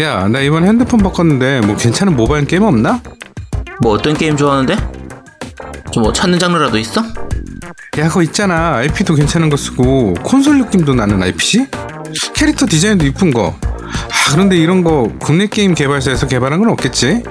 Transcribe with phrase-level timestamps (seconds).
[0.00, 3.02] 야, 나 이번 핸드폰 바꿨는데 뭐 괜찮은 모바일 게임 없나?
[3.82, 4.76] 뭐 어떤 게임 좋아하는데?
[5.90, 7.02] 좀 뭐 찾는 장르라도 있어?
[7.98, 8.76] 야, 그거 있잖아.
[8.76, 11.66] IP도 괜찮은 거 쓰고 콘솔 느낌도 나는 IPC?
[12.34, 13.56] 캐릭터 디자인도 이쁜 거.
[13.62, 17.24] 아, 그런데 이런 거 국내 게임 개발사에서 개발한 건 없겠지?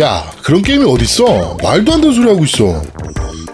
[0.00, 1.58] 야, 그런 게임이 어딨어?
[1.62, 2.82] 말도 안 되는 소리 하고 있어.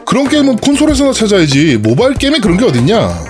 [0.07, 1.77] 그런 게임은 콘솔에서나 찾아야지.
[1.77, 3.30] 모바일 게임에 그런 게 어딨냐?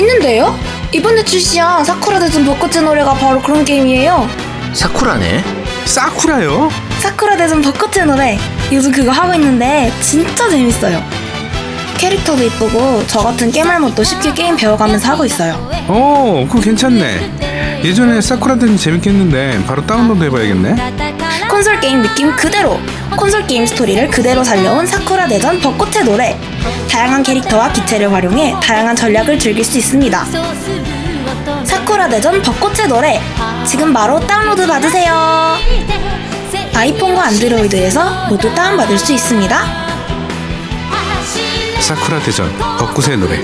[0.00, 0.58] 있는데요?
[0.92, 4.28] 이번에 출시한 사쿠라 대전 벚꽃의 노래가 바로 그런 게임이에요.
[4.72, 5.44] 사쿠라네.
[5.84, 6.70] 사쿠라요?
[7.00, 8.38] 사쿠라 대전 벚꽃의 노래.
[8.72, 11.02] 요즘 그거 하고 있는데 진짜 재밌어요.
[11.98, 15.54] 캐릭터도 이쁘고 저 같은 겜알못도 쉽게 게임 배워가면서 하고 있어요.
[15.86, 17.80] 어, 그거 괜찮네.
[17.84, 20.76] 예전에 사쿠라 든 재밌겠는데 바로 다운로드 해봐야겠네.
[21.50, 22.78] 콘솔 게임 느낌 그대로
[23.16, 26.38] 콘솔 게임 스토리를 그대로 살려온 사쿠라 대전 벚꽃의 노래
[26.90, 30.24] 다양한 캐릭터와 기체를 활용해 다양한 전략을 즐길 수 있습니다
[31.64, 33.20] 사쿠라 대전 벚꽃의 노래
[33.66, 35.56] 지금 바로 다운로드 받으세요
[36.74, 39.90] 아이폰과 안드로이드에서 모두 다운받을 수 있습니다
[41.80, 43.42] 사쿠라 대전 벚꽃의 노래.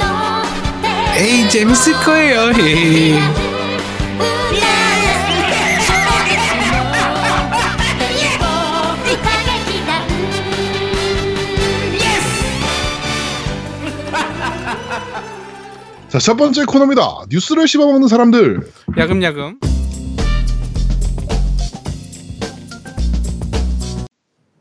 [1.16, 2.52] 에이 재밌을 거예요.
[2.60, 3.45] 에이.
[16.08, 17.24] 자, 첫 번째 코너입니다.
[17.30, 18.70] 뉴스를 씹어먹는 사람들.
[18.96, 19.58] 야금야금.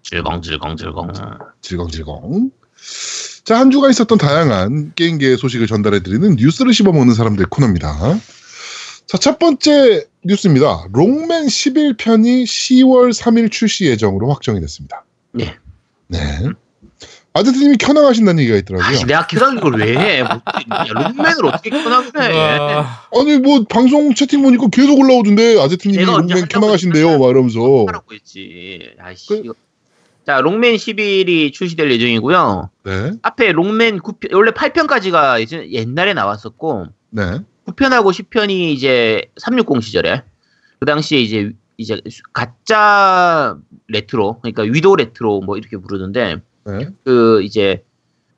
[0.03, 1.11] 질겅질겅질겅.
[1.61, 2.51] 질겅질겅.
[3.43, 8.19] 자, 한 주가 있었던 다양한 게임계의 소식을 전달해드리는 뉴스를 씹어먹는 사람들 코너입니다.
[9.07, 10.87] 자, 첫 번째 뉴스입니다.
[10.93, 15.05] 롱맨 11편이 10월 3일 출시 예정으로 확정이 됐습니다.
[15.31, 15.55] 네.
[16.07, 16.17] 네.
[17.35, 18.87] 아드트님이 켜나가신다는 얘기가 있더라고요.
[18.87, 20.23] 아니 내가 켜난 걸왜 해?
[20.23, 20.41] 뭐,
[20.71, 22.29] 야, 롱맨을 어떻게 해?
[22.33, 28.89] 와, 아니 뭐 방송 채팅 보니까 계속 올라오던데 롱맨 하려고 켜나가신대요 막 이러면서 하라고 했지.
[28.97, 29.27] 아이씨.
[29.27, 29.53] 그-.
[30.25, 32.69] 자, 롱맨 11이 출시될 예정이고요.
[32.83, 40.23] 네, 앞에 롱맨 9편, 원래 8편까지가 예전, 옛날에 나왔었고, 네, 9편하고 10편이 이제 360 시절에,
[40.79, 42.01] 그 당시에 이제, 이제
[42.33, 43.57] 가짜
[43.87, 47.83] 레트로, 그러니까 위도 레트로 뭐 이렇게 부르는데, 네, 그 이제,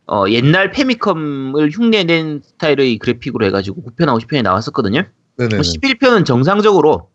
[0.06, 5.04] 어, 옛날 패미컴을 흉내낸 스타일의 그래픽으로 해가지고 9편하고 10편이 나왔었거든요.
[5.38, 5.58] 네, 네.
[5.58, 7.10] 11편은 정상적으로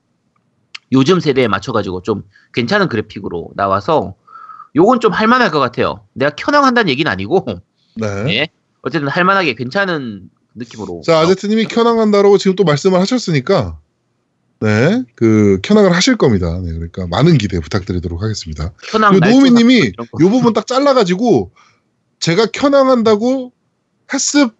[0.92, 4.14] 요즘 세대에 맞춰가지고 좀 괜찮은 그래픽으로 나와서
[4.76, 6.06] 요건 좀 할만할 것 같아요.
[6.12, 7.46] 내가 켠왕 간다는 얘기는 아니고
[7.96, 8.06] 네.
[8.36, 8.48] 예.
[8.82, 11.02] 어쨌든 할만하게 괜찮은 느낌으로.
[11.04, 13.78] 자 아제트님이 켠왕 간다라고 지금 또 말씀을 하셨으니까
[14.62, 16.60] 네, 그 켜나갈 하실 겁니다.
[16.64, 18.72] 네, 그러니까 많은 기대 부탁드리도록 하겠습니다.
[19.20, 19.92] 노우미님이.
[20.20, 21.50] 요 부분 딱 잘라가지고
[22.20, 23.52] 제가 켜나간다고
[24.14, 24.54] 했습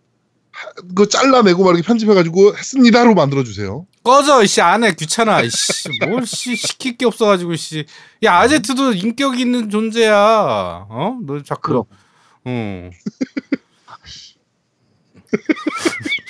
[0.95, 3.87] 그 잘라내고 막 이렇게 편집해가지고 했습니다로 만들어주세요.
[4.05, 7.85] 꺼져 이씨 안 해 귀찮아 이씨 뭘씨 시킬 게 없어가지고 씨야
[8.25, 11.85] 아제트도 인격 있는 존재야 어너 자꾸 그럼.
[12.45, 12.91] 어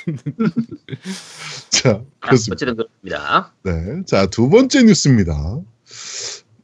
[1.83, 2.53] 자 그렇습니다.
[2.53, 3.55] 어쨌든 그렇습니다.
[3.63, 4.03] 네.
[4.07, 5.61] 자, 두 번째 뉴스입니다.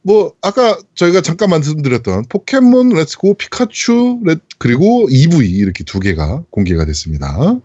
[0.01, 6.85] 뭐, 아까 저희가 잠깐 말씀드렸던 포켓몬 렛츠고 피카츄 렛, 그리고 이브이 이렇게 두 개가 공개가
[6.85, 7.59] 됐습니다.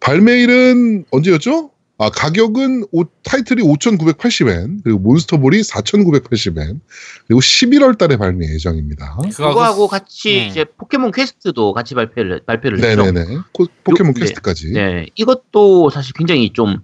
[0.00, 1.70] 발매일은 언제였죠?
[2.02, 6.80] 아, 가격은 오- 타이틀이 5,980엔, 그리고 몬스터볼이 4,980엔,
[7.26, 9.18] 그리고 11월 달에 발매 예정입니다.
[9.36, 10.46] 그거하고 같이 음.
[10.48, 13.02] 이제 포켓몬 퀘스트도 같이 발표를 발표를 했죠.
[13.04, 13.38] 네네네.
[13.52, 14.20] 코- 포켓몬 요- 네.
[14.20, 14.72] 퀘스트까지.
[14.72, 16.78] 네, 이것도 사실 굉장히 좀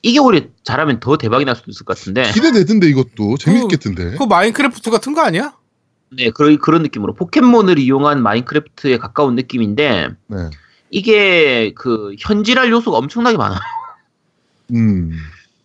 [0.00, 2.22] 이게 오히려 잘하면 더 대박이 날 수도 있을 것 같은데.
[2.32, 3.36] 기대되던데, 이것도.
[3.38, 4.12] 재밌겠던데.
[4.12, 5.52] 그거 마인크래프트 같은 거 아니야?
[6.16, 10.36] 네, 그런 그런 느낌으로 포켓몬을 이용한 마인크래프트에 가까운 느낌인데 네.
[10.90, 13.58] 이게 그 현질할 요소가 엄청나게 많아요.
[14.72, 15.12] 음.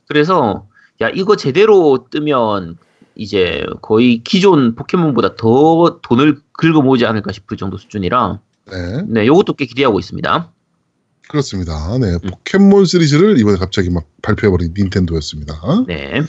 [0.07, 0.67] 그래서
[1.01, 2.77] 야 이거 제대로 뜨면
[3.15, 8.39] 이제 거의 기존 포켓몬보다 더 돈을 긁어 모으지 않을까 싶을 정도 수준이라
[8.71, 9.03] 네.
[9.07, 10.51] 네 요것도 꽤 기대하고 있습니다.
[11.27, 11.97] 그렇습니다.
[11.97, 15.85] 네, 포켓몬 시리즈를 이번에 갑자기 막 발표해버린 닌텐도였습니다.
[15.87, 16.21] 네.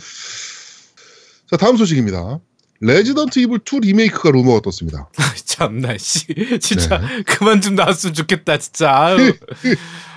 [1.50, 2.38] 자, 다음 소식입니다.
[2.80, 5.08] 레지던트 이블 2 리메이크가 루머가 떴습니다.
[5.44, 6.26] 참나 씨
[6.60, 7.22] 진짜 네.
[7.24, 9.16] 그만 좀 나왔으면 좋겠다 진짜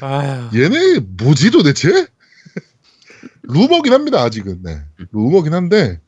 [0.00, 2.06] 아유 얘네 뭐지 도대체?
[3.42, 4.60] 루머긴 합니다, 아직은.
[4.62, 4.78] 네.
[5.12, 6.00] 루머긴 한데,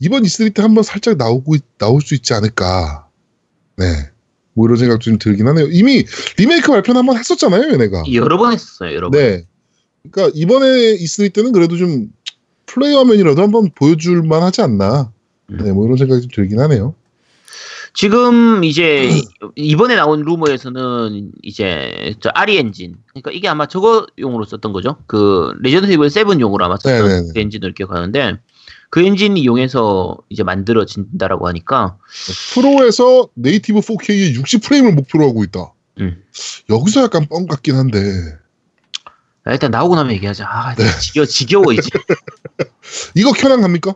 [0.00, 3.08] 이번 E3 때 한번 살짝 나오고, 있- 나올 수 있지 않을까.
[3.76, 3.84] 네.
[4.54, 5.66] 뭐 이런 생각 좀 들긴 하네요.
[5.70, 6.04] 이미
[6.36, 8.04] 리메이크 발표는 한번 했었잖아요, 얘네가.
[8.12, 9.18] 여러 번 했었어요, 여러 번.
[9.20, 9.44] 네.
[10.10, 10.66] 그러니까 이번에
[10.98, 12.12] E3 때는 그래도 좀
[12.66, 15.12] 플레이 화면이라도 한번 보여줄 만 하지 않나.
[15.48, 16.94] 네, 뭐 이런 생각이 좀 들긴 하네요.
[17.94, 19.10] 지금 이제
[19.54, 24.96] 이번에 나온 루머에서는 이제 저 RE 엔진 그러니까 이게 아마 저거용으로 썼던 거죠.
[25.06, 27.28] 그 레지던트 이블 7용으로 아마 썼던 네네네.
[27.34, 28.38] 그 엔진을 기억하는데
[28.88, 31.98] 그 엔진을 이용해서 이제 만들어진다라고 하니까
[32.54, 35.72] 프로에서 native 4K에 60프레임을 목표로 하고 있다.
[36.00, 36.22] 음.
[36.70, 37.98] 여기서 약간 뻥 같긴 한데
[39.44, 40.46] 아, 일단 나오고 나면 얘기하자.
[40.48, 40.84] 아, 네.
[41.00, 41.88] 지겨 지겨워 이제.
[43.16, 43.94] 이거 켠왕 갑니까?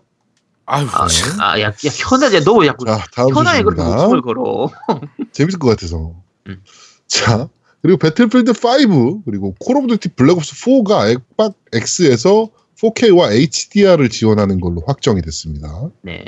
[0.67, 1.07] 아유, 아,
[1.39, 3.83] 아, 야, 야 현아 야 너왜 자꾸 자, 다음 현아에 그렇게.
[3.83, 4.69] 목숨을 걸어.
[5.33, 6.15] 재밌을 것 같아서.
[6.49, 6.63] 음.
[7.07, 7.49] 자,
[7.83, 14.83] 그리고 배틀필드 5 그리고 콜 오브 듀티 블랙옵스 4가 액박 X에서 4K와 HDR을 지원하는 걸로
[14.87, 15.91] 확정이 됐습니다.
[16.03, 16.25] 네.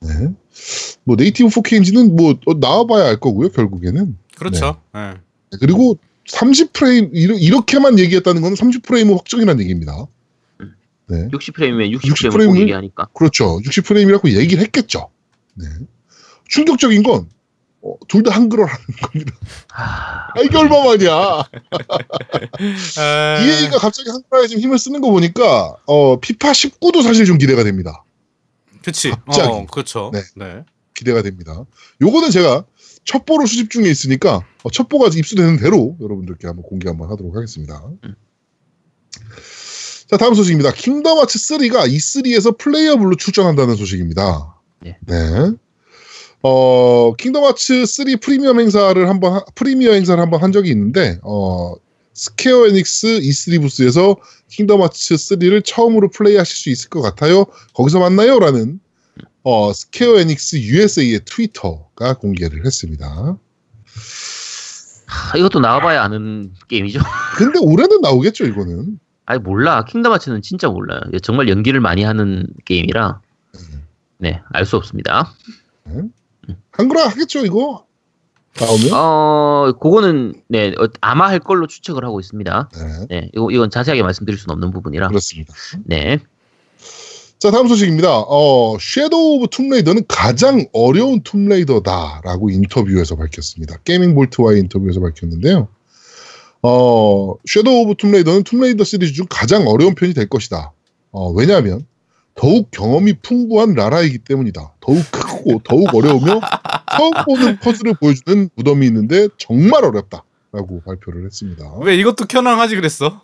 [0.00, 0.08] 네.
[1.04, 4.16] 뭐 네이티브 4K인지는 뭐 어, 나와봐야 알 거고요, 결국에는.
[4.36, 4.80] 그렇죠.
[4.94, 5.00] 예.
[5.52, 5.98] 네, 그리고
[6.28, 10.06] 30프레임 이렇게만 얘기했다는 건 30프레임은 확정이라는 얘기입니다.
[11.10, 11.28] 네.
[11.28, 13.08] 60프레임이면 60프레임을 60프레임은 꼭 얘기하니까.
[13.14, 13.58] 그렇죠.
[13.60, 15.10] 60프레임이라고 얘기를 했겠죠.
[15.54, 15.66] 네.
[16.48, 17.28] 충격적인 건
[17.82, 19.32] 어, 둘다 한글어라는 겁니다.
[19.72, 21.12] 아, 아, 이게 얼마만이야.
[22.98, 27.64] 아, EA가 갑자기 한글화에 좀 힘을 쓰는 거 보니까 어, 피파 19도 사실 좀 기대가
[27.64, 28.04] 됩니다.
[28.84, 29.10] 그치.
[29.10, 29.48] 갑자기.
[29.48, 30.10] 어, 그렇죠.
[30.12, 30.20] 네.
[30.36, 30.64] 네.
[30.94, 31.64] 기대가 됩니다.
[32.02, 32.64] 요거는 제가
[33.04, 37.82] 첩보로 수집 중에 있으니까 어, 첩보가 입수되는 대로 여러분들께 한번 공개 한번 하도록 하겠습니다.
[38.04, 38.14] 음.
[40.10, 40.72] 자 다음 소식입니다.
[40.72, 44.56] 킹덤 하츠 3가 E3에서 playable로 출전한다는 소식입니다.
[45.02, 45.52] 네.
[46.42, 51.74] 어 킹덤 하츠 3 프리미엄 행사를 한번 하- 프리미어 행사를 한번 한 적이 있는데 어
[52.12, 54.16] 스퀘어 에닉스 E3 부스에서
[54.48, 57.44] 킹덤 하츠 3를 처음으로 플레이하실 수 있을 것 같아요.
[57.74, 58.80] 거기서 만나요라는
[59.44, 63.38] 어, 스퀘어 에닉스 USA의 트위터가 공개를 했습니다.
[65.06, 67.00] 하, 이것도 나와봐야 아는 게임이죠.
[67.36, 68.98] 근데 올해는 나오겠죠, 이거는.
[69.30, 69.84] 아니 몰라.
[69.84, 71.00] 킹덤 하츠는 진짜 몰라요.
[71.22, 73.20] 정말 연기를 많이 하는 게임이라
[74.18, 75.32] 네, 알 수 없습니다.
[76.72, 77.86] 한글화 하겠죠, 이거?
[78.60, 78.88] 나오면?
[78.92, 82.70] 어, 그거는 네, 어, 아마 할 걸로 추측을 하고 있습니다.
[82.74, 85.06] 네, 네, 이거 이건 자세하게 말씀드릴 수는 없는 부분이라.
[85.06, 85.54] 그렇습니다.
[85.84, 86.18] 네.
[87.38, 88.08] 자, 다음 소식입니다.
[88.26, 93.76] 어, 섀도우 오브 툼레이더는 가장 어려운 툼레이더다라고 인터뷰에서 밝혔습니다.
[93.84, 95.68] GamingBolt와의 인터뷰에서 밝혔는데요.
[96.62, 100.72] 어, Shadow of Tomb Raider는 Tomb Raider 시리즈 중 가장 어려운 편이 될 것이다.
[101.12, 101.86] 어, 왜냐하면
[102.34, 104.74] 더욱 경험이 풍부한 라라이기 때문이다.
[104.80, 106.40] 더욱 크고 더욱 어려우며
[106.96, 111.64] 처음 보는 퍼즐을 보여주는 무덤이 있는데 정말 어렵다 라고 발표를 했습니다.
[111.82, 113.22] 왜 이것도 켠왕하지 그랬어?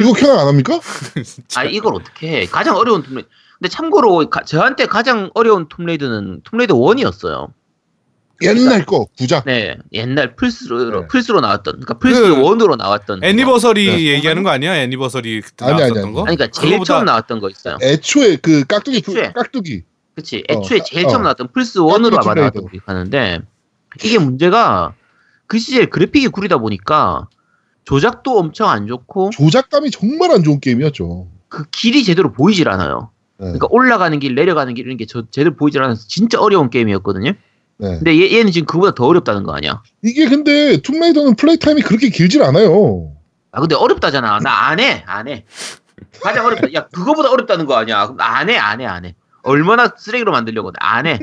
[0.00, 0.80] 이거 켠왕 안 합니까?
[1.56, 2.46] 아, 이걸 어떻게 해?
[2.46, 3.28] 가장 어려운 Tomb Raider.
[3.58, 7.48] 근데 참고로 가- 저한테 가장 어려운 Tomb Raider는 Tomb Raider 1이었어요.
[8.42, 9.44] 옛날 거 구작.
[9.46, 11.06] 네, 옛날 플스로 네.
[11.08, 13.20] 플스로 나왔던, 그러니까 플스 그 1으로 나왔던.
[13.20, 13.26] 거.
[13.26, 14.02] Anniversary 네.
[14.14, 14.76] 얘기하는 거 아니야?
[14.76, 16.12] Anniversary 그때 아니, 아니, 나왔었던 아니.
[16.14, 16.20] 거?
[16.26, 17.78] 아니, 그러니까 제일 처음 나왔던 거 있어요.
[17.82, 19.32] 애초에 그 깍두기 풀- 애초에.
[19.32, 19.82] 깍두기
[20.14, 20.44] 그치.
[20.50, 21.08] 어, 애초에 제일 어.
[21.10, 22.34] 처음 나왔던 플스 1으로 아마.
[22.34, 23.40] 나왔던 거 기억하는데,
[24.02, 24.94] 이게 문제가
[25.46, 27.28] 그 시절 그래픽이 구리다 보니까
[27.84, 31.28] 조작도 엄청 안 좋고, 조작감이 정말 안 좋은 게임이었죠.
[31.48, 33.10] 그 길이 제대로 보이질 않아요.
[33.38, 33.44] 네.
[33.44, 37.32] 그러니까 올라가는 길, 내려가는 길 이런 게 저, 제대로 보이질 않아서 진짜 어려운 게임이었거든요.
[37.78, 37.96] 네.
[37.96, 39.82] 근데 얘, 얘는 지금 그보다 더 어렵다는 거 아니야?
[40.02, 43.12] 이게 근데 툼레이더는 플레이 타임이 그렇게 길질 않아요.
[43.52, 44.40] 아 근데 어렵다잖아.
[44.40, 45.44] 나 안 해, 안 해.
[46.20, 46.72] 가장 어렵다.
[46.74, 48.06] 야 그거보다 어렵다는 거 아니야?
[48.06, 49.14] 그럼 안 해, 안 해, 안 해.
[49.42, 51.18] 얼마나 쓰레기로 만들려고 안 해.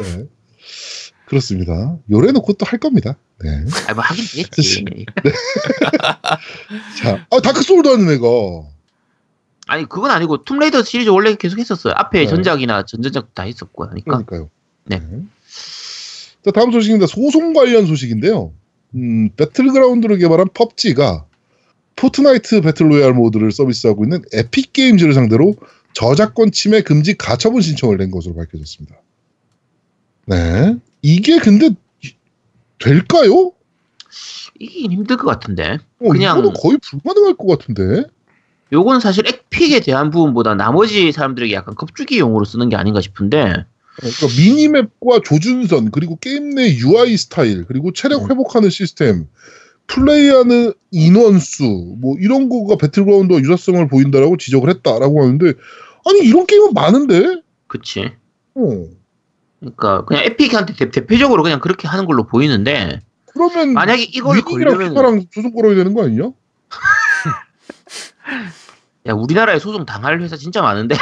[0.00, 0.24] 네.
[1.26, 1.96] 그렇습니다.
[2.10, 3.16] 요래놓고 또 할 겁니다.
[3.42, 3.64] 네.
[3.88, 4.84] 아 뭐 하긴 되겠지.
[7.02, 8.26] 자, 아, Dark Soul도 하는 애가.
[9.68, 11.94] 아니 그건 아니고 Tomb Raider 시리즈 원래 계속 했었어요.
[11.96, 12.26] 앞에 네.
[12.26, 14.22] 전작이나 전전작 다 했었고 하니까.
[14.22, 14.50] 그러니까요.
[14.84, 15.00] 네.
[16.44, 17.06] 자, 다음 소식입니다.
[17.06, 18.52] 소송 관련 소식인데요.
[18.94, 21.24] 음, Battlegrounds를 개발한 PUBG가
[21.96, 25.54] Fortnite Battle Royale 모드를 서비스하고 있는 Epic Games를 상대로
[25.92, 28.96] 저작권 침해 금지 가처분 신청을 낸 것으로 밝혀졌습니다.
[30.26, 30.76] 네.
[31.02, 31.70] 이게 근데
[32.78, 33.52] 될까요?
[34.58, 35.78] 이긴 힘들 것 같은데.
[36.00, 38.04] 어, 그냥- 이거는 거의 불가능할 것 같은데.
[38.72, 43.64] 요건 사실 에픽에 대한 부분보다 나머지 사람들에게 약간 겁주기용으로 쓰는 게 아닌가 싶은데.
[43.96, 48.30] 그러니까 미니맵과 조준선 그리고 게임 내 UI 스타일 그리고 체력 음.
[48.30, 49.26] 회복하는 시스템
[49.86, 55.52] 플레이하는 인원수 뭐 이런 거가 배틀그라운드와 유사성을 보인다라고 지적을 했다라고 하는데
[56.06, 58.12] 아니 이런 게임은 많은데 그치.
[58.54, 58.84] 어.
[59.60, 65.26] 그러니까 그냥 Epic한테 대, 대표적으로 그냥 그렇게 하는 걸로 보이는데 그러면 만약에 이걸 걸려면 FIFA랑
[65.30, 66.30] 소송 걸어야 되는 거 아니냐?
[69.06, 70.96] 야 우리나라에 소송 당할 회사 진짜 많은데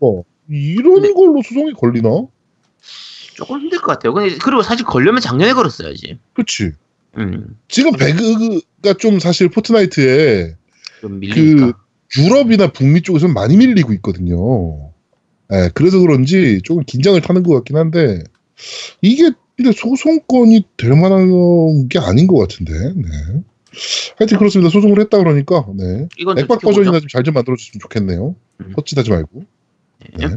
[0.00, 0.22] 어.
[0.52, 2.08] 이런 근데- 걸로 소송이 걸리나?
[3.34, 4.12] 조금 힘들 것 같아요.
[4.12, 6.18] 근데 그리고 사실 걸려면 작년에 걸었어야지.
[6.34, 6.72] 그치
[7.18, 10.54] 음, 지금 배그가 좀 사실 Fortnite에
[11.00, 11.20] 좀.
[11.20, 11.72] 그
[12.18, 14.90] 유럽이나 북미 쪽에서는 많이 밀리고 있거든요.
[15.52, 18.22] 예, 그래서 그런지 조금 긴장을 타는 것 같긴 한데
[19.00, 22.72] 이게 근데 소송건이 될 만한 게 아닌 것 같은데.
[22.96, 23.08] 네.
[24.18, 24.70] 하여튼 그렇습니다.
[24.70, 26.06] 소송을 했다 그러니까 네.
[26.18, 28.34] 이건 액박 좀 버전이나 좀 잘좀 만들어줬으면 좋겠네요.
[28.60, 28.72] 음.
[28.76, 29.44] 헛짓하지 말고.
[30.16, 30.26] 네.
[30.28, 30.36] 네.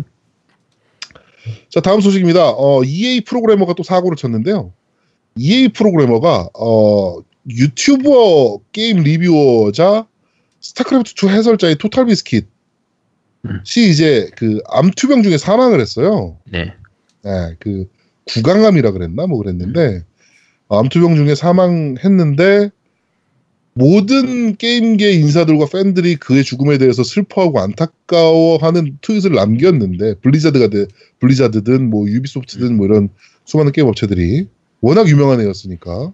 [1.70, 2.52] 자 다음 소식입니다.
[2.52, 4.74] 어, EA 프로그래머가 또 사고를 쳤는데요.
[5.38, 7.18] EA 프로그래머가 어,
[7.50, 10.08] 유튜버 게임 리뷰어자
[10.62, 12.44] 스타크래프트 2 해설자의 TotalBiscuit이
[13.46, 13.62] 음.
[13.66, 16.38] 이제 그 암투병 중에 사망을 했어요.
[16.46, 16.74] 네.
[17.24, 17.88] 네, 그
[18.26, 20.04] 구강암이라 그랬나 뭐 그랬는데
[20.68, 22.72] 어, 암투병 중에 사망했는데
[23.78, 30.86] 모든 게임계 인사들과 팬들이 그의 죽음에 대해서 슬퍼하고 안타까워하는 트윗을 남겼는데 Blizzard가 돼
[31.20, 33.10] Blizzard든 뭐 Ubisoft든 뭐 이런
[33.44, 34.48] 수많은 게임 업체들이
[34.80, 36.14] 워낙 유명한 애였으니까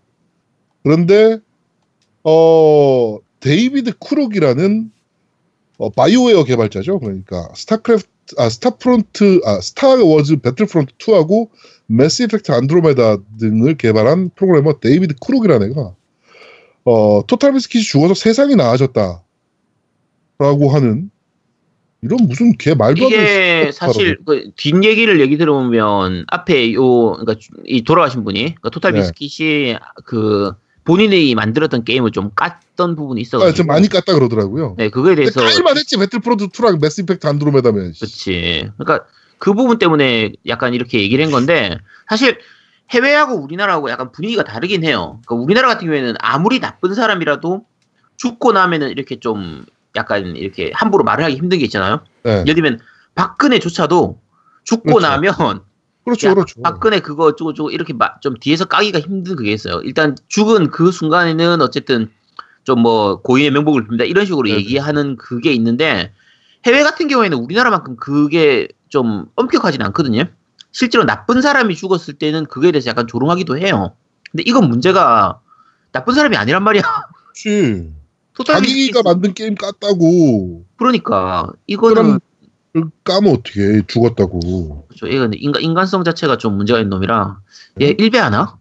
[0.83, 1.37] 그런데
[2.23, 4.91] 어 David Crooks라는
[5.77, 6.99] 어, BioWare 개발자죠.
[6.99, 11.49] 그러니까 스타크래프트 아 Star Front 아 Star Wars Battlefront 2하고
[11.85, 15.95] Mass Effect Andromeda 등을 개발한 프로그래머 David Crooks라는 애가
[16.85, 19.23] 어 TotalBiscuit이 죽어서 세상이 나아졌다
[20.39, 21.11] 라고 하는
[22.01, 27.35] 이런 무슨 개 말도 안 되는 이게 사실 그 뒷얘기를 얘기 들어보면 앞에 요 그러니까
[27.65, 29.01] 이 돌아가신 분이 그러니까 토탈 네.
[29.01, 34.75] 비스킷이 그 본인이 만들었던 게임을 좀 깠던 부분이 아, 있어가지고 좀 많이 깠다 그러더라고요.
[34.79, 39.05] 네 그거에 대해서 깔만 했지 배틀프론트 2랑 매스 이펙트 안드로메다면 그렇지 그러니까
[39.37, 41.77] 그 부분 때문에 약간 이렇게 얘기를 한 건데
[42.09, 42.39] 사실
[42.91, 45.19] 해외하고 우리나라하고 약간 분위기가 다르긴 해요.
[45.25, 47.65] 그러니까 우리나라 같은 경우에는 아무리 나쁜 사람이라도
[48.17, 52.01] 죽고 나면은 이렇게 좀 약간 이렇게 함부로 말을 하기 힘든 게 있잖아요.
[52.23, 52.41] 네.
[52.41, 52.79] 예를 들면
[53.15, 54.19] 박근혜조차도
[54.63, 55.07] 죽고 그렇죠.
[55.07, 55.33] 나면
[56.05, 56.61] 그렇죠, 야, 그렇죠.
[56.61, 59.81] 박근혜 그거 어쩌고 저쩌고 이렇게 마- 좀 뒤에서 까기가 힘든 그게 있어요.
[59.83, 62.11] 일단 죽은 그 순간에는 어쨌든
[62.63, 64.59] 좀 뭐 고인의 명복을 빕니다 이런 식으로 네네.
[64.59, 66.13] 얘기하는 그게 있는데
[66.65, 70.25] 해외 같은 경우에는 우리나라만큼 그게 좀 엄격하진 않거든요.
[70.71, 73.95] 실제로 나쁜 사람이 죽었을 때는 그거에 대해서 약간 조롱하기도 해요.
[74.31, 75.41] 근데 이건 문제가
[75.91, 76.83] 나쁜 사람이 아니란 말이야.
[78.33, 82.19] Total 자기가 만든 게임 깠다고 그러니까 이거는
[83.03, 84.87] 까면 어떻게 죽었다고.
[84.87, 85.07] 그렇죠.
[85.07, 87.39] 이건 인간, 인간성 자체가 좀 문제가 있는 놈이라
[87.75, 87.87] 네.
[87.87, 88.57] 얘 일베하나?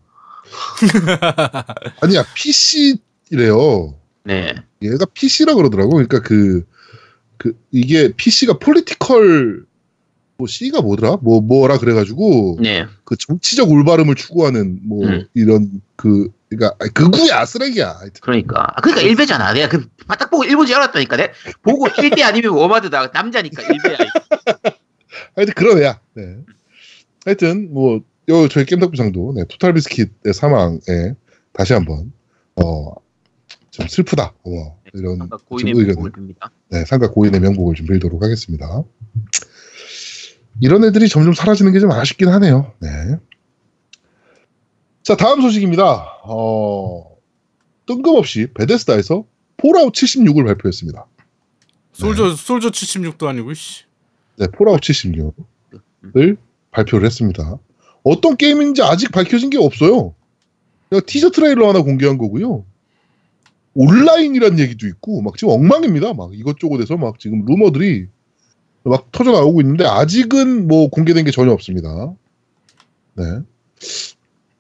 [2.03, 3.95] 아니야 PC래요.
[4.25, 4.55] 네.
[4.83, 5.91] 얘가 PC라 그러더라고.
[5.91, 6.67] 그러니까 그,
[7.37, 9.65] 그, 이게 PC가 political,
[10.41, 11.19] 뭐 C가 뭐더라?
[11.21, 12.87] 뭐, 뭐라 그래가지고, 네.
[13.05, 15.27] 그 정치적 올바름을 추구하는, 뭐, 음.
[15.35, 17.91] 이런, 그, 그니까, 극우야, 쓰레기야.
[17.91, 18.21] 하여튼.
[18.23, 18.63] 그러니까.
[18.75, 19.53] 아, 그러니까 일배잖아.
[19.53, 21.17] 내가 그, 바닥 보고 일본지 알았다니까.
[21.17, 21.33] 내
[21.63, 23.11] 보고 일배 아니면 워마드다.
[23.13, 23.99] 남자니까 일배야.
[25.37, 26.01] 하여튼 그런 애야.
[26.15, 26.37] 네.
[27.27, 30.79] 하여튼, 뭐, 요, 저희 겜덕부상도, 네, 토탈 비스킷의 사망에
[31.53, 32.13] 다시 한 번,
[32.57, 32.95] 어,
[33.71, 34.33] 좀 슬프다.
[34.45, 36.51] 어, 이런, 아까 좀 고인의 명복을 빕니다.
[36.71, 38.83] 네, 삼각 고인의 명복을 좀 빌도록 하겠습니다.
[40.61, 42.73] 이런 애들이 점점 사라지는 게 좀 아쉽긴 하네요.
[42.81, 42.89] 네.
[45.03, 46.21] 자, 다음 소식입니다.
[46.25, 47.17] 어,
[47.87, 49.25] 뜬금없이 Bethesda에서
[49.57, 51.07] Fallout 76을 발표했습니다.
[51.93, 53.85] Soldier Soldier 76도 아니고 씨.
[54.39, 56.37] 네, Fallout 76을
[56.71, 57.59] 발표를 했습니다.
[58.05, 60.15] 어떤 게임인지 아직 밝혀진 게 없어요.
[61.07, 62.65] 티저 트레일러 하나 공개한 거고요.
[63.75, 66.15] 온라인이란 얘기도 있고 막 지금 엉망입니다.
[66.15, 68.09] 막 이것저것에서 막 지금 루머들이
[68.85, 72.13] 막 터져 나오고 있는데 아직은 뭐 공개된 게 전혀 없습니다.
[73.15, 73.25] 네.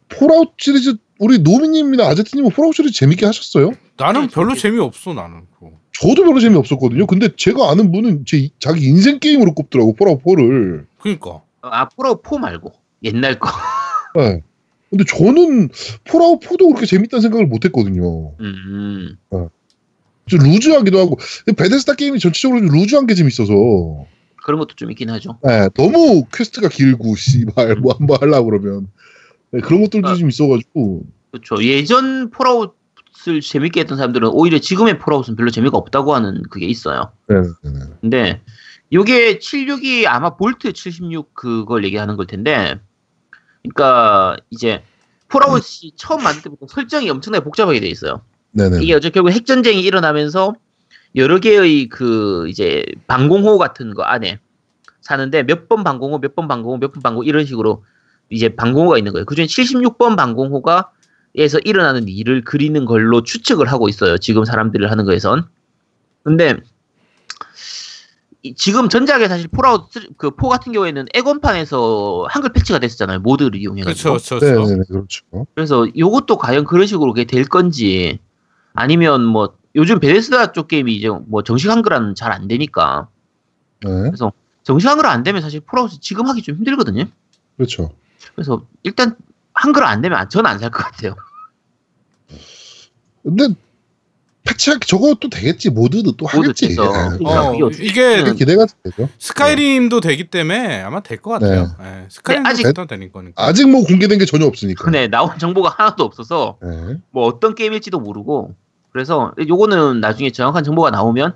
[0.09, 3.73] Fallout 시리즈 우리 노미님이나 아제트님은 Fallout 시리즈 재밌게 하셨어요?
[3.97, 5.43] 나는 네, 별로 저기- 재미 없어 나는.
[5.55, 5.73] 그거.
[5.93, 7.07] 저도 별로 재미 없었거든요.
[7.07, 10.87] 근데 제가 아는 분은 제 이- 자기 인생 게임으로 꼽더라고 Fallout 4를.
[11.00, 11.43] 그러니까.
[11.62, 12.73] 앞으로 포 말고.
[13.05, 13.49] 옛날 거.
[14.17, 14.43] 네.
[14.91, 15.69] 근데 저는
[16.04, 18.33] Fallout 4도 그렇게 재밌다는 생각을 못 했거든요.
[18.41, 19.17] 음.
[20.30, 21.18] 좀 loose하기도 하고.
[21.44, 23.52] 근데 Bethesda 게임이 전체적으로 좀 loose한 게 좀 있어서.
[24.42, 25.38] 그런 것도 좀 있긴 하죠.
[25.44, 28.88] 네, 너무 퀘스트가 길고, 씨발, 뭐 한번 하려고 그러면.
[29.50, 30.14] 네, 그런 것들도 아.
[30.14, 31.04] 좀 있어가지고.
[31.32, 31.62] 그렇죠.
[31.64, 37.12] 예전 Fallout을 재밌게 했던 사람들은 오히려 지금의 Fallout은 별로 재미가 없다고 하는 그게 있어요.
[37.28, 37.80] 네, 네, 네.
[38.00, 38.40] 근데
[38.92, 42.80] 요게 76이 아마 Vault 76 그걸 얘기하는 걸 텐데
[43.62, 44.82] 그러니까 이제
[45.28, 48.22] Fallout이 처음 만들 때부터 설정이 엄청나게 복잡하게 돼 있어요.
[48.52, 48.83] 네네.
[48.83, 50.54] 이게 어째 결국 핵전쟁이 일어나면서
[51.16, 54.38] 여러 개의 그 이제 방공호 같은 거 안에
[55.00, 57.85] 사는데 몇 번 방공호, 몇 번 방공호, 몇 번 방공호 이런 식으로
[58.28, 59.25] 이제 방공호가 있는 거예요.
[59.25, 60.90] 그중에 76번 방공호가
[61.37, 64.19] 에서 일어나는 일을 그리는 걸로 추측을 하고 있어요.
[64.19, 65.47] 지금 사람들을 하는 거에선.
[66.25, 66.57] 근데
[68.42, 73.21] 이- 지금 전작에 사실 폴아웃 그4 같은 경우에는 에건판에서 한글 패치가 됐었잖아요.
[73.21, 74.11] 모드를 이용해가지고.
[74.11, 74.38] 그렇죠.
[74.40, 74.61] 그렇죠.
[74.62, 75.25] 네, 네, 네, 그렇죠.
[75.54, 78.19] 그래서 요것도 과연 그런 식으로 될 건지
[78.75, 83.09] 아니면 뭐 요즘 Bethesda 쪽 게임이 이제 뭐 정식 한글화는 잘 안 되니까
[83.85, 84.11] 네.
[84.62, 87.05] 정식 한글 안 되면 사실 Fallout 지금 하기 좀 힘들거든요.
[87.57, 87.93] 그렇죠.
[88.35, 89.17] 그래서 일단
[89.55, 91.15] 한글 안 되면 저는 안 살 것 같아요.
[93.23, 93.49] 근데
[94.50, 96.66] 패치할 저것도 되겠지 모드도 또 모드 하겠지.
[96.71, 96.75] 예.
[96.75, 99.09] 그러니까 어, 어떻게 이게 기대가 되죠.
[99.19, 101.75] Skyrim도 되기 때문에 아마 될 것 같아요.
[101.83, 103.42] 예, Skyrim도 아직- 됐다 되는 거니까.
[103.45, 104.85] 아직 뭐 공개된 게 전혀 없으니까.
[104.85, 106.99] 근데 나온 정보가 하나도 없어서 예.
[107.11, 108.54] 뭐 어떤 게임일지도 모르고
[108.92, 111.35] 그래서 요거는 나중에 정확한 정보가 나오면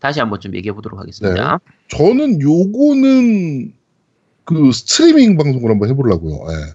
[0.00, 1.58] 다시 한번 좀 얘기해 보도록 하겠습니다.
[1.88, 3.72] 저는 요거는
[4.44, 6.34] 그 스트리밍 방송을 한번 해보려고요.
[6.50, 6.74] 예.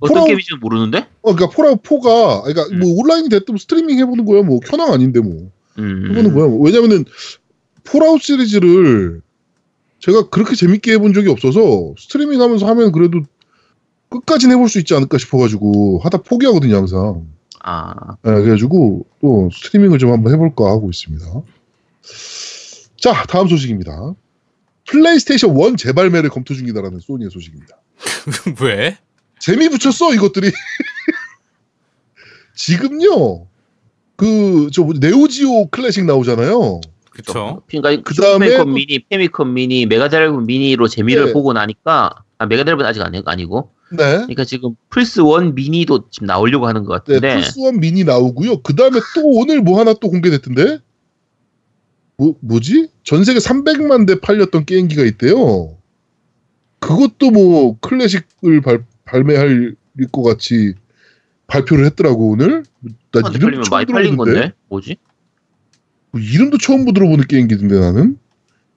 [0.00, 0.98] 어떤 Fallout- 게임인지는 모르는데?
[1.22, 2.80] 어, 그러니까 Fallout 4가 그러니까 음.
[2.80, 4.42] 뭐 온라인이 됐든 스트리밍 해보는 거야.
[4.42, 6.10] 뭐 켠왕 아닌데 뭐 음.
[6.10, 6.46] 해보는 거야.
[6.48, 6.60] 뭐.
[6.64, 7.04] 왜냐면은
[7.84, 9.22] Fallout 시리즈를
[10.00, 13.20] 제가 그렇게 재밌게 해본 적이 없어서 스트리밍 하면서 하면 그래도
[14.10, 17.26] 끝까지 해볼 수 있지 않을까 싶어가지고 하다 포기하거든요 항상.
[17.62, 17.92] 아,
[18.26, 21.26] 예, 그래가지고 또 스트리밍을 좀 한번 해볼까 하고 있습니다.
[22.98, 24.14] 자 다음 소식입니다.
[24.88, 27.76] 플레이스테이션 1 재발매를 검토 중이다라는 소니의 소식입니다.
[28.62, 28.96] 왜?
[29.38, 30.50] 재미 붙였어 이것들이.
[32.54, 33.46] 지금요
[34.16, 36.80] 그 저 네오지오 클래식 나오잖아요.
[37.10, 37.62] 그쵸.
[37.68, 41.32] 그러니까 그 다음에 슈퍼패미컴 또- 미니, 패미컴 미니, 메가드라이브 미니로 재미를 네.
[41.32, 43.96] 보고 나니까 아, 메가드라이브는 아직 아니, 아니고 네.
[43.96, 48.62] 그러니까 지금 플스 1 미니도 지금 나오려고 하는 것 네, 같은데 플스1 미니 나오고요.
[48.62, 50.78] 그 다음에 또 오늘 뭐 하나 또 공개됐던데?
[52.18, 52.88] 뭐, 뭐지?
[53.04, 55.76] 전 세계 300만 대 팔렸던 게임기가 있대요.
[56.80, 59.74] 그것도 뭐 클래식을 발, 발매할
[60.12, 60.74] 것 같이
[61.46, 62.64] 발표를 했더라고, 오늘.
[63.12, 64.40] 나 이름도 팔리면 처음 많이 팔린 들어보는데?
[64.40, 64.96] 건데 뭐지?
[66.10, 68.18] 뭐 이름도 처음 들어보는 게임기던데, 나는.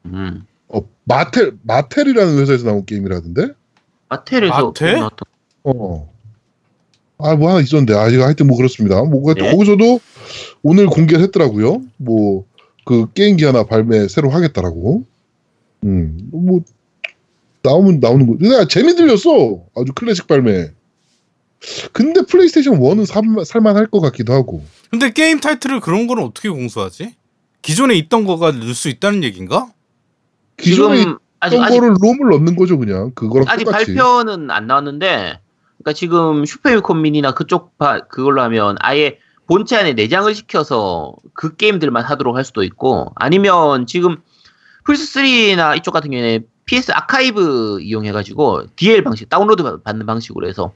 [0.05, 0.45] 음.
[0.69, 3.53] 어, 마텔, 마텔이라는 회사에서 나온 게임이라던데?
[4.07, 4.99] 마텔에서 마텔?
[5.63, 6.13] 어.
[7.17, 7.93] 아, 뭐 하나 있었는데.
[7.95, 9.03] 아, 이거 하여튼 뭐 그렇습니다.
[9.03, 9.51] 뭐, 네.
[9.51, 9.99] 거기서도
[10.63, 11.81] 오늘 공개를 했더라고요.
[11.97, 12.45] 뭐,
[12.85, 15.03] 그 게임기 하나 발매 새로 하겠다라고.
[15.83, 16.61] 음, 뭐,
[17.63, 18.37] 나오면 나오는 거.
[18.37, 19.63] 근데 재미 들렸어.
[19.75, 20.71] 아주 클래식 발매.
[21.91, 24.63] 근데 플레이스테이션 1은 살만, 살만할 것 같기도 하고.
[24.89, 27.15] 근데 게임 타이틀을 그런 거는 어떻게 공수하지?
[27.61, 29.69] 기존에 있던 거가 넣을 수 있다는 얘기인가?
[30.57, 33.11] 기존에 지금 아직 있던 아직 거를 롬을 넣는 거죠, 그냥.
[33.13, 33.93] 그거랑 아직 똑같이.
[33.93, 35.39] 발표는 안 나왔는데,
[35.77, 39.17] 그러니까 지금 슈퍼유콘 미니나 그쪽 바- 그걸로 하면 아예
[39.47, 44.17] 본체 안에 내장을 시켜서 그 게임들만 하도록 할 수도 있고, 아니면 지금
[44.85, 50.71] 플스3나 이쪽 같은 경우에 PS 아카이브 이용해가지고 DL 방식, 다운로드 받- 받는 방식으로 해서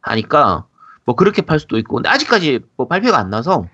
[0.00, 0.66] 하니까
[1.04, 3.68] 뭐 그렇게 팔 수도 있고, 근데 아직까지 뭐 발표가 안 나서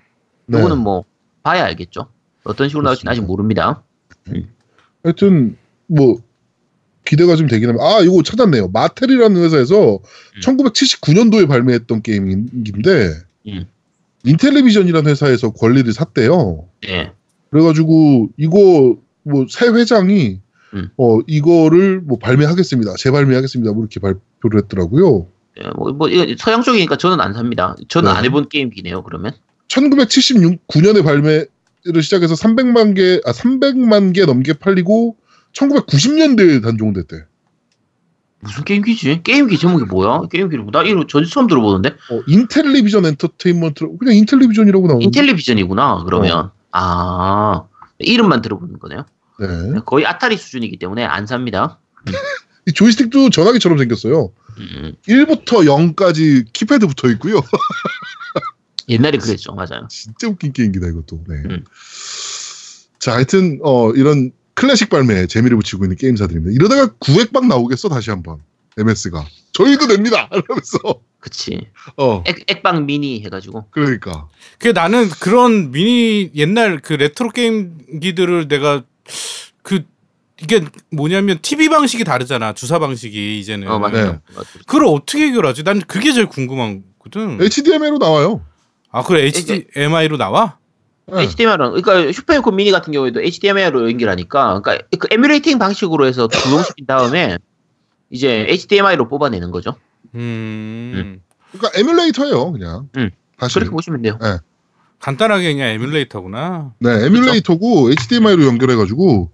[0.45, 0.59] 네.
[0.59, 1.05] 이거는 뭐
[1.41, 2.07] 봐야 알겠죠.
[2.43, 3.81] 어떤 식으로 나올지는 아직 모릅니다.
[5.03, 6.17] 하여튼 뭐
[7.03, 7.83] 기대가 좀 되긴 합니다.
[7.83, 8.67] 아 이거 찾았네요.
[8.67, 9.97] 마텔이라는 회사에서
[10.43, 13.09] 1979년도에 발매했던 게임인데
[13.47, 13.65] 음.
[14.23, 16.67] 인텔리비전이라는 회사에서 권리를 샀대요.
[16.83, 17.11] 네.
[17.49, 20.41] 그래가지고 이거 뭐 새 회장이
[20.75, 20.89] 음.
[20.97, 22.93] 어 이거를 뭐 발매하겠습니다.
[22.97, 23.73] 재발매하겠습니다.
[23.73, 25.27] 뭐 이렇게 발표를 했더라고요.
[25.57, 27.75] 네, 뭐, 뭐, 이거 서양 쪽이니까 저는 안 삽니다.
[27.87, 28.17] 저는 네.
[28.17, 29.31] 안 해본 게임기네요, 그러면.
[29.69, 35.15] 1979년에 발매를 시작해서 300만 개, 아 300만 개 넘게 팔리고
[35.53, 37.23] 1990년대에 단종됐대.
[38.41, 39.23] 무슨 게임기지?
[39.23, 40.23] 게임기 제목이 뭐야?
[40.29, 45.05] 게임기를 나 이거 전 처음 들어보는데 어, 인텔리비전 엔터테인먼트 그냥 인텔리비전이라고 나오는데.
[45.05, 45.93] 인텔리비전이구나.
[45.93, 46.03] 어.
[46.03, 47.63] 그러면 아
[47.97, 49.05] 이름만 들어보는 거네요.
[49.39, 49.79] 네.
[49.85, 51.79] 거의 아타리 수준이기 때문에 안 삽니다.
[52.67, 54.31] 이 조이스틱도 전화기처럼 생겼어요.
[54.57, 57.41] 음, 1부터 0까지 키패드 붙어 있고요.
[58.89, 59.87] 옛날에 그랬죠, 맞아요.
[59.89, 61.23] 진짜 웃긴 게임기다 이것도.
[61.27, 61.35] 네.
[61.49, 61.63] 음.
[62.99, 66.51] 자, 하여튼 어, 이런 클래식 발매에 재미를 붙이고 있는 게임사들입니다.
[66.53, 68.39] 이러다가 구엑박 나오겠어 다시 한번.
[68.77, 70.29] MS가 저희도 냅니다.
[70.33, 70.79] 이러면서
[71.19, 71.67] 그치.
[71.97, 73.67] 어 엑, 엑박 미니 해가지고.
[73.71, 74.27] 그러니까
[74.59, 78.83] 그 나는 그런 미니 옛날 그 레트로 게임기들을 내가
[79.61, 79.83] 그
[80.41, 84.19] 이게 뭐냐면 TV 방식이 다르잖아 주사 방식이 이제는 어 맞아요.
[84.65, 85.63] 그걸 어떻게 해결하지?
[85.63, 87.41] 난 그게 제일 궁금하거든.
[87.41, 88.45] HDMI로 나와요.
[88.91, 90.57] 아 그래 HDMI로 나와?
[91.07, 91.23] 네.
[91.23, 97.37] HDMI랑 그러니까 슈퍼패미컴 미니 같은 경우에도 HDMI로 연결하니까 그러니까 그 emulating 방식으로 해서 구동시킨 다음에
[98.09, 99.75] 이제 HDMI로 뽑아내는 거죠.
[100.15, 102.89] 음, 그러니까 에뮬레이터예요, 그냥.
[102.97, 103.11] 음.
[103.39, 103.61] 사실.
[103.61, 104.17] 그렇게 보시면 돼요.
[104.99, 106.73] 간단하게 그냥 에뮬레이터구나.
[106.79, 109.31] 네, 에뮬레이터고 HDMI로 연결해가지고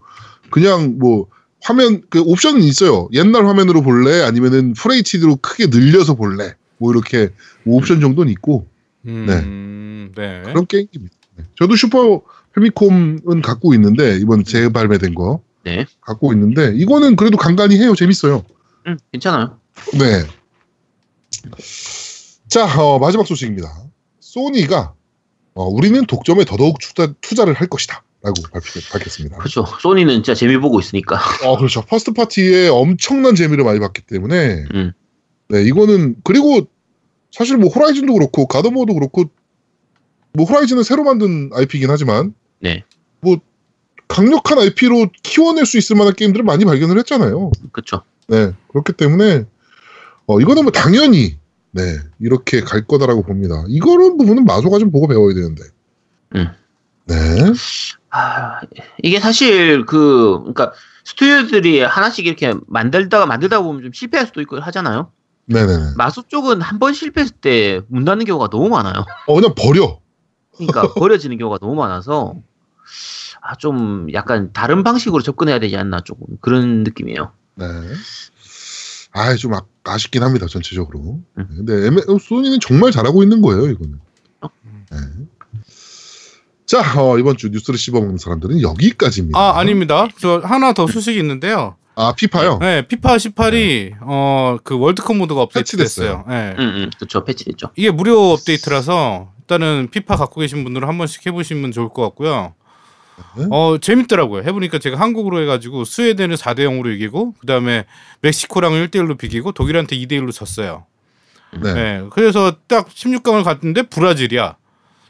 [0.49, 1.27] 그냥 뭐
[1.63, 3.07] 화면 그 옵션은 있어요.
[3.13, 7.29] 옛날 화면으로 볼래 아니면은 FHD로 크게 늘려서 볼래 뭐 이렇게
[7.63, 8.67] 뭐 옵션 정도는 있고
[9.05, 10.41] 음, 네.
[10.43, 11.15] 그런 게임입니다.
[11.37, 11.43] 네.
[11.57, 12.21] 저도 슈퍼
[12.53, 15.85] 패미콤은 갖고 있는데 이번 재발매된 거 네.
[16.01, 17.95] 갖고 있는데 이거는 그래도 간간히 해요.
[17.95, 18.43] 재밌어요.
[18.87, 19.59] 음, 괜찮아요.
[19.93, 20.23] 네.
[22.47, 23.69] 자 어, 마지막 소식입니다.
[24.19, 24.95] 소니가
[25.53, 28.03] 어, 우리는 독점에 더더욱 투자, 투자를 할 것이다.
[28.21, 28.41] 발표,
[28.91, 29.37] 밝혔습니다.
[29.37, 29.65] 그렇죠.
[29.81, 31.19] 소니는 진짜 재미 보고 있으니까.
[31.43, 31.81] 어, 그렇죠.
[31.81, 34.93] first party에 엄청난 재미를 많이 봤기 때문에, 음.
[35.49, 36.67] 네, 이거는, 그리고
[37.31, 39.25] 사실 뭐 호라이즌도 그렇고, 가더모도 그렇고,
[40.33, 42.83] 뭐 호라이즌은 새로 만든 IP이긴 하지만, 네.
[43.21, 43.37] 뭐,
[44.07, 47.51] 강력한 IP로 키워낼 수 있을 만한 게임들을 많이 발견을 했잖아요.
[47.71, 48.03] 그렇죠.
[48.27, 49.45] 네, 그렇기 때문에,
[50.27, 51.37] 어, 이거는 뭐 당연히,
[51.71, 53.63] 네, 이렇게 갈 거다라고 봅니다.
[53.67, 55.63] 이거는 부분은 마소가 좀 보고 배워야 되는데.
[56.35, 56.47] 음.
[57.05, 57.15] 네.
[58.09, 58.59] 아,
[59.01, 60.73] 이게 사실 그 그러니까
[61.05, 65.11] 스튜디오들이 하나씩 이렇게 만들다가 만들다 보면 좀 실패할 수도 있고 하잖아요.
[65.45, 65.93] 네네네.
[65.97, 69.05] 마수 쪽은 한 번 실패했을 때 문 닫는 경우가 너무 많아요.
[69.27, 69.99] 어, 그냥 버려.
[70.55, 72.35] 그러니까 버려지는 경우가 너무 많아서
[73.41, 77.31] 아, 좀 약간 다른 방식으로 접근해야 되지 않나 조금 그런 느낌이에요.
[77.55, 77.65] 네.
[79.13, 81.19] 아, 좀 아, 아쉽긴 합니다, 전체적으로.
[81.37, 81.47] 음.
[81.65, 83.99] 네, 근데 M- 소니는 정말 잘하고 있는 거예요, 이거는.
[84.91, 84.97] 네.
[86.65, 89.37] 자, 어, 이번 주 뉴스를 씹어먹는 사람들은 여기까지입니다.
[89.37, 90.07] 아 아닙니다.
[90.19, 91.75] 저 하나 더 소식이 있는데요.
[91.95, 92.57] 아, 피파요?
[92.59, 96.23] 네, 피파 18이 어그 월드컵 모드가 업데이트 됐어요.
[96.29, 96.55] 네.
[96.57, 97.25] 응, 응, 그렇죠.
[97.25, 97.71] 패치됐죠.
[97.75, 102.53] 이게 무료 업데이트라서 일단은 피파 갖고 계신 분들은 한 번씩 해보시면 좋을 것 같고요.
[103.37, 103.47] 네.
[103.49, 104.43] 어 재밌더라고요.
[104.43, 107.85] 해보니까 제가 한국으로 해가지고 스웨덴을 4대 0으로 이기고 그 다음에
[108.21, 110.85] 멕시코랑 1대 1로 비기고 독일한테 2대 1로 졌어요.
[111.61, 111.73] 네.
[111.73, 114.55] 네, 그래서 딱 16강을 갔는데 브라질이야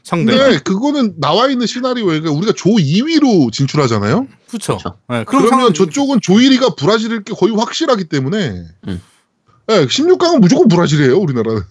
[0.03, 0.35] 상대.
[0.35, 4.27] 근데 그거는 나와 있는 시나리오에 우리가 조 2위로 진출하잖아요?
[4.49, 4.79] 그렇죠.
[5.07, 8.65] 네, 그러면 저쪽은 조 1위가 브라질일 게 거의 확실하기 때문에.
[8.87, 9.01] 음.
[9.67, 11.61] 네, 16강은 무조건 브라질이에요, 우리나라는.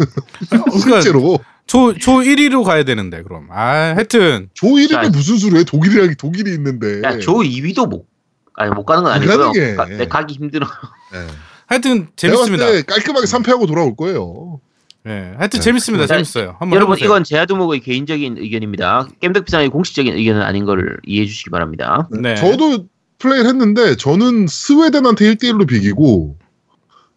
[0.49, 1.39] 그러니까 실제로.
[1.71, 3.47] 조, 조 1위로 가야 되는데 그럼.
[3.53, 5.63] 아, 하여튼 조 1위가 자, 무슨 수로 해?
[5.63, 7.01] 독일이랑 독일이 있는데.
[7.05, 8.09] 야, 조 2위도 못
[8.55, 9.53] 아니 못 가는 건안 아니고요.
[9.53, 9.77] 게.
[9.77, 10.67] 가, 네, 가기 힘들어.
[11.13, 11.27] 네.
[11.69, 12.67] 하여튼 재밌습니다.
[12.67, 14.61] 때 깔끔하게 3패하고 돌아올 거예요.
[15.05, 15.61] 네, 하여튼 네.
[15.61, 16.09] 재밌습니다.
[16.09, 16.57] 자, 재밌어요.
[16.59, 17.07] 한번 여러분 해보세요.
[17.07, 19.07] 이건 제아두목의 개인적인 의견입니다.
[19.21, 22.09] 겜덕비상의 공식적인 의견은 아닌 걸 이해해 주시기 바랍니다.
[22.11, 22.35] 네.
[22.35, 22.89] 저도
[23.21, 26.37] 플레이를 했는데 저는 스웨덴한테 1대1로 비기고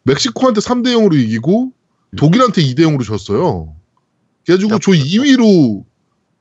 [0.03, 1.71] 멕시코한테 3대 0으로 이기고
[2.17, 3.73] 독일한테 2대 0으로 졌어요.
[4.45, 5.83] 그래가지고 저 2위로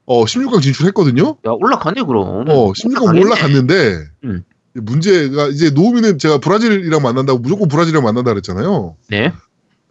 [0.07, 1.37] 어 16강 진출했거든요.
[1.47, 2.49] 야 올라가네 그럼.
[2.49, 3.21] 어 16강 올라가겠네.
[3.25, 4.45] 올라갔는데 음.
[4.75, 8.97] 문제가 이제 노우미는 제가 브라질이랑 만난다고 무조건 브라질이랑 만난다 그랬잖아요.
[9.09, 9.33] 네.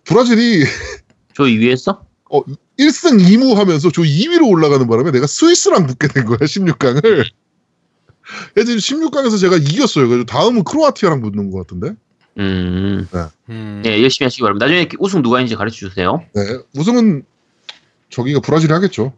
[0.06, 0.66] 브라질이
[1.34, 2.04] 조 2위 했어?
[2.80, 7.26] 1승 2무 하면서 저 2위로 올라가는 바람에 내가 스위스랑 붙게 된 거야 16강을.
[8.54, 10.08] 그래서 16강에서 제가 이겼어요.
[10.08, 11.96] 그래서 다음은 크로아티아랑 붙는 것 같은데.
[12.38, 13.08] 음.
[13.50, 13.82] 음.
[13.84, 14.66] 네 열심히 하시기 바랍니다.
[14.66, 16.24] 나중에 우승 누가 있는지 가르쳐 주세요.
[16.34, 16.42] 네,
[16.76, 17.24] 우승은
[18.12, 19.14] 저기가 브라질이 하겠죠.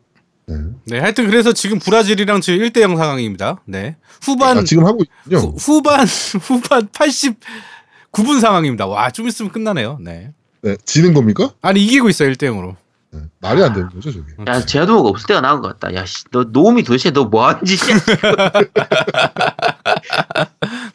[0.46, 0.56] 네.
[0.86, 3.62] 네, 하여튼 그래서 지금 브라질이랑 지금 1대 0 상황입니다.
[3.66, 3.96] 네.
[4.22, 5.38] 후반 아, 지금 하고 있군요.
[5.38, 6.06] 후, 후반
[6.42, 8.86] 후반 89분 상황입니다.
[8.88, 9.98] 와, 좀 있으면 끝나네요.
[10.02, 10.32] 네.
[10.62, 11.52] 네, 지는 겁니까?
[11.62, 12.30] 아니 이기고 있어요.
[12.32, 12.76] 1대 0으로.
[13.12, 14.26] 네, 말이 안 되는 거죠, 저게.
[14.48, 15.94] 야 제아두목 없을 때가 나은 것 같다.
[15.96, 17.98] 야 씨 너 노움이 도대체 너 뭐 하는 짓이야?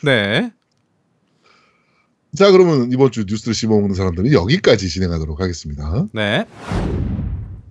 [0.03, 0.53] 네.
[2.37, 6.07] 자, 그러면 이번 주 뉴스를 씹어먹는 사람들은 여기까지 진행하도록 하겠습니다.
[6.13, 6.47] 네.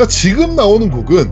[0.00, 1.30] 자, 지금 나오는 곡은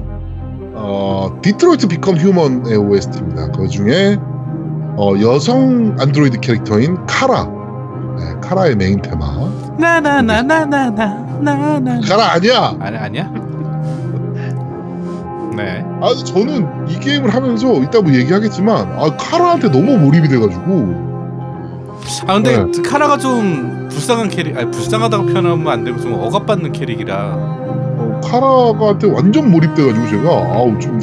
[0.75, 3.51] 어, 디트로이트 비컴 휴먼의 OST입니다.
[3.53, 4.19] 그 중에
[4.99, 7.45] 어, 여성 안드로이드 캐릭터인 카라.
[8.19, 9.25] 네, 카라의 메인 테마.
[9.79, 12.01] 나나나나나나나나.
[12.07, 12.77] 카라 아니야.
[12.79, 13.33] 아니 아니야?
[15.57, 15.83] 네.
[16.03, 21.09] 아, 저는 이 게임을 하면서 이따 뭐 얘기하겠지만 아, 카라한테 너무 몰입이 돼가지고
[22.27, 22.83] 아 근데 네.
[22.83, 27.88] 카라가 좀 불쌍한 캐릭, 아니 불쌍하다고 표현하면 안 되고 좀 억압받는 캐릭이라.
[28.33, 30.99] 어, 카라한테 완전 몰입돼가지고 제가 아우 좀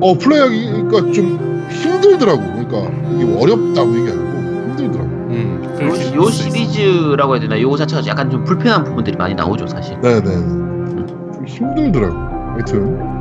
[0.00, 2.40] 어, 플레이하기가 좀 힘들더라고.
[2.40, 4.36] 그러니까 이게 어렵다고 얘기 아니고
[4.68, 5.10] 힘들더라고.
[5.30, 6.14] 음.
[6.14, 6.30] 요.
[6.30, 7.60] 시리즈라고 해야 되나?
[7.60, 10.00] 요거 자체가 약간 좀 불편한 부분들이 많이 나오죠 사실.
[10.00, 10.22] 네네.
[10.24, 12.14] 좀 힘들더라고.
[12.14, 13.16] 하여튼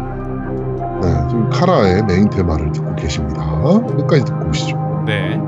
[1.02, 3.44] 네, 좀 카라의 메인 테마를 듣고 계십니다.
[3.98, 5.04] 끝까지 듣고 오시죠.
[5.06, 5.40] 네.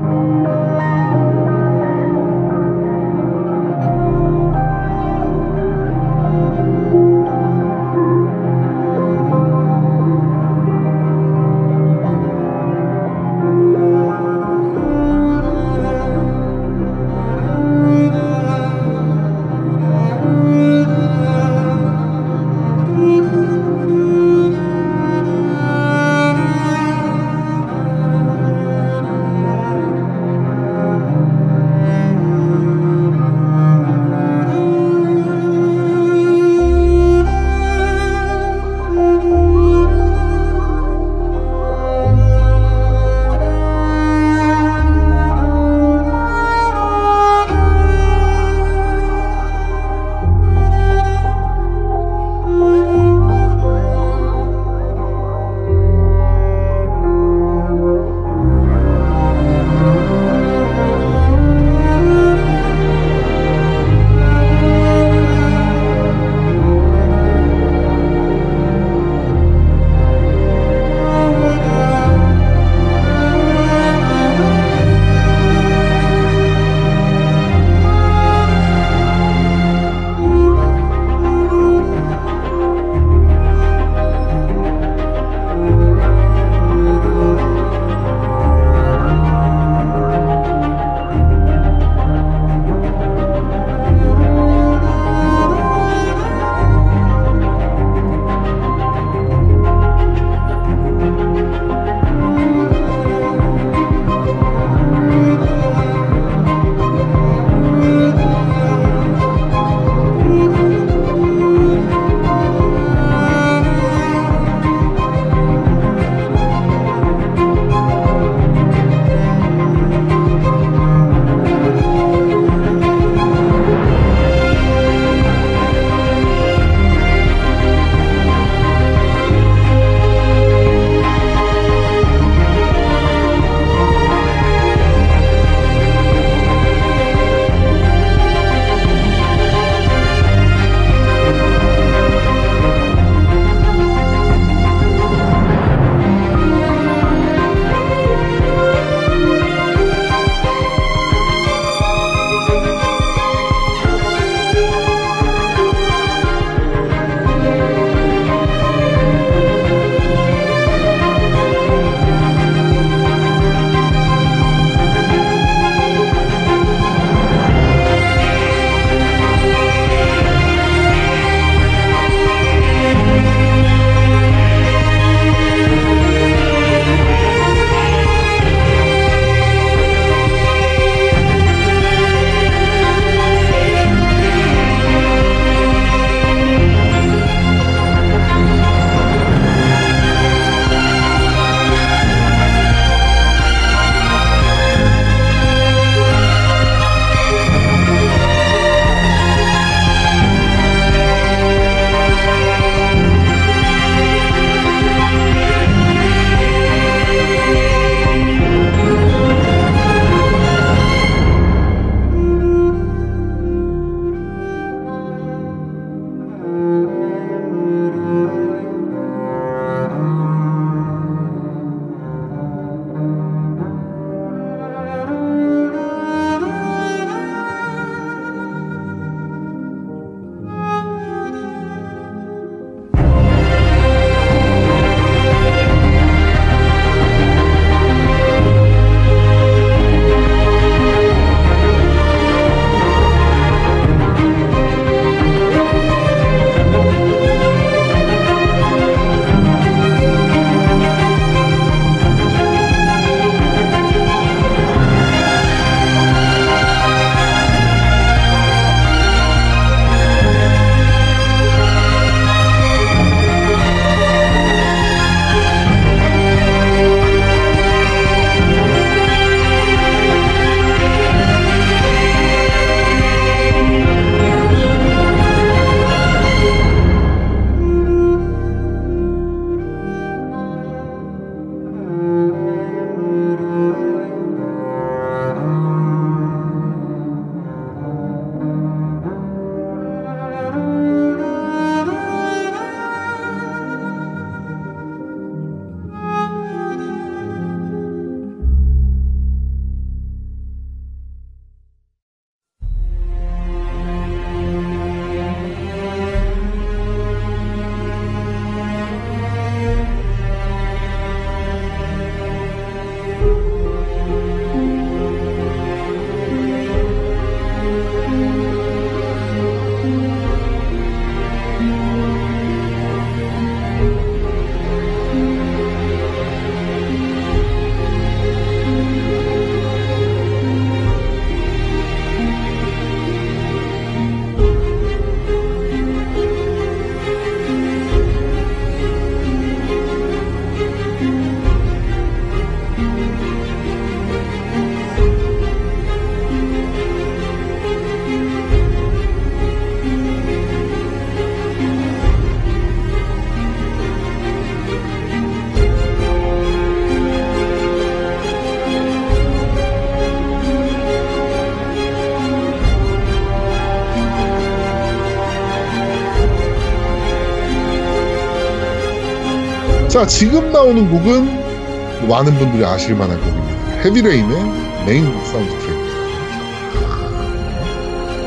[369.98, 373.82] 자, 지금 나오는 곡은 많은 분들이 아실 만한 곡입니다.
[373.82, 375.96] 헤비레인의 메인 사운드 트랙입니다.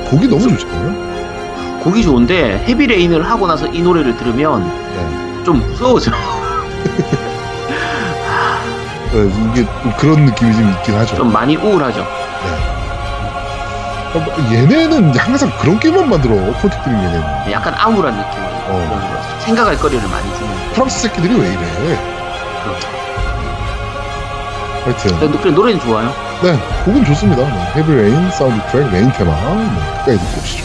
[0.09, 1.79] 곡이 너무 좋잖아요.
[1.81, 5.43] 곡이 좋은데 헤비레인을 하고 나서 이 노래를 들으면 네.
[5.45, 6.11] 좀 무서워져.
[9.13, 11.15] 네, 이게 좀 그런 느낌이 좀 있긴 하죠.
[11.15, 12.01] 좀 많이 우울하죠.
[14.13, 16.35] 어, 뭐 얘네는 항상 그런 게임만 만들어.
[16.35, 17.23] 퀀틱드림 얘네는.
[17.49, 18.41] 약간 암울한 느낌.
[18.43, 19.39] 어.
[19.45, 20.50] 생각할 거리를 많이 주는.
[20.73, 21.97] 프랑스 새끼들이 왜 이래?
[24.83, 25.19] 하여튼.
[25.19, 26.13] 근데 노- 노래는 좋아요.
[26.41, 27.43] 네, 곡은 좋습니다.
[27.43, 29.31] 네, 헤비레인 사운드 트랙 메인 테마.
[29.55, 30.63] 네, 끝까지 듣고 오시죠.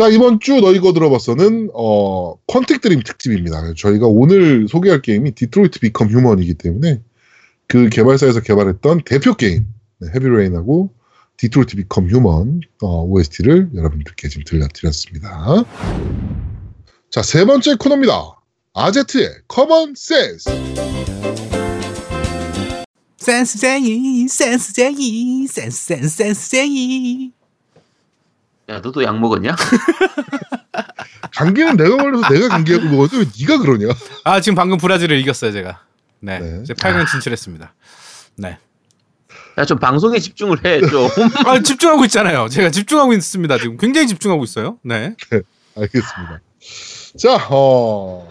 [0.00, 3.74] 자, 이번 주 너희 거 들어봤어는, 어, 퀀틱 드림 특집입니다.
[3.76, 7.02] 저희가 오늘 소개할 게임이 디트로이트 비컴 휴먼이기 때문에
[7.66, 9.66] 그 개발사에서 개발했던 대표 게임,
[9.98, 10.90] 네, 헤비레인하고
[11.36, 15.66] 디트로이트 비컴 휴먼, 어, OST를 여러분들께 지금 들려드렸습니다.
[17.10, 18.40] 자, 세 번째 코너입니다.
[18.72, 20.48] 아제트의 common sense.
[23.18, 27.39] 센스쟁이, 센스쟁이, 센스, 센스, 센스쟁이.
[28.70, 29.54] 야, 너도 약 먹었냐?
[31.34, 33.94] 감기는 내가 걸려서 내가 감기약을 먹었는데 왜 네가 그러냐?
[34.24, 35.80] 아 지금 방금 브라질을 이겼어요 제가.
[36.20, 36.60] 네, 네.
[36.62, 37.74] 이제 8강 진출했습니다.
[38.36, 38.58] 네.
[39.58, 41.08] 야, 좀 방송에 집중을 해, 좀.
[41.46, 42.48] 아 집중하고 있잖아요.
[42.48, 43.58] 제가 집중하고 있습니다.
[43.58, 44.78] 지금 굉장히 집중하고 있어요.
[44.82, 45.14] 네.
[45.76, 46.40] 알겠습니다.
[47.18, 48.28] 자, 어,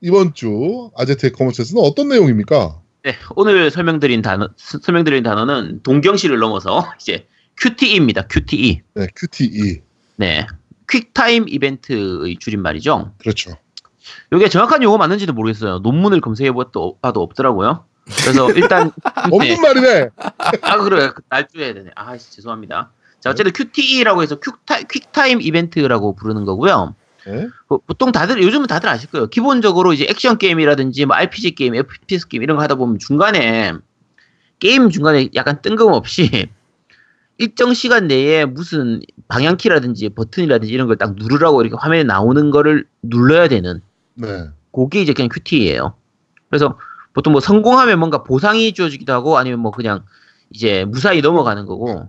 [0.00, 2.80] 이번 주 아제트의 common sense는 어떤 내용입니까?
[3.04, 7.26] 네, 오늘 설명드린 단어, 스- 설명드린 단어는 동경시를 넘어서 이제
[7.60, 8.26] QTE입니다.
[8.28, 8.80] QTE.
[8.94, 9.82] 네, QTE.
[10.16, 10.46] 네.
[10.90, 13.14] quick time 이벤트의 줄임말이죠.
[13.18, 13.56] 그렇죠.
[14.32, 15.78] 이게 정확한 용어 맞는지도 모르겠어요.
[15.78, 17.84] 논문을 검색해 봐도 봐도 없더라고요.
[18.04, 19.10] 그래서 일단 네.
[19.30, 20.08] 없는 말이네.
[20.62, 21.90] 아 그래 날조해야 되네.
[21.94, 22.90] 아 씨, 죄송합니다.
[23.20, 26.94] 자 어쨌든 QTE라고 해서 quick ti-, quick time 이벤트라고 부르는 거고요.
[27.26, 27.48] 네.
[27.68, 29.28] 뭐, 보통 다들 요즘은 다들 아실 거예요.
[29.28, 33.72] 기본적으로 이제 액션 게임이라든지 뭐 RPG 게임, FPS 게임 이런 거 하다 보면 중간에
[34.58, 36.48] 게임 중간에 약간 뜬금없이
[37.42, 43.48] 일정 시간 내에 무슨 방향키라든지 버튼이라든지 이런 걸 딱 누르라고 이렇게 화면에 나오는 거를 눌러야
[43.48, 43.80] 되는
[44.14, 44.48] 네.
[44.72, 45.94] 그게 이제 그냥 큐티예요.
[46.48, 46.78] 그래서
[47.14, 50.04] 보통 뭐 성공하면 뭔가 보상이 주어지기도 하고 아니면 뭐 그냥
[50.50, 52.08] 이제 무사히 넘어가는 거고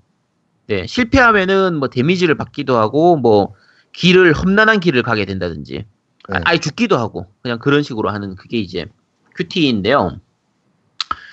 [0.67, 3.55] 네, 실패하면은 뭐 데미지를 받기도 하고 뭐
[3.93, 5.85] 길을 험난한 길을 가게 된다든지
[6.29, 6.41] 아, 네.
[6.45, 8.85] 아예 죽기도 하고 그냥 그런 식으로 하는 그게 이제
[9.35, 10.19] QT인데요.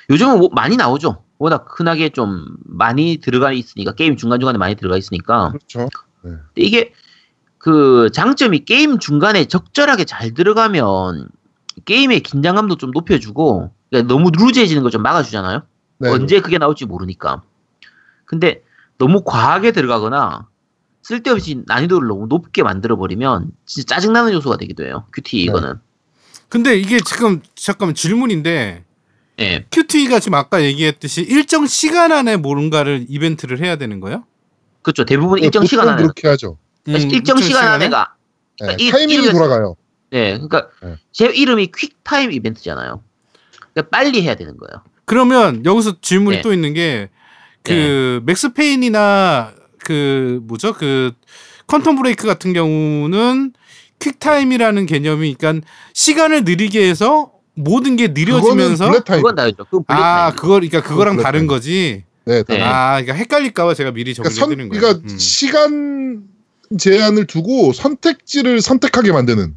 [0.08, 1.22] 요즘은 뭐 많이 나오죠.
[1.40, 5.88] 워낙 흔하게 좀 많이 들어가 있으니까 게임 중간 중간에 많이 들어가 있으니까 그렇죠.
[6.22, 6.92] 근데 이게
[7.56, 11.28] 그 장점이 게임 중간에 적절하게 잘 들어가면
[11.86, 15.62] 게임의 긴장감도 좀 높여주고 그러니까 너무 loose해지는 걸 좀 막아주잖아요.
[15.98, 16.10] 네.
[16.10, 17.42] 언제 그게 나올지 모르니까.
[18.26, 18.62] 근데
[18.98, 20.46] 너무 과하게 들어가거나
[21.02, 25.06] 쓸데없이 난이도를 너무 높게 만들어 버리면 진짜 짜증나는 요소가 되기도 해요.
[25.14, 25.42] QT 네.
[25.44, 25.80] 이거는.
[26.50, 28.84] 근데 이게 지금 잠깐만 질문인데
[29.40, 29.64] 예.
[29.72, 34.24] QT가 지금 아까 얘기했듯이 일정 시간 안에 뭔가를 이벤트를 해야 되는 거예요?
[34.82, 35.04] 그렇죠.
[35.04, 36.58] 대부분 일정 보통 시간 안에 그렇게 하죠.
[36.88, 38.14] 음, 일정 시간 안에가
[38.60, 39.76] 네, 그러니까 이- 타이밍이 돌아가요.
[40.10, 40.32] 네.
[40.32, 40.96] 그러니까 네.
[41.12, 43.02] 제 이름이 quick time event잖아요.
[43.72, 44.82] 그러니까 빨리 해야 되는 거예요.
[45.04, 46.42] 그러면 여기서 질문이 네.
[46.42, 47.08] 또 있는 게
[47.62, 49.52] 그 Max Payne이나
[49.84, 51.12] 그 뭐죠 그
[51.66, 53.52] Quantum Break 같은 경우는
[53.98, 59.02] quick time이라는 개념이 그러니까 시간을 느리게 해서 모든 게 느려지면서.
[59.02, 59.64] 그건 다르죠.
[59.64, 60.32] 그건 아.
[60.34, 61.46] 그걸 그러니까 그거랑 bullet 다른.
[61.46, 62.62] 거지 네, 네.
[62.62, 65.18] 아 그러니까 헷갈릴까 봐 제가 미리 그러니까, 정리해 선, 드리는 거예요 그러니까 음.
[65.18, 66.22] 시간
[66.78, 69.56] 제한을 두고 선택지를 선택하게 만드는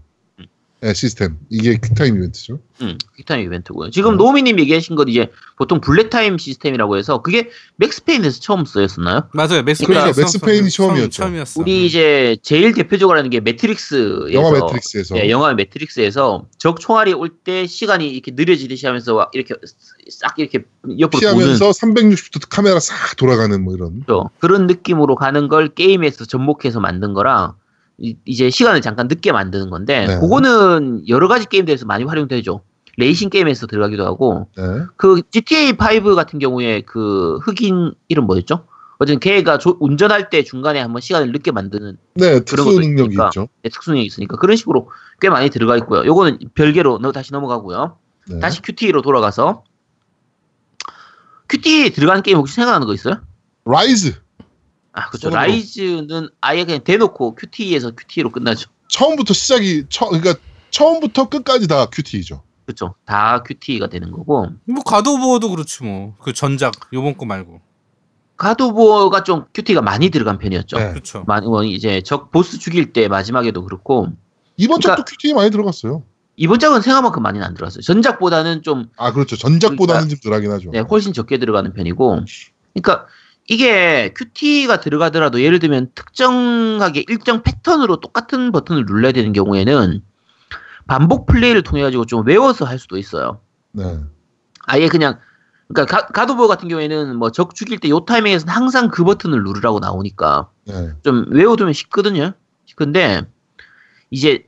[0.83, 1.37] 네, 시스템.
[1.49, 2.59] 이게 quick time event죠.
[2.81, 3.89] 음, quick time event고요.
[3.89, 9.29] 지금 노미님 얘기하신 건 이제 보통 bullet time 시스템이라고 해서 그게 Max Payne에서 처음 쓰였었나요?
[9.33, 10.11] 맞아요 Max 그러니까.
[10.19, 11.09] Max Payne이 처음이었죠.
[11.09, 15.17] 처음이었어 우리 이제 제일 대표적으로 하는 게 매트릭스에서 영화 매트릭스에서.
[15.19, 19.55] 예, 영화 매트릭스에서 적 총알이 올 때 시간이 이렇게 느려지듯이 하면서 막 이렇게
[20.09, 20.63] 싹 이렇게
[20.99, 24.03] 옆으로 피하면서 360도 카메라 싹 돌아가는 뭐 이런.
[24.05, 24.29] 그렇죠.
[24.39, 27.55] 그런 느낌으로 가는 걸 게임에서 접목해서 만든 거라
[27.97, 30.19] 이- 이제 시간을 잠깐 늦게 만드는 건데 네.
[30.19, 32.61] 그거는 여러 가지 게임들에서 많이 활용되죠.
[32.97, 34.63] 레이싱 게임에서 들어가기도 하고 네.
[34.97, 38.65] 그 GTA 5 같은 경우에 그 흑인 이름 뭐였죠?
[38.99, 43.15] 어쨌든 걔가 조- 운전할 때 중간에 한번 시간을 늦게 만드는 네, 특수 것도 능력이.
[43.15, 43.47] 있죠.
[43.63, 44.89] 네, 특수 능력이 있으니까 그런 식으로
[45.19, 46.05] 꽤 많이 들어가 있고요.
[46.05, 47.97] 요거는 별개로 너 다시 넘어가고요.
[48.29, 48.39] 네.
[48.39, 49.63] 다시 QT로 돌아가서
[51.49, 53.15] QT 들어가는 게임 혹시 생각나는 거 있어요?
[53.65, 54.13] Ryse.
[54.93, 55.29] 아 그렇죠.
[55.29, 55.41] 손으로.
[55.41, 58.69] Ryse는 아예 그냥 대놓고 QT에서 QT로 끝나죠.
[58.89, 60.35] 처음부터 시작이 처 그러니까
[60.69, 62.43] 처음부터 끝까지 다 큐티죠.
[62.65, 62.95] 그렇죠.
[63.05, 67.59] 다 QT가 되는 거고 뭐 가도보어도 그렇지 뭐 그 전작 요번 거 말고
[68.37, 70.77] 가도보가 좀 QT가 많이 들어간 편이었죠.
[70.77, 70.89] 네.
[70.89, 74.07] 그렇죠 많이 뭐 이제 적 보스 죽일 때 마지막에도 그렇고
[74.57, 76.03] 이번 그러니까- 작도 큐티 많이 들어갔어요.
[76.35, 77.81] 이번 작은 생각만큼 많이는 안 들어갔어요.
[77.81, 79.35] 전작보다는 좀 아 그렇죠.
[79.37, 80.71] 전작보다는 그러니까- 좀 덜하긴 하죠.
[80.71, 82.21] 네, 훨씬 적게 들어가는 편이고,
[82.73, 83.05] 그러니까
[83.47, 90.01] 이게 QT가 들어가더라도 예를 들면 특정하게 일정 패턴으로 똑같은 버튼을 눌러야 되는 경우에는
[90.87, 93.39] 반복 플레이를 통해 가지고 좀 외워서 할 수도 있어요.
[93.71, 93.99] 네.
[94.65, 95.19] 아예 그냥
[95.67, 99.79] 그러니까 가, 가도버 같은 경우에는 뭐 적 죽일 때 요 타이밍에서는 항상 그 버튼을 누르라고
[99.79, 100.91] 나오니까 네.
[101.03, 102.33] 좀 외워두면 쉽거든요.
[102.75, 103.23] 근데
[104.09, 104.45] 이제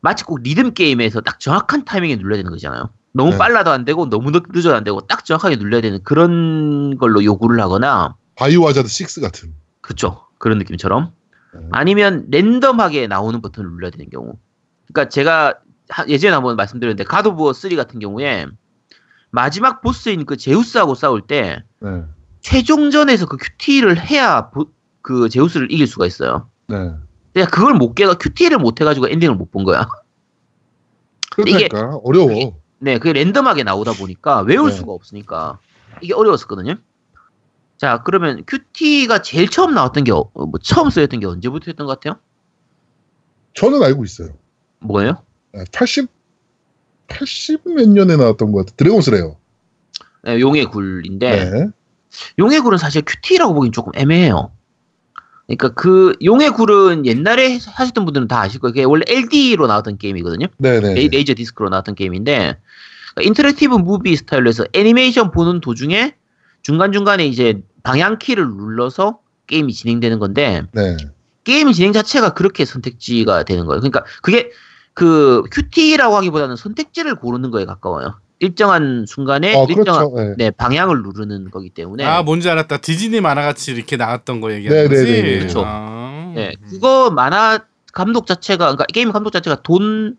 [0.00, 2.90] 마치 꼭 리듬 게임에서 딱 정확한 타이밍에 눌러야 되는 거잖아요.
[3.12, 3.38] 너무 네.
[3.38, 7.60] 빨라도 안 되고 너무 늦, 늦어도 안 되고 딱 정확하게 눌러야 되는 그런 걸로 요구를
[7.60, 9.54] 하거나 바이오 하자드 6 같은.
[9.80, 11.12] 그쵸 그런 느낌처럼
[11.54, 11.68] 네.
[11.72, 14.34] 아니면 랜덤하게 나오는 버튼을 눌러야 되는 경우.
[14.88, 15.54] 그러니까 제가
[15.88, 18.46] 하- 예전에 한번 말씀드렸는데 가도부어 3 같은 경우에
[19.30, 22.04] 마지막 보스인 그 제우스하고 싸울 때 네.
[22.40, 24.70] 최종전에서 그 QT를 해야 보-
[25.02, 26.48] 그 제우스를 이길 수가 있어요.
[26.68, 26.92] 네.
[27.32, 29.86] 내가 그걸 못 깨가 QT를 못 해가지고 엔딩을 못 본 거야.
[31.46, 32.58] 이게- 그러니까 어려워.
[32.78, 34.76] 네, 그게 랜덤하게 나오다 보니까 외울 네.
[34.76, 35.58] 수가 없으니까
[36.02, 36.74] 이게 어려웠었거든요.
[37.76, 42.00] 자, 그러면 QT가 제일 처음 나왔던 게 어, 뭐 처음 쓰였던 게 언제부터 였던 것
[42.00, 42.18] 같아요?
[43.54, 44.30] 저는 알고 있어요.
[44.80, 45.22] 뭐예요?
[45.52, 46.08] 네, 80
[47.08, 48.76] 80 몇 년에 나왔던 것 같아.
[48.76, 49.36] Dragon's Lair요.
[50.24, 51.66] 네, 용의 굴인데 네.
[52.38, 54.50] 용의 굴은 사실 QT라고 보기엔 조금 애매해요.
[55.46, 58.72] 그러니까 그 용의 굴은 옛날에 하셨던 분들은 다 아실 거예요.
[58.72, 60.46] 그게 원래 LD로 나왔던 게임이거든요.
[60.58, 60.94] 네, 네.
[60.94, 62.56] 레이, 레이저 디스크로 나왔던 게임인데
[63.14, 66.14] 그러니까 interactive movie 스타일로 해서 애니메이션 보는 도중에
[66.66, 70.96] 중간중간에 이제 방향키를 눌러서 게임이 진행되는 건데 네.
[71.44, 73.80] 게임 진행 자체가 그렇게 선택지가 되는 거예요.
[73.80, 74.50] 그러니까 그게
[74.92, 78.18] 그 QT라고 하기보다는 선택지를 고르는 거에 가까워요.
[78.40, 80.28] 일정한 순간에 어, 일정한 그렇죠.
[80.30, 80.34] 네.
[80.36, 84.88] 네, 방향을 누르는 거기 때문에 아 뭔지 알았다 디즈니 만화같이 이렇게 나왔던 거 얘기하는 네,
[84.88, 85.46] 거지 네, 네, 네.
[85.46, 85.62] 그쵸.
[85.64, 86.32] 아.
[86.34, 87.60] 네, 그거 만화
[87.92, 90.16] 감독 자체가 그러니까 게임 감독 자체가 돈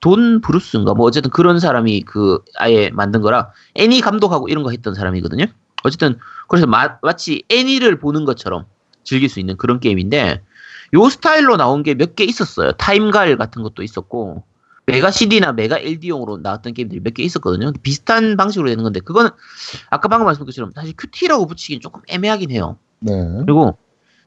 [0.00, 4.94] 돈 브루스인가 뭐 어쨌든 그런 사람이 그 아예 만든 거라 애니 감독하고 이런 거 했던
[4.94, 5.46] 사람이거든요.
[5.84, 6.18] 어쨌든
[6.48, 8.64] 그래서 마, 마치 애니를 보는 것처럼
[9.04, 10.42] 즐길 수 있는 그런 게임인데
[10.94, 12.72] 요 스타일로 나온 게 몇 개 있었어요.
[12.72, 14.44] 타임갈 같은 것도 있었고
[14.86, 17.72] 메가 CD나 메가 LD용으로 나왔던 게임들이 몇 개 있었거든요.
[17.82, 19.30] 비슷한 방식으로 되는 건데 그거는
[19.90, 22.76] 아까 방금 말씀드린 것처럼 사실 QT라고 붙이긴 조금 애매하긴 해요.
[23.00, 23.12] 네.
[23.40, 23.76] 그리고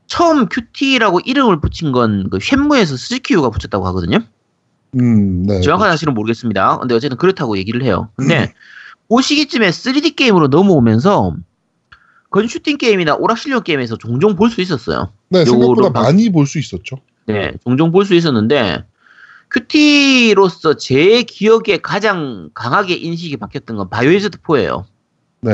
[0.07, 4.19] 처음 QT라고 이름을 붙인 건 그 쉔무에서 스즈키유가 붙였다고 하거든요.
[4.99, 5.61] 음, 네.
[5.61, 6.79] 정확한 사실은 모르겠습니다.
[6.79, 8.09] 근데 어쨌든 그렇다고 얘기를 해요.
[8.15, 8.53] 근데
[9.09, 11.35] 그 시기쯤에 3D 게임으로 넘어오면서
[12.29, 15.11] gun shooting 게임이나 오락실용 게임에서 종종 볼 수 있었어요.
[15.29, 16.97] 네, 생각보다 방- 많이 볼 수 있었죠.
[17.25, 18.83] 네, 종종 볼 수 있었는데
[19.51, 24.85] QT로서 제 기억에 가장 강하게 인식이 바뀌었던 건 Biohazard 4예요.
[25.41, 25.51] 네.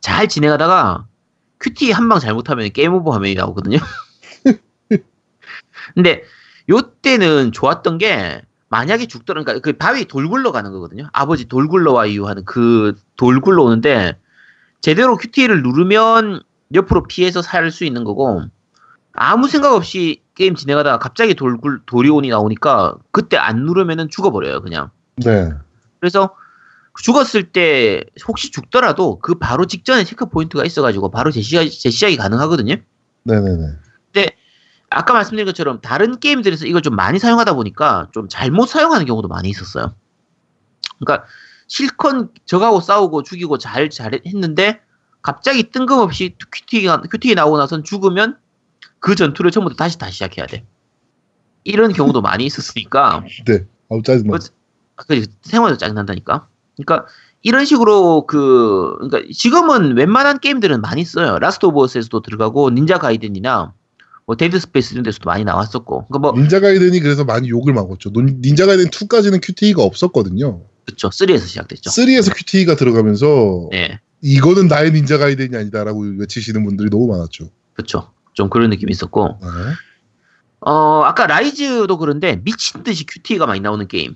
[0.00, 1.06] 잘 지내가다가
[1.60, 3.78] QT 한방 잘못하면 game over 화면이 나오거든요.
[5.94, 6.22] 근데
[6.68, 11.08] 요때는 좋았던 게 만약에 죽더라 그러니까 그 바위 돌 굴러 가는 거거든요.
[11.12, 14.16] 아버지 돌 굴러와요 하는 그 돌 굴러 오는데
[14.84, 16.42] 제대로 QT를 누르면
[16.74, 18.42] 옆으로 피해서 살 수 있는 거고
[19.14, 24.60] 아무 생각 없이 게임 진행하다가 갑자기 돌, 굴- 돌이 온이 나오니까 그때 안 누르면은 죽어버려요
[24.60, 24.90] 그냥.
[25.16, 25.52] 네.
[26.00, 26.34] 그래서
[27.00, 32.76] 죽었을 때 혹시 죽더라도 그 바로 직전에 check point가 있어가지고 바로 재시작, 재시작이 가능하거든요.
[33.22, 33.78] 네네네.
[34.90, 39.48] 아까 말씀드린 것처럼 다른 게임들에서 이걸 좀 많이 사용하다 보니까 좀 잘못 사용하는 경우도 많이
[39.48, 39.94] 있었어요.
[40.98, 41.26] 그러니까
[41.66, 44.80] 실컷 적하고 싸우고 죽이고 잘 잘 했는데
[45.22, 48.36] 갑자기 뜬금없이 QT가 QT 나오고 나선 죽으면
[49.00, 50.64] 그 전투를 처음부터 다시 다시 시작해야 돼.
[51.64, 53.64] 이런 경우도 많이 있었으니까 네.
[53.90, 54.28] 아우, 짜증나.
[54.28, 54.38] 뭐,
[54.96, 56.46] 그 생활에서 짜증난다니까.
[56.76, 57.06] 그러니까
[57.42, 61.38] 이런 식으로 그 그러니까 지금은 웬만한 게임들은 많이 써요.
[61.38, 63.72] Last of Us에서도 들어가고 Ninja Gaiden이나
[64.26, 66.06] 뭐 Dead Space 이런 데서도 많이 나왔었고.
[66.06, 68.10] 그러니까 뭐 Ninja Gaiden이 그래서 많이 욕을 먹었죠.
[68.10, 70.62] 논- Ninja Gaiden 2까지는 QTE가 없었거든요.
[70.84, 71.08] 그렇죠.
[71.08, 71.90] 3에서 시작됐죠.
[71.90, 74.00] 3에서 QTE가 들어가면서 네.
[74.20, 77.50] 이거는 나의 Ninja Gaiden이 아니다라고 외치시는 분들이 너무 많았죠.
[77.74, 78.12] 그렇죠.
[78.32, 79.38] 좀 그런 느낌이 있었고.
[79.40, 79.48] 네.
[80.60, 84.14] 어, 아까 Ryse도 그런데 미친 듯이 QT가 많이 나오는 게임.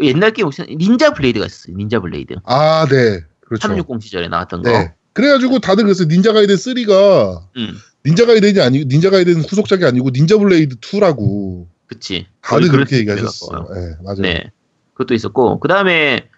[0.00, 1.76] 옛날 게임 혹시 Ninja Blade가 있었어요.
[1.76, 2.34] Ninja Blade.
[2.44, 3.20] 아, 네.
[3.40, 3.68] 그렇죠.
[3.68, 4.70] 360 시절에 나왔던 거.
[4.70, 4.94] 네.
[5.12, 7.76] 그래가지고 다들 그래서 Ninja Gaiden 3가 음.
[8.06, 12.26] Ninja Gaiden이 아니고 Ninja Gaiden 후속작이 아니고 Ninja Blade 2라고 그치.
[12.40, 13.04] 다들 그렇게.
[13.04, 13.66] 갖고 와요.
[13.74, 14.20] 네, 맞아요.
[14.20, 14.50] 네.
[14.98, 16.28] 그것도 있었고, 그 다음에,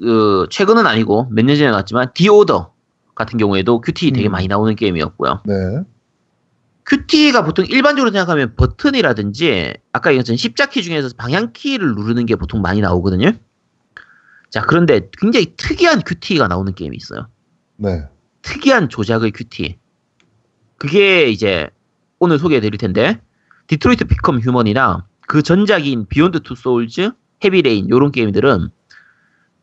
[0.00, 2.72] 그, 최근은 아니고, 몇 년 전에 나왔지만, 디오더
[3.14, 4.32] 같은 경우에도 QT 되게 음.
[4.32, 5.42] 많이 나오는 게임이었고요.
[5.44, 5.54] 네.
[6.86, 13.32] QT가 보통 일반적으로 생각하면 버튼이라든지, 아까 얘기했던 십자키 중에서 방향키를 누르는 게 보통 많이 나오거든요.
[14.50, 17.28] 자, 그런데 굉장히 특이한 QT가 나오는 게임이 있어요.
[17.76, 18.04] 네.
[18.42, 19.78] 특이한 조작의 QT.
[20.78, 21.68] 그게 이제
[22.18, 23.20] 오늘 소개해 드릴 텐데
[23.66, 27.10] Detroit Become Human이나 그 전작인 Beyond Two Souls,
[27.44, 28.70] Heavy Rain 요런 게임들은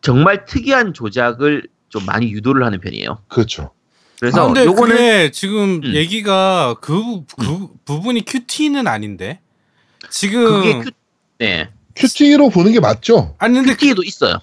[0.02, 3.20] 정말 특이한 조작을 좀 많이 유도를 하는 편이에요.
[3.28, 3.72] 그렇죠.
[4.20, 5.94] 그래서 아, 근데 요거는 그게 지금 음.
[5.94, 9.42] 얘기가 그, 그 부분이 QT는 아닌데
[10.10, 10.92] 지금 그게 큐,
[11.40, 11.70] 네.
[11.96, 13.36] QT로 보는 게 맞죠?
[13.38, 14.40] 아니 근데 그, QT도 있어요.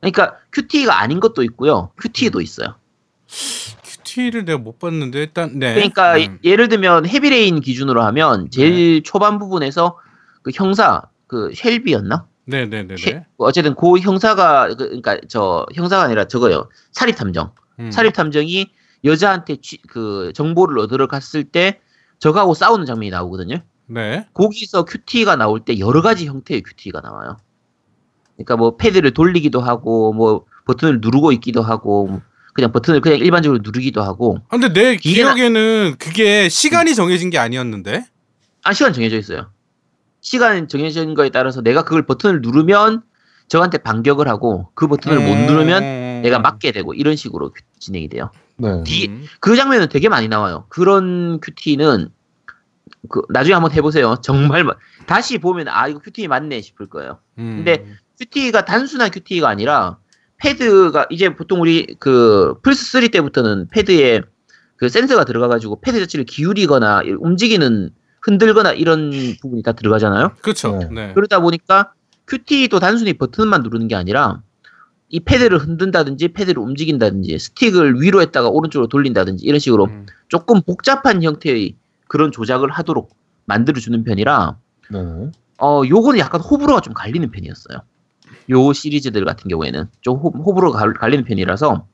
[0.00, 1.90] 그러니까 QT가 아닌 것도 있고요.
[2.00, 2.74] QT도 있어요.
[4.04, 5.74] QT를 내가 못 봤는데 일단 네.
[5.74, 6.38] 그러니까 음.
[6.44, 9.98] 예를 들면 Heavy Rain 기준으로 하면 제일 초반 부분에서
[10.42, 12.26] 그 형사 그 쉘비였나?
[12.48, 12.94] 네네네네.
[13.06, 17.90] 해- 어쨌든 그 형사가 그, 그러니까 저 형사가 아니라 저거요 사립 탐정 음.
[17.90, 18.70] 사립 탐정이
[19.04, 21.80] 여자한테 취- 그 정보를 얻으러 갔을 때
[22.18, 23.62] 저하고 싸우는 장면이 나오거든요.
[23.86, 24.26] 네.
[24.34, 27.36] 거기서 QT가 나올 때 여러 가지 형태의 QT가 나와요.
[28.36, 32.20] 그러니까 뭐 패드를 돌리기도 하고 뭐 버튼을 누르고 있기도 하고
[32.54, 38.04] 그냥 버튼을 그냥 일반적으로 누르기도 하고 아, 근데 내 기억에는 그게 시간이 정해진 게 아니었는데.
[38.64, 39.50] 아 시간 정해져 있어요.
[40.20, 43.02] 시간 정해진 거에 따라서 내가 그걸 버튼을 누르면
[43.48, 45.46] 저한테 반격을 하고 그 버튼을 못 음.
[45.46, 48.30] 누르면 내가 맞게 되고 이런 식으로 진행이 돼요.
[48.56, 48.82] 네.
[48.86, 49.24] 이- 음.
[49.40, 50.66] 그 장면은 되게 많이 나와요.
[50.68, 52.08] 그런 QT는
[53.08, 54.16] 그 나중에 한번 해보세요.
[54.22, 54.74] 정말 마-
[55.06, 57.20] 다시 보면 아 이거 QT 맞네 싶을 거예요.
[57.38, 57.62] 음.
[57.64, 57.86] 근데
[58.18, 59.98] QT가 단순한 QT가 아니라
[60.38, 64.22] 패드가 이제 보통 우리 그 플스 3 때부터는 패드에
[64.76, 67.90] 그 센서가 들어가가지고 패드 자체를 기울이거나 움직이는
[68.22, 69.10] 흔들거나 이런
[69.40, 70.32] 부분이 다 들어가잖아요.
[70.42, 70.76] 그렇죠.
[70.78, 70.88] 네.
[70.90, 71.14] 네.
[71.14, 71.92] 그러다 보니까
[72.26, 74.42] QT도 단순히 버튼만 누르는 게 아니라
[75.08, 80.06] 이 패드를 흔든다든지 패드를 움직인다든지 스틱을 위로 했다가 오른쪽으로 돌린다든지 이런 식으로 음.
[80.28, 81.74] 조금 복잡한 형태의
[82.08, 83.10] 그런 조작을 하도록
[83.46, 84.56] 만들어주는 편이라
[84.90, 85.30] 네.
[85.60, 87.78] 어 요거는 약간 호불호가 좀 갈리는 편이었어요.
[88.50, 91.86] 요 시리즈들 같은 경우에는 좀 호, 호불호가 갈- 갈리는 편이라서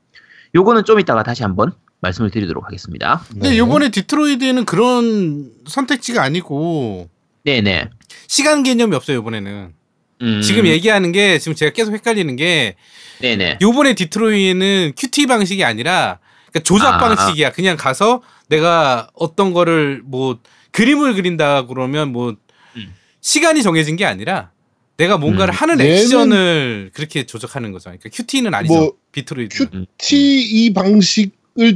[0.53, 1.71] 요거는 좀 이따가 다시 한번
[2.01, 3.23] 말씀을 드리도록 하겠습니다.
[3.29, 3.57] 근데 네.
[3.57, 7.09] 요번에 디트로이드에는 그런 선택지가 아니고
[7.43, 7.89] 네네.
[8.27, 9.73] 시간 개념이 없어요, 이번에는.
[10.21, 12.75] 음, 지금 얘기하는 게 지금 제가 계속 헷갈리는 게
[13.19, 13.59] 네네.
[13.61, 16.19] 요번에 디트로이는 QT 방식이 아니라
[16.51, 16.97] 그러니까 조작 아.
[16.97, 17.51] 방식이야.
[17.51, 20.39] 그냥 가서 내가 어떤 거를 뭐
[20.71, 22.35] 그림을 그린다 그러면 뭐
[22.75, 22.93] 음.
[23.21, 24.51] 시간이 정해진 게 아니라
[24.97, 25.55] 내가 뭔가를 음.
[25.55, 27.85] 하는 액션을 그렇게 조작하는 거죠.
[27.89, 28.73] 그러니까 큐티는 아니죠.
[28.73, 29.69] 뭐, 비트로이드.
[29.73, 29.85] 음.
[29.97, 31.31] T 이 방식을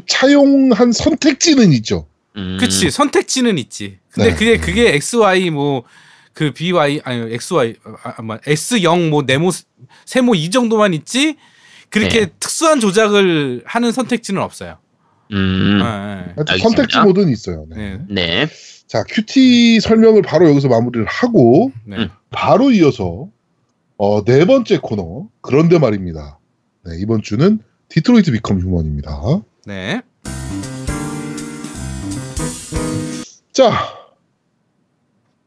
[0.06, 2.08] 차용한 선택지는 있죠.
[2.36, 2.58] 음.
[2.60, 3.98] 그치 선택지는 있지.
[4.12, 4.36] 근데 네.
[4.36, 5.84] 그게 그게 XY 뭐
[6.40, 9.50] 그 BY 아니 XY 아, 아, 뭐 S0 뭐 네모
[10.06, 11.36] 세모 이 정도만 있지
[11.90, 12.32] 그렇게 네.
[12.40, 14.78] 특수한 조작을 하는 선택지는 없어요.
[15.34, 15.80] 음.
[15.82, 15.86] 예, 예.
[15.86, 16.60] 하여튼 알겠습니다.
[16.62, 17.66] 선택지 모드는 있어요.
[17.70, 17.76] 네.
[17.76, 18.06] 네.
[18.10, 18.48] 네.
[18.88, 21.98] 자, 큐티 설명을 바로 여기서 마무리를 하고 네.
[21.98, 22.10] 음.
[22.30, 23.28] 바로 이어서
[23.98, 26.40] 어, 네 번째 코너 그런데 말입니다.
[26.86, 27.60] 네, 이번 주는
[27.90, 29.42] Detroit Become Human입니다.
[29.70, 30.02] 네.
[33.52, 33.72] 자,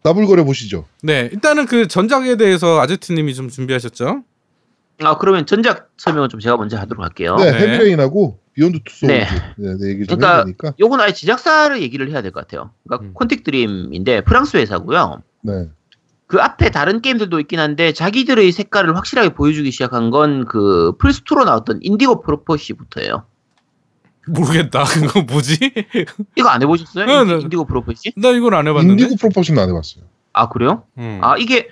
[0.05, 0.85] 나불거려 보시죠.
[1.03, 1.29] 네.
[1.33, 4.23] 일단은 그 전작에 대해서 아제트님이 좀 준비하셨죠?
[5.03, 7.35] 아 그러면 전작 설명은 좀 제가 먼저 하도록 할게요.
[7.37, 7.59] 네, 네.
[7.59, 9.27] Heavy Rain하고 Beyond Two Soul 네.
[9.57, 10.75] 네, 네, 얘기 좀 그러니까 해야 되니까.
[10.79, 12.71] 요건 아예 제작사를 얘기를 해야 될 것 같아요.
[12.85, 13.15] 그러니까 음.
[13.15, 15.25] Quantic Dream인데 프랑스 회사고요.
[15.43, 15.69] 네.
[16.29, 21.81] 그 앞에 다른 게임들도 있긴 한데 자기들의 색깔을 확실하게 보여주기 시작한 건 그 플스2로 나왔던
[21.83, 23.25] Indigo Prophecy부터예요.
[24.27, 24.85] 모르겠다.
[24.95, 25.59] 그거 뭐지?
[26.37, 27.07] 이거 안 해보셨어요?
[27.07, 27.41] 네, 네.
[27.41, 28.13] Indigo Prophecy?
[28.17, 29.03] 나 이걸 안 해봤는데.
[29.03, 30.05] Indigo Prophecy 안 해봤어요.
[30.33, 30.85] 아 그래요?
[30.99, 31.19] 음.
[31.23, 31.69] 아 이게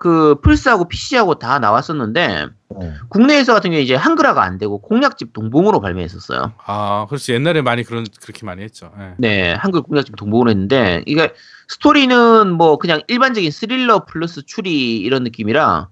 [0.00, 2.94] 그 플스하고 PC하고 다 나왔었는데 어.
[3.10, 6.54] 국내에서 같은 경우에 이제 한글화가 안 되고 공략집 동봉으로 발매했었어요.
[6.64, 7.34] 아, 그렇지.
[7.34, 8.90] 옛날에 많이 그런 그렇게 많이 했죠.
[8.98, 9.14] 예.
[9.18, 11.34] 네, 한글 공략집 동봉으로 했는데 이게
[11.68, 15.88] 스토리는 뭐 그냥 일반적인 스릴러 플러스 추리 이런 느낌이라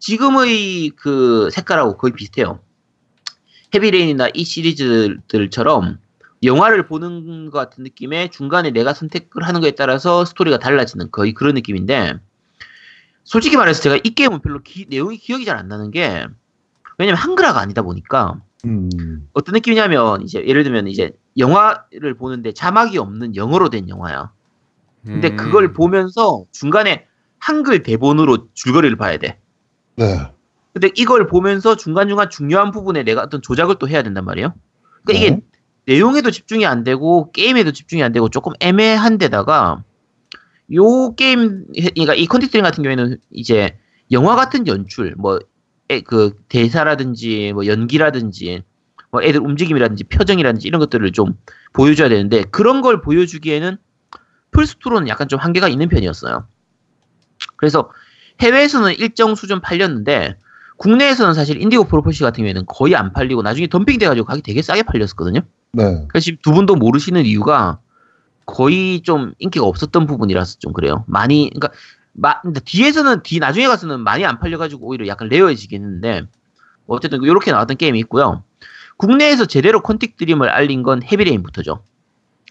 [0.00, 2.58] 지금의 그 색깔하고 거의 비슷해요.
[3.74, 5.98] 헤비레인이나 이 시리즈들처럼
[6.44, 11.54] 영화를 보는 것 같은 느낌에 중간에 내가 선택을 하는 거에 따라서 스토리가 달라지는 거의 그런
[11.54, 12.14] 느낌인데
[13.24, 16.26] 솔직히 말해서 제가 이 게임은 별로 기- 내용이 기억이 잘 안 나는 게
[16.98, 19.28] 왜냐면 한글화가 아니다 보니까 음.
[19.32, 24.32] 어떤 느낌이냐면 이제 예를 들면 이제 영화를 보는데 자막이 없는 영어로 된 영화야.
[25.04, 25.36] 근데 음.
[25.36, 27.06] 그걸 보면서 중간에
[27.38, 29.40] 한글 대본으로 줄거리를 봐야 돼.
[29.96, 30.30] 네.
[30.72, 34.54] 근데 이걸 보면서 중간중간 중요한 부분에 내가 어떤 조작을 또 해야 된단 말이에요.
[35.04, 35.42] 그러니까 이게 네.
[35.86, 39.84] 내용에도 집중이 안 되고 게임에도 집중이 안 되고 조금 애매한 데다가
[40.72, 43.76] 요 게임 그러니까 이 Quantic Dream 같은 경우에는 이제
[44.10, 45.38] 영화 같은 연출 뭐
[46.00, 48.62] 그 대사라든지 뭐 연기라든지
[49.10, 51.34] 뭐 애들 움직임이라든지 표정이라든지 이런 것들을 좀
[51.74, 53.76] 보여줘야 되는데 그런 걸 보여주기에는
[54.52, 56.46] 플스2로는 약간 좀 한계가 있는 편이었어요.
[57.56, 57.90] 그래서
[58.40, 60.38] 해외에서는 일정 수준 팔렸는데
[60.82, 64.82] 국내에서는 사실 Indigo Prophecy 같은 경우에는 거의 안 팔리고 나중에 덤핑 돼가지고 가격이 되게 싸게
[64.82, 65.42] 팔렸었거든요.
[65.72, 66.04] 네.
[66.08, 67.78] 그래서 지금 두 분도 모르시는 이유가
[68.46, 71.04] 거의 좀 인기가 없었던 부분이라서 좀 그래요.
[71.06, 71.70] 많이 그러니까
[72.14, 76.22] 마, 근데 뒤에서는 뒤 나중에 가서는 많이 안 팔려가지고 오히려 약간 rare해지긴 했는데
[76.88, 78.42] 어쨌든 이렇게 나왔던 게임이 있고요.
[78.96, 81.84] 국내에서 제대로 Quantic Dream을 알린 건 Heavy Rain부터죠.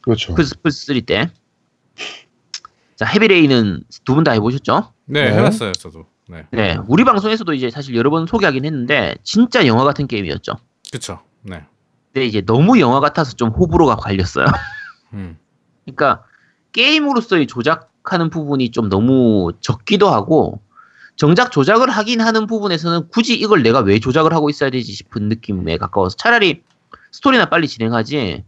[0.04, 0.36] 그렇죠.
[0.36, 1.30] 플스 플스 3 때.
[2.96, 4.94] 자 헤비레인은 두 분 다 해보셨죠?
[5.06, 5.38] 네, 네.
[5.38, 6.06] 해봤어요, 저도.
[6.32, 6.46] 네.
[6.52, 10.54] 네, 우리 방송에서도 이제 사실 여러 번 소개하긴 했는데 진짜 영화 같은 게임이었죠.
[10.92, 11.20] 그쵸.
[11.42, 11.66] 네.
[12.14, 14.46] 근데 이제 너무 영화 같아서 좀 호불호가 갈렸어요.
[15.14, 15.38] 음.
[15.84, 16.24] 그러니까
[16.72, 20.62] 게임으로서의 조작하는 부분이 좀 너무 적기도 하고
[21.18, 25.78] 정작 조작을 하긴 하는 부분에서는 굳이 이걸 내가 왜 조작을 하고 있어야 되지 싶은 느낌에
[25.78, 26.64] 가까워서 차라리
[27.12, 28.44] 스토리나 빨리 진행하지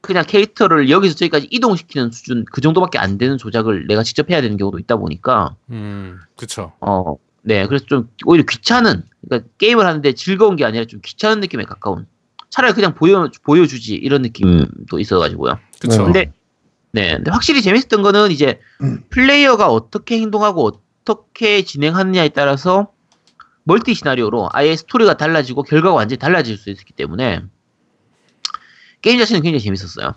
[0.00, 4.56] 그냥 캐릭터를 여기서 저기까지 이동시키는 수준 그 정도밖에 안 되는 조작을 내가 직접 해야 되는
[4.56, 6.72] 경우도 있다 보니까 음, 그쵸.
[6.80, 7.16] 어,
[7.46, 12.08] 네, 그래서 좀 오히려 귀찮은, 그러니까 게임을 하는데 즐거운 게 아니라 좀 귀찮은 느낌에 가까운.
[12.50, 15.56] 차라리 그냥 보여 보여주지 이런 느낌도 있어가지고요.
[15.80, 15.98] 그쵸.
[15.98, 16.04] 네.
[16.04, 16.32] 근데
[16.90, 19.04] 네, 근데 확실히 재밌었던 거는 이제 음.
[19.10, 22.90] 플레이어가 어떻게 행동하고 어떻게 진행하느냐에 따라서
[23.62, 27.42] 멀티 시나리오로 아예 스토리가 달라지고 결과가 완전히 달라질 수 있기 때문에
[29.02, 30.14] 게임 자체는 굉장히 재밌었어요.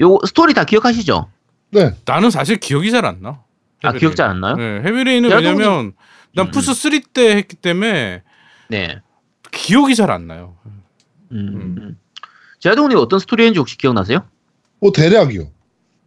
[0.00, 1.28] 요 스토리 다 기억하시죠?
[1.70, 1.94] 네.
[2.06, 3.42] 나는 사실 기억이 잘 안 나.
[3.82, 3.98] 아 Heavy Rain.
[4.00, 4.56] 기억 잘 안 나요?
[4.56, 5.92] 네, Heavy Rain은 왜냐면
[6.34, 8.22] 난 음, 플스 3 때 했기 때문에
[8.68, 9.00] 네.
[9.50, 10.56] 기억이 잘 안 나요.
[10.66, 10.82] 음.
[11.32, 11.98] 음.
[12.58, 14.26] 제아동님 어떤 스토리인지 혹시 기억나세요?
[14.80, 15.42] 뭐 대략이요.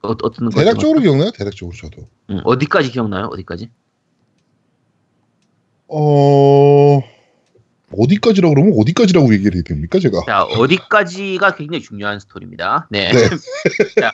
[0.03, 0.59] 어, 어떤 거?
[0.59, 1.31] 대략적으로 기억나요?
[1.31, 2.07] 대략적으로 저도.
[2.29, 3.27] 음, 어디까지 기억나요?
[3.27, 3.69] 어디까지?
[5.87, 7.01] 어
[7.93, 10.21] 어디까지라고 그러면 어디까지라고 얘기를 해야 됩니까 제가?
[10.25, 12.87] 자, 어디까지가 굉장히 중요한 스토리입니다.
[12.89, 13.11] 네.
[13.11, 13.19] 네.
[13.99, 14.11] 자,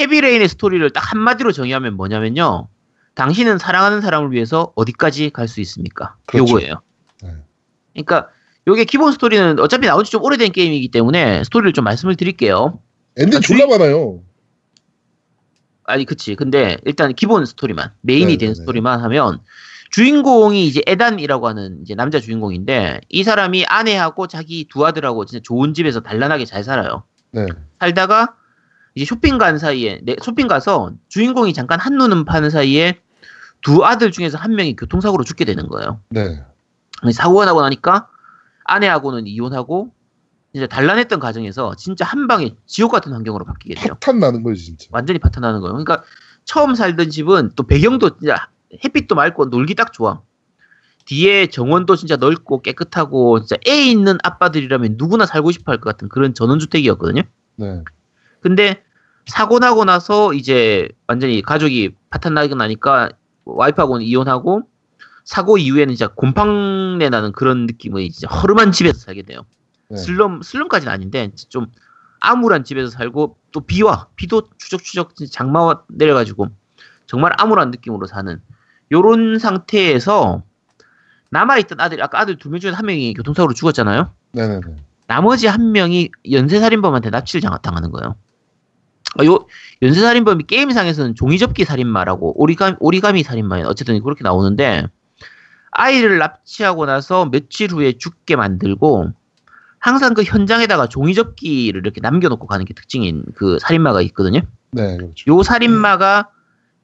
[0.00, 2.68] Heavy Rain의 스토리를 딱 한마디로 정의하면 뭐냐면요.
[3.14, 6.16] 당신은 사랑하는 사람을 위해서 어디까지 갈 수 있습니까?
[6.26, 6.54] 그렇죠.
[6.54, 6.74] 요거예요.
[7.22, 7.30] 네.
[7.92, 8.28] 그러니까
[8.66, 12.80] 요게 기본 스토리는 어차피 나온 지 좀 오래된 게임이기 때문에 스토리를 좀 말씀을 드릴게요.
[13.16, 14.20] 엔딩 아, 졸라 많아요.
[15.84, 18.54] 아니 그치 근데 일단 기본 스토리만 메인이 네, 된 네, 네.
[18.54, 19.40] 스토리만 하면
[19.90, 25.74] 주인공이 이제 에단이라고 하는 이제 남자 주인공인데 이 사람이 아내하고 자기 두 아들하고 진짜 좋은
[25.74, 27.46] 집에서 단란하게 잘 살아요 네.
[27.80, 28.34] 살다가
[28.94, 33.00] 이제 쇼핑 간 사이에 네, 쇼핑 가서 주인공이 잠깐 한눈은 파는 사이에
[33.60, 36.00] 두 아들 중에서 한 명이 교통사고로 죽게 되는 거예요.
[36.10, 36.42] 네.
[37.12, 38.08] 사고가 나고 나니까
[38.64, 39.92] 아내하고는 이혼하고
[40.52, 43.94] 이제 단란했던 가정에서 진짜 한 방에 지옥 같은 환경으로 바뀌게 돼요.
[43.94, 44.86] 파탄 나는 거지 진짜.
[44.92, 45.72] 완전히 파탄 나는 거예요.
[45.72, 46.04] 그러니까
[46.44, 48.48] 처음 살던 집은 또 배경도 진짜
[48.84, 50.20] 햇빛도 맑고 놀기 딱 좋아.
[51.06, 56.08] 뒤에 정원도 진짜 넓고 깨끗하고 진짜 애 있는 아빠들이라면 누구나 살고 싶어 할 것 같은
[56.08, 57.22] 그런 전원주택이었거든요.
[57.56, 57.82] 네.
[58.40, 58.83] 근데
[59.26, 63.10] 사고 나고 나서 이제 완전히 가족이 파탄 나고 나니까
[63.44, 64.62] 와이프하고는 이혼하고
[65.24, 69.40] 사고 이후에는 진짜 곰팡내 나는 그런 느낌의 진짜 허름한 집에서 살게 돼요.
[69.88, 69.96] 네.
[69.96, 71.66] 슬럼 슬럼까지는 아닌데 좀
[72.20, 76.48] 암울한 집에서 살고 또 비와 비도 추적추적 장마 내려가지고
[77.06, 78.40] 정말 암울한 느낌으로 사는
[78.92, 80.42] 요런 상태에서
[81.30, 84.10] 남아있던 아들 아까 아들 두 명 중에 한 명이 교통사고로 죽었잖아요.
[84.32, 84.76] 네네네.
[85.06, 88.16] 나머지 한 명이 연쇄살인범한테 납치를 당- 당하는 거예요.
[89.20, 89.46] 어, 요
[89.82, 93.66] 연쇄살인범이 게임상에서는 종이접기 살인마라고 오리가미, 오리가미 살인마예요.
[93.66, 94.86] 어쨌든 그렇게 나오는데
[95.70, 99.12] 아이를 납치하고 나서 며칠 후에 죽게 만들고
[99.78, 104.40] 항상 그 현장에다가 종이접기를 이렇게 남겨놓고 가는 게 특징인 그 살인마가 있거든요.
[104.70, 105.30] 네, 그렇죠.
[105.30, 106.30] 요 살인마가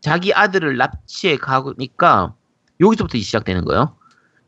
[0.00, 2.34] 자기 아들을 납치해 가니까
[2.80, 3.96] 여기서부터 시작되는 거예요.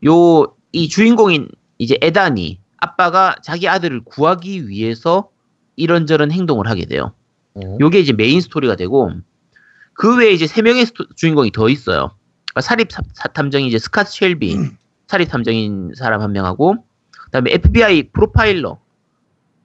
[0.05, 1.49] 요 이 주인공인
[1.79, 5.29] 이제 에단이 아빠가 자기 아들을 구하기 위해서
[5.77, 7.15] 이런저런 행동을 하게 돼요.
[7.55, 7.77] 네.
[7.81, 9.11] 요게 이제 메인 스토리가 되고
[9.95, 12.13] 그 외에 이제 세 명의 스토- 주인공이 더 있어요.
[12.51, 14.57] 그러니까 사립 사- 사- 탐정이 이제 스캇 쉘비,
[15.07, 16.77] 사립 탐정인 사람 한 명하고
[17.27, 18.79] 그다음에 FBI 프로파일러.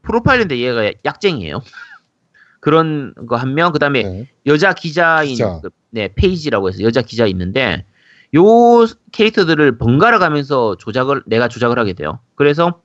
[0.04, 1.62] 프로파일러인데 얘가 약쟁이에요.
[2.60, 4.30] 그런 거 한 명, 그다음에 네.
[4.46, 5.60] 여자 기자인 기자.
[5.62, 7.86] 그, 네 페이지라고 해서 여자 기자 있는데
[8.36, 8.44] 요
[9.14, 12.20] 캐릭터들을 번갈아 가면서 조작을 내가 조작을 하게 돼요.
[12.36, 12.82] 그래서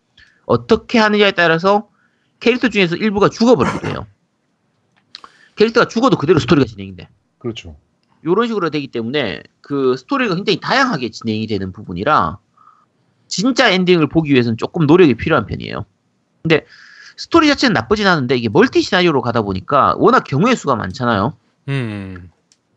[0.46, 1.88] 어떻게 하느냐에 따라서
[2.38, 4.06] 캐릭터 중에서 일부가 죽어버리게 돼요.
[5.56, 7.08] 캐릭터가 죽어도 그대로 스토리가 진행이 돼.
[7.38, 7.76] 그렇죠.
[8.22, 12.38] 이런 식으로 되기 때문에 그 스토리가 굉장히 다양하게 진행이 되는 부분이라
[13.26, 15.84] 진짜 엔딩을 보기 위해서는 조금 노력이 필요한 편이에요.
[16.42, 16.66] 근데
[17.16, 21.36] 스토리 자체는 나쁘진 않은데 이게 멀티 시나리오로 가다 보니까 워낙 경우의 수가 많잖아요.
[21.68, 22.30] 음.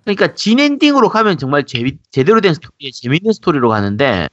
[0.04, 4.30] 그러니까 진 엔딩으로 가면 정말 제, 제대로 된 스토리에 재밌는 스토리로 가는데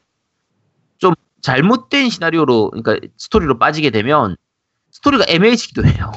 [0.99, 4.37] 좀 잘못된 시나리오로 그러니까 스토리로 빠지게 되면
[4.91, 6.13] 스토리가 애매해지기도 해요.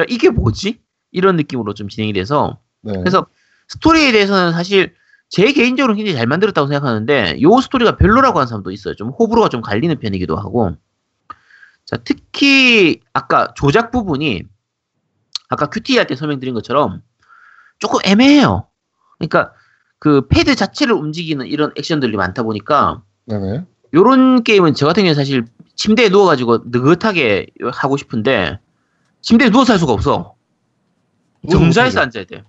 [0.00, 0.81] 야 이게 뭐지?
[1.12, 2.92] 이런 느낌으로 좀 진행이 돼서 네.
[2.98, 3.26] 그래서
[3.68, 4.94] 스토리에 대해서는 사실
[5.28, 8.94] 제 개인적으로 굉장히 잘 만들었다고 생각하는데 요 스토리가 별로라고 하는 사람도 있어요.
[8.94, 10.76] 좀 호불호가 좀 갈리는 편이기도 하고.
[11.84, 14.42] 자, 특히 아까 조작 부분이
[15.48, 17.02] 아까 큐티 할 때 설명드린 것처럼
[17.78, 18.66] 조금 애매해요.
[19.18, 19.52] 그러니까
[19.98, 23.64] 그 패드 자체를 움직이는 이런 액션들이 많다 보니까 네네.
[23.94, 25.44] 요런 게임은 저 같은 경우에 사실
[25.76, 28.58] 침대에 누워가지고 느긋하게 하고 싶은데
[29.20, 30.34] 침대에 누워서 할 수가 없어.
[31.50, 32.44] 정자에서 앉아야 돼.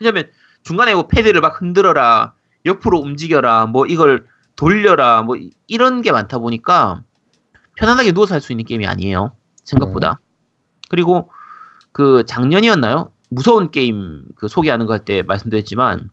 [0.00, 0.30] 왜냐면
[0.62, 2.34] 중간에 뭐 패드를 막 흔들어라,
[2.64, 4.26] 옆으로 움직여라, 뭐 이걸
[4.56, 7.02] 돌려라, 뭐 이- 이런 게 많다 보니까
[7.76, 9.36] 편안하게 누워서 할 수 있는 게임이 아니에요.
[9.64, 10.20] 생각보다.
[10.88, 11.30] 그리고
[11.92, 13.12] 그 작년이었나요?
[13.28, 16.10] 무서운 게임 그 소개하는 거 할 때 말씀드렸지만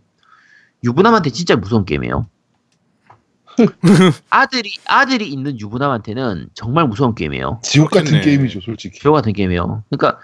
[0.83, 2.25] 유부남한테 진짜 무서운 게임이에요.
[4.29, 7.59] 아들이 아들이 있는 유부남한테는 정말 무서운 게임이에요.
[7.63, 8.21] 지옥 같은.
[8.21, 8.99] 게임이죠, 솔직히.
[9.01, 9.83] 저 같은 게임이요.
[9.89, 10.19] 그러니까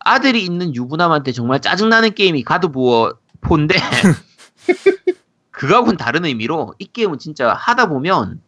[0.00, 3.76] 아들이 있는 유부남한테 정말 짜증나는 게임이 가드부어 포인데
[5.50, 8.40] 그거하고는 다른 의미로 이 게임은 진짜 하다 보면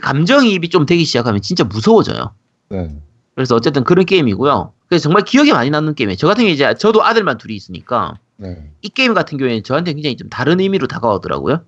[0.00, 2.34] 감정이입이 좀 되기 시작하면 진짜 무서워져요.
[2.68, 2.96] 네.
[3.34, 4.72] 그래서 어쨌든 그런 게임이고요.
[4.88, 6.16] 그래서 정말 기억에 많이 남는 게임이에요.
[6.16, 8.70] 저 같은 경우에 이제 저도 아들만 둘이 있으니까 네.
[8.82, 11.64] 이 게임 같은 경우에는 저한테 굉장히 좀 다른 의미로 다가오더라고요.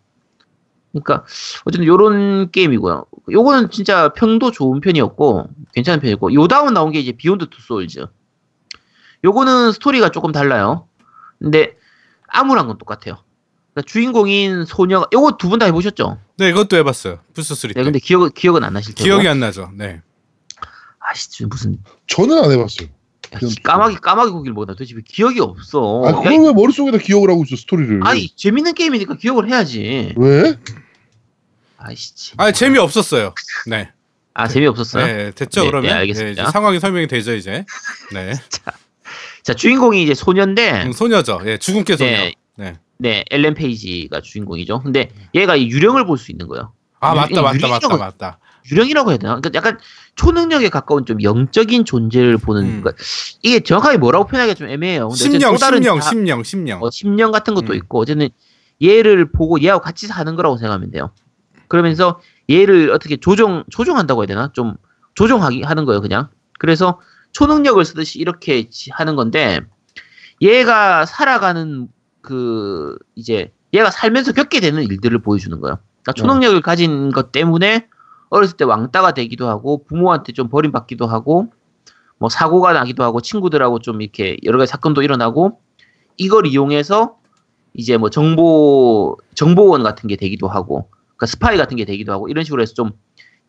[0.92, 1.24] 그러니까
[1.64, 3.06] 어쨌든 요런 게임이고요.
[3.30, 8.06] 요거는 진짜 평도 좋은 편이었고 괜찮은 편이었고 요 다음 나온 게 이제 Beyond Two Souls.
[9.30, 10.86] 요거는 스토리가 조금 달라요.
[11.40, 11.74] 근데
[12.28, 13.18] 암울한 건 똑같아요.
[13.74, 16.18] 그러니까 주인공인 소녀가 요거 두 분 다 해보셨죠?
[16.38, 17.18] 네, 이것도 해봤어요.
[17.34, 17.80] 플스 3 때.
[17.80, 19.04] 네, 근데 기억 기억은 안 나실 테고.
[19.04, 19.70] 기억이 안 나죠.
[19.74, 20.00] 네.
[21.00, 22.88] 아씨 무슨 저는 안 해봤어요.
[23.34, 26.02] 야, 까마귀 까마귀 고기를 먹나 도대체 왜 기억이 없어.
[26.04, 28.00] 아, 야, 그걸 왜 머릿속에다 기억을 하고 있어, 스토리를.
[28.06, 30.14] 아니 재밌는 게임이니까 기억을 해야지.
[30.16, 30.56] 왜?
[31.78, 32.34] 아이씨.
[32.36, 33.34] 아, 재미 없었어요.
[33.66, 33.90] 네.
[34.34, 35.06] 아 재미 없었어요?
[35.06, 35.90] 네, 됐죠, 네, 그러면?
[35.90, 36.42] 네, 알겠습니다.
[36.42, 37.64] 이제 상황이 설명이 되죠, 이제.
[38.12, 38.32] 네.
[39.46, 41.38] 자 주인공이 이제 소녀인데 음, 소녀죠.
[41.46, 42.10] 예, 죽음께 소녀.
[42.10, 42.34] 네.
[42.56, 42.74] 네.
[42.98, 44.82] 네 엘렌 페이지가 주인공이죠.
[44.82, 46.72] 근데 얘가 이 유령을 볼 수 있는 거예요.
[46.98, 48.38] 아, 유- 맞다, 맞다, 맞다, 맞다.
[48.72, 49.36] 유령이라고 해야 되나?
[49.38, 49.78] 그러니까 약간
[50.16, 52.80] 초능력에 가까운 좀 영적인 존재를 보는 음.
[52.82, 53.00] 그러니까
[53.44, 55.10] 이게 정확하게 뭐라고 표현하기가 좀 애매해요.
[55.10, 56.82] 근데 심령, 또 다른 심령, 자- 심령, 심령.
[56.82, 57.76] 어, 심령 같은 것도 음.
[57.76, 58.28] 있고 어쨌든
[58.82, 61.12] 얘를 보고 얘하고 같이 사는 거라고 생각하면 돼요.
[61.68, 62.18] 그러면서
[62.50, 64.50] 얘를 어떻게 조종 조종한다고 해야 되나?
[64.52, 64.74] 좀
[65.14, 66.30] 조종하기 하는 거예요, 그냥.
[66.58, 66.98] 그래서
[67.36, 69.60] 초능력을 쓰듯이 이렇게 지- 하는 건데
[70.40, 71.86] 얘가 살아가는
[72.22, 75.76] 그 이제 얘가 살면서 겪게 되는 일들을 보여주는 거예요.
[76.02, 77.88] 그러니까 초능력을 가진 것 때문에
[78.30, 81.48] 어렸을 때 왕따가 되기도 하고 부모한테 좀 버림받기도 하고
[82.16, 85.60] 뭐 사고가 나기도 하고 친구들하고 좀 이렇게 여러 가지 사건도 일어나고
[86.16, 87.18] 이걸 이용해서
[87.74, 92.44] 이제 뭐 정보 정보원 같은 게 되기도 하고 그러니까 스파이 같은 게 되기도 하고 이런
[92.44, 92.92] 식으로 해서 좀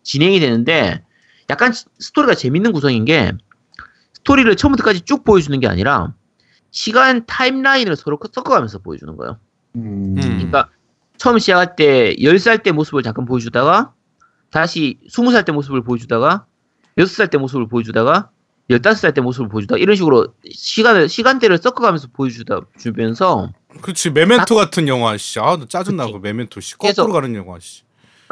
[0.04, 1.06] 진행이 되는데
[1.50, 3.32] 약간 스토리가 재밌는 구성인 게
[4.28, 6.14] 스토리를 처음부터까지 쭉 보여주는 게 아니라
[6.70, 9.38] 시간 타임라인을 서로 섞어가면서 보여주는 거예요.
[9.78, 10.16] 음.
[10.18, 10.22] 음.
[10.22, 10.70] 그러니까
[11.16, 13.94] 처음 시작할 때 10살 때 모습을 잠깐 보여주다가
[14.52, 16.46] 다시 20살 때 모습을 보여주다가
[16.98, 18.30] 6살 때 모습을 보여주다가
[18.70, 25.16] 15살 때 모습을 보여주다가 이런 식으로 시간을 시간대를 섞어가면서 보여주다 주면서 그렇지 메멘토 같은 영화
[25.16, 25.40] 씨.
[25.40, 26.78] 아, 나 짜증나고 메멘토 씨.
[26.78, 27.84] 거꾸로 가는 영화 씨.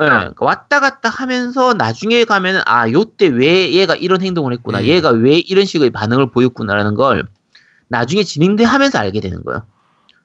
[0.01, 4.83] 예, 그러니까 왔다 갔다 하면서 나중에 가면은 아 요때 왜 얘가 이런 행동을 했구나 음.
[4.83, 7.27] 얘가 왜 이런 식의 반응을 보였구나라는 걸
[7.87, 9.65] 나중에 진행돼 하면서 알게 되는 거예요.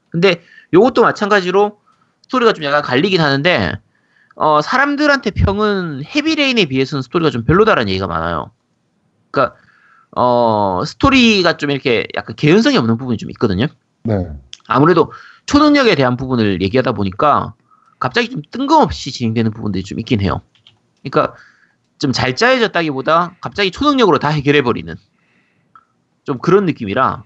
[0.09, 0.43] 근데
[0.73, 1.79] 요것도 마찬가지로
[2.23, 3.75] 스토리가 좀 약간 갈리긴 하는데
[4.35, 8.51] 어 사람들한테 평은 헤비레인에 비해서는 스토리가 좀 별로다라는 얘기가 많아요.
[9.31, 9.57] 그러니까
[10.16, 13.66] 어 스토리가 좀 이렇게 약간 개연성이 없는 부분이 좀 있거든요.
[14.03, 14.29] 네.
[14.66, 15.12] 아무래도
[15.47, 17.55] 초능력에 대한 부분을 얘기하다 보니까
[18.01, 20.40] 갑자기 좀 뜬금없이 진행되는 부분들이 좀 있긴 해요.
[21.03, 21.36] 그러니까
[21.98, 24.96] 좀 잘 짜여졌다기보다 갑자기 초능력으로 다 해결해버리는
[26.24, 27.22] 좀 그런 느낌이라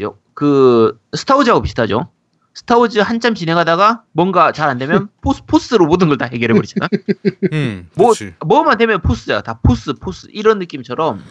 [0.00, 2.10] 요- 그 스타워즈하고 비슷하죠.
[2.54, 6.88] 스타워즈 한참 진행하다가 뭔가 잘 안 되면 포스 포스로 모든 걸 다 해결해 버리잖아.
[7.52, 7.88] 음.
[7.94, 8.12] 뭐.
[8.44, 11.22] 뭐만 되면 포스야 다 포스 포스 이런 느낌처럼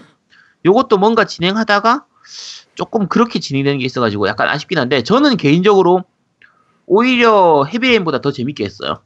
[0.66, 2.06] 요것도 뭔가 진행하다가
[2.76, 6.06] 조금 그렇게 진행되는 게 있어가지고 약간 아쉽긴 한데 저는 개인적으로
[6.90, 9.00] 오히려 헤비레인보다 더 재밌게 했어요.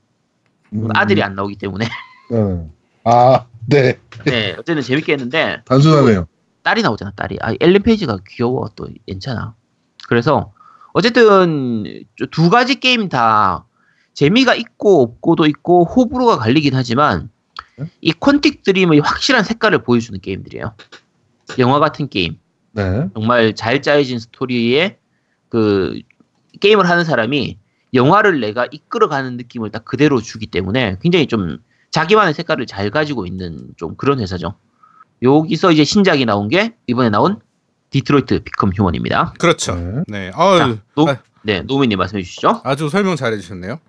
[0.71, 0.87] 음.
[0.95, 1.85] 아들이 안 나오기 때문에
[2.31, 2.69] 네.
[3.03, 3.99] 아, 네.
[4.25, 6.27] 네 어쨌든 재밌게 했는데 단순하네요.
[6.63, 9.53] 딸이 나오잖아 딸이 아 엘렌 페이지가 귀여워 또 괜찮아.
[10.07, 10.53] 그래서
[10.93, 13.65] 어쨌든 저두 가지 게임 다
[14.13, 17.29] 재미가 있고 없고도 있고 호불호가 갈리긴 하지만
[17.77, 17.87] 네?
[17.99, 20.73] 이 콘틱 드림의 확실한 색깔을 보여주는 게임들이에요.
[21.59, 22.39] 영화 같은 게임.
[22.71, 23.09] 네.
[23.13, 24.97] 정말 잘 짜여진 스토리에
[25.49, 25.99] 그
[26.61, 27.57] 게임을 하는 사람이
[27.93, 31.59] 영화를 내가 이끌어가는 느낌을 딱 그대로 주기 때문에 굉장히 좀
[31.91, 34.55] 자기만의 색깔을 잘 가지고 있는 좀 그런 회사죠.
[35.21, 37.39] 여기서 이제 신작이 나온 게 이번에 나온
[37.91, 39.33] 디트로이트 비컴 휴먼입니다.
[39.37, 39.75] 그렇죠.
[39.75, 40.03] 네.
[40.07, 40.31] 네.
[40.33, 42.61] 아유, 자, 노, 아, 네, 노미님 말씀해 주시죠.
[42.63, 43.79] 아주 설명 잘해 주셨네요.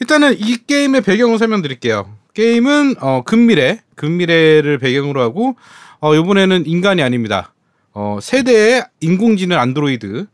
[0.00, 2.12] 일단은 이 게임의 배경을 설명드릴게요.
[2.34, 5.56] 게임은 어, 근미래, 근미래를 배경으로 하고
[6.00, 7.54] 어, 이번에는 인간이 아닙니다.
[7.92, 10.26] 어, 세대의 인공지능 안드로이드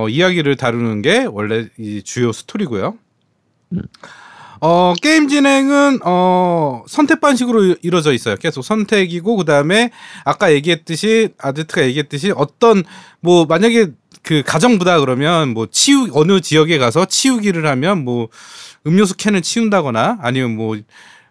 [0.00, 2.96] 어, 이야기를 다루는 게 원래 이 주요 스토리고요.
[3.72, 3.82] 음.
[4.62, 8.36] 어, 게임 진행은 어, 선택 방식으로 이- 이루어져 있어요.
[8.36, 9.90] 계속 선택이고 그다음에
[10.24, 12.82] 아까 얘기했듯이 아제트가 얘기했듯이 어떤
[13.20, 13.88] 뭐 만약에
[14.22, 18.28] 그 가정부다 그러면 뭐 치우 어느 지역에 가서 치우기를 하면 뭐
[18.86, 20.76] 음료수 캔을 치운다거나 아니면 뭐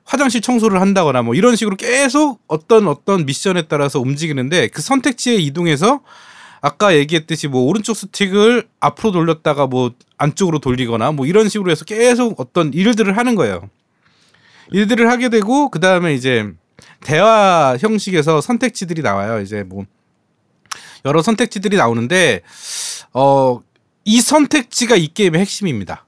[0.06, 6.02] 화장실 청소를 한다거나 뭐 이런 식으로 계속 어떤 어떤 미션에 따라서 움직이는데 그 선택지에 이동해서
[6.62, 12.40] 아까 얘기했듯이 뭐 오른쪽 스틱을 앞으로 돌렸다가 뭐 안쪽으로 돌리거나 뭐 이런 식으로 해서 계속
[12.40, 13.70] 어떤 일들을 하는 거예요.
[14.72, 16.52] 일들을 하게 되고 그 다음에 이제
[17.02, 19.42] 대화 형식에서 선택지들이 나와요.
[19.42, 19.86] 이제 뭐
[21.06, 22.42] 여러 선택지들이 나오는데
[23.14, 23.62] 어
[24.10, 26.08] 이 선택지가 이 게임의 핵심입니다.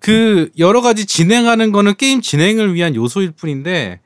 [0.00, 4.00] 그 여러 가지 진행하는 거는 게임 진행을 위한 요소일 뿐인데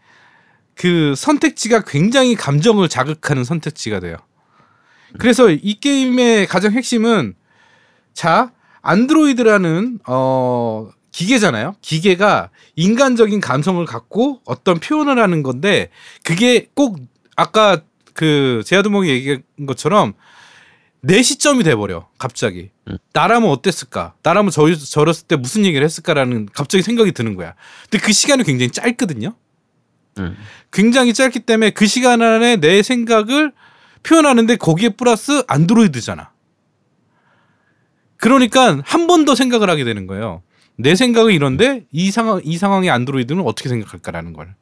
[0.77, 4.17] 그 선택지가 굉장히 감정을 자극하는 선택지가 돼요.
[5.19, 7.35] 그래서 이 게임의 가장 핵심은
[8.13, 8.53] 자
[8.83, 11.77] 안드로이드라는 어 기계잖아요.
[11.81, 15.91] 기계가 인간적인 감성을 갖고 어떤 표현을 하는 건데
[16.25, 16.99] 그게 꼭
[17.37, 17.81] 아까
[18.15, 20.15] 그 제아두목이 얘기한 것처럼
[21.01, 22.97] 내 시점이 돼버려 갑자기 음.
[23.13, 27.55] 나라면 어땠을까 나라면 저, 저랬을 때 무슨 얘기를 했을까라는 갑자기 생각이 드는 거야
[27.91, 29.35] 근데 그 시간이 굉장히 짧거든요
[30.19, 30.37] 음.
[30.73, 33.53] 굉장히 짧기 때문에 그 시간 안에 내 생각을
[34.05, 36.31] 표현하는데 거기에 플러스 안드로이드잖아
[38.17, 40.43] 그러니까 한 번 더 생각을 하게 되는 거예요
[40.77, 44.55] 내 생각은 이런데 이 상황 이 상황의 안드로이드는 어떻게 생각할까라는 걸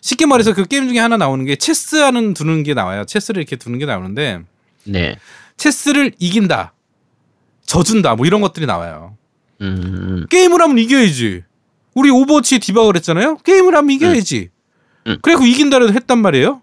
[0.00, 3.56] 쉽게 말해서 그 게임 중에 하나 나오는 게 체스 하는 두는 게 나와요 체스를 이렇게
[3.56, 4.40] 두는 게 나오는데
[4.84, 5.16] 네.
[5.56, 6.72] 체스를 이긴다,
[7.66, 9.16] 져준다, 뭐 이런 것들이 나와요.
[9.60, 11.42] 음, 게임을 하면 이겨야지.
[11.94, 13.38] 우리 오버워치 디바 그랬잖아요.
[13.38, 14.50] 게임을 하면 이겨야지.
[15.08, 15.16] 음.
[15.20, 16.62] 그래고 이긴다라도 했단 말이에요.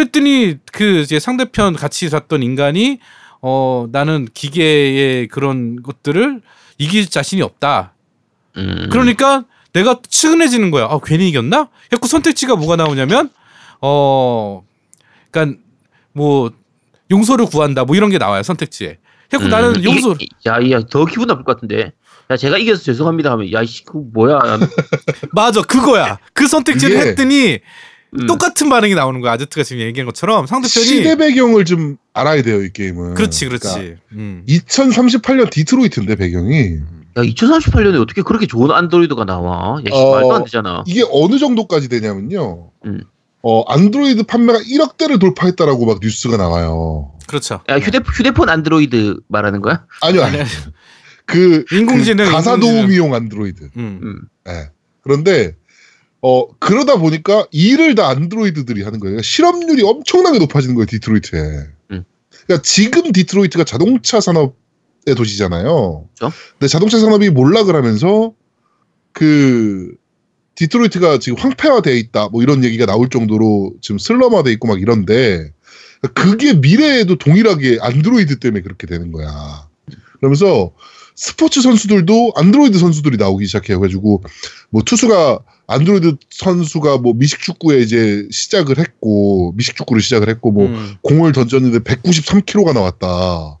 [0.00, 2.98] 그랬더니 그 이제 상대편 같이 싸웠던 인간이
[3.40, 6.42] 어 나는 기계의 그런 것들을
[6.76, 7.94] 이길 자신이 없다.
[8.58, 8.88] 음.
[8.92, 10.84] 그러니까 내가 측은해지는 거야.
[10.84, 11.70] 아, 괜히 이겼나?
[11.94, 13.30] 했고 선택지가 뭐가 나오냐면
[13.80, 14.62] 어
[15.30, 15.58] 그러니까
[16.12, 16.50] 뭐
[17.10, 18.98] 용서를 구한다 뭐 이런 게 나와요 선택지에.
[19.32, 21.92] 했고 음, 나는 용서 이게- 야, 야, 더 기분 나쁠 것 같은데.
[22.30, 24.38] 야 제가 이겨서 죄송합니다 하면 야이씨 그 뭐야
[25.32, 26.18] 맞아 그거야.
[26.34, 27.60] 그 선택지를 이게- 했더니
[28.20, 28.26] 음.
[28.26, 29.32] 똑같은 반응이 나오는 거야.
[29.32, 33.14] 아제트가 지금 얘기한 것처럼 상대편이 시대 배경을 좀 알아야 돼요 이 게임은.
[33.14, 33.68] 그렇지 그렇지.
[33.68, 34.44] 그러니까 음.
[34.48, 36.76] 2038년 디트로이트인데 배경이
[37.18, 41.88] 야 2038년에 어떻게 그렇게 좋은 안드로이드가 나와 야씨 어, 말도 안 되잖아 이게 어느 정도까지
[41.88, 42.70] 되냐면요.
[42.86, 43.02] 음.
[43.42, 47.12] 어 안드로이드 판매가 1억 대를 돌파했다라고 막 뉴스가 나와요.
[47.26, 47.60] 그렇죠.
[47.68, 49.84] 야 휴대, 휴대폰 안드로이드 말하는 거야?
[50.02, 50.48] 아니요, 아니, 아니,
[51.26, 52.56] 그, 인공지능, 그 가사.
[52.56, 53.70] 도우미용 안드로이드.
[53.76, 54.00] 음.
[54.02, 54.20] 음.
[54.48, 54.70] 예.
[55.02, 55.54] 그런데
[56.22, 59.12] 어 그러다 보니까 일을 다 안드로이드들이 하는 거예요.
[59.12, 61.40] 그러니까 실업률이 엄청나게 높아지는 거예요 디트로이트에.
[61.92, 62.04] 음.
[62.46, 66.08] 그러니까 지금 디트로이트가 자동차 산업의 도시잖아요.
[66.18, 66.36] 그렇죠.
[66.52, 68.32] 근데 자동차 산업이 몰락을 하면서
[69.12, 69.94] 그
[70.56, 75.52] 디트로이트가 지금 황폐화되어 있다 뭐 이런 얘기가 나올 정도로 지금 슬럼화돼 있고 막 이런데
[76.14, 79.68] 그게 미래에도 동일하게 안드로이드 때문에 그렇게 되는 거야.
[80.18, 80.72] 그러면서
[81.14, 84.22] 스포츠 선수들도 안드로이드 선수들이 나오기 시작해가지고
[84.70, 90.94] 뭐 투수가 안드로이드 선수가 뭐 미식축구에 이제 시작을 했고 미식축구를 시작을 했고 뭐 음.
[91.02, 93.58] 공을 던졌는데 193kg가 나왔다.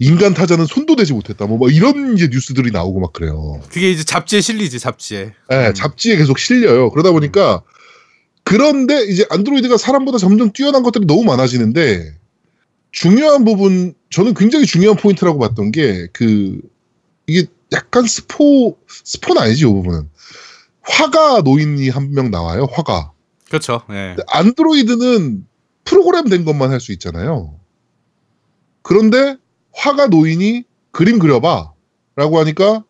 [0.00, 1.46] 인간 타자는 손도 대지 못했다.
[1.46, 3.60] 뭐, 뭐 이런 이제 뉴스들이 나오고 막 그래요.
[3.70, 5.32] 그게 이제 잡지에 실리지 잡지에.
[5.52, 5.74] 예, 음.
[5.74, 6.90] 잡지에 계속 실려요.
[6.90, 7.62] 그러다 보니까
[8.42, 12.14] 그런데 이제 안드로이드가 사람보다 점점 뛰어난 것들이 너무 많아지는데
[12.92, 16.60] 중요한 부분 저는 굉장히 중요한 포인트라고 봤던 게 그
[17.30, 20.09] 이게 약간 스포 스포는 아니지 이 부분은
[20.90, 22.66] 화가 노인이 한 명 나와요.
[22.72, 23.12] 화가
[23.48, 23.82] 그렇죠.
[23.90, 24.14] 예.
[24.16, 25.46] 근데 안드로이드는
[25.84, 27.54] 프로그램 된 것만 할 수 있잖아요.
[28.82, 29.36] 그런데
[29.72, 31.72] 화가 노인이 그림 그려봐
[32.16, 32.84] 라고 하니까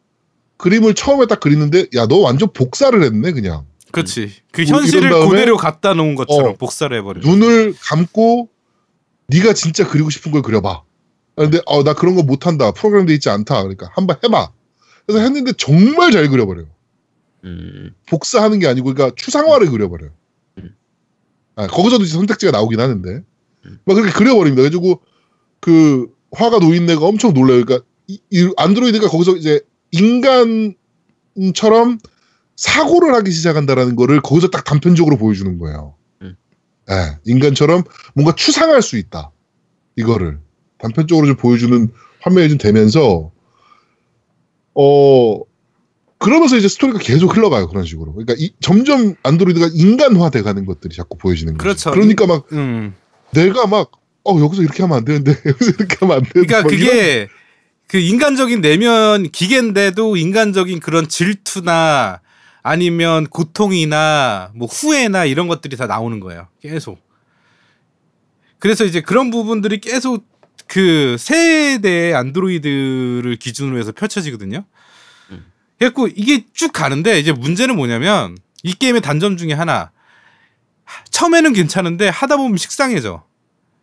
[0.56, 4.32] 그림을 처음에 딱 그리는데 야 너 완전 복사를 했네 그냥 그렇지.
[4.52, 7.20] 그 뭐 현실을 그대로 갖다 놓은 것처럼 어, 복사를 해버려.
[7.22, 8.48] 눈을 감고
[9.28, 10.82] 네가 진짜 그리고 싶은 걸 그려봐.
[11.36, 12.70] 근데 어, 나 그런 거 못한다.
[12.72, 13.62] 프로그램 돼 있지 않다.
[13.62, 14.50] 그러니까 한번 해봐.
[15.06, 16.66] 그래서 했는데 정말 잘 그려버려요.
[17.44, 17.94] 음.
[18.06, 20.10] 복사하는 게 아니고 그러니까 추상화를 그려버려요.
[20.58, 20.74] 음.
[21.56, 23.22] 아, 거기서도 이제 선택지가 나오긴 하는데
[23.66, 23.78] 음.
[23.84, 24.62] 막 그렇게 그려버립니다.
[24.62, 25.00] 그래가지고
[25.60, 27.64] 그 화가 노인네가 엄청 놀라요.
[27.64, 29.60] 그러니까 이, 이 안드로이드가 거기서 이제
[29.92, 31.98] 인간처럼
[32.56, 35.94] 사고를 하기 시작한다라는 거를 거기서 딱 단편적으로 보여주는 거예요.
[36.22, 36.36] 음.
[36.90, 37.84] 예, 인간처럼
[38.14, 39.30] 뭔가 추상할 수 있다.
[39.96, 40.38] 이거를
[40.78, 41.88] 단편적으로 좀 보여주는
[42.20, 43.32] 화면이 좀 되면서
[44.74, 45.40] 어
[46.20, 48.12] 그러면서 이제 스토리가 계속 흘러가요 그런 식으로.
[48.12, 51.62] 그러니까 이- 점점 안드로이드가 인간화돼 가는 것들이 자꾸 보여지는 거죠.
[51.62, 51.90] 그렇죠.
[51.90, 52.94] 그러니까 막 음.
[53.32, 53.90] 내가 막
[54.22, 56.46] 어 여기서 이렇게 하면 안 되는데 여기서 이렇게 하면 안 되는데.
[56.46, 57.28] 그러니까 막 이런- 그게
[57.86, 62.20] 그 인간적인 내면 기계인데도 인간적인 그런 질투나
[62.62, 66.48] 아니면 고통이나 뭐 후회나 이런 것들이 다 나오는 거예요.
[66.60, 66.98] 계속.
[68.58, 70.26] 그래서 이제 그런 부분들이 계속
[70.66, 74.64] 그 세대의 안드로이드를 기준으로 해서 펼쳐지거든요.
[75.80, 75.90] 음.
[75.90, 79.90] 그래갖고 이게 쭉 가는데 이제 문제는 뭐냐면 이 게임의 단점 중에 하나
[81.10, 83.24] 처음에는 괜찮은데 하다 보면 식상해져.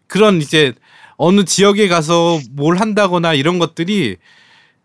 [0.08, 0.74] 그런 이제
[1.18, 4.18] 어느 지역에 가서 뭘 한다거나 이런 것들이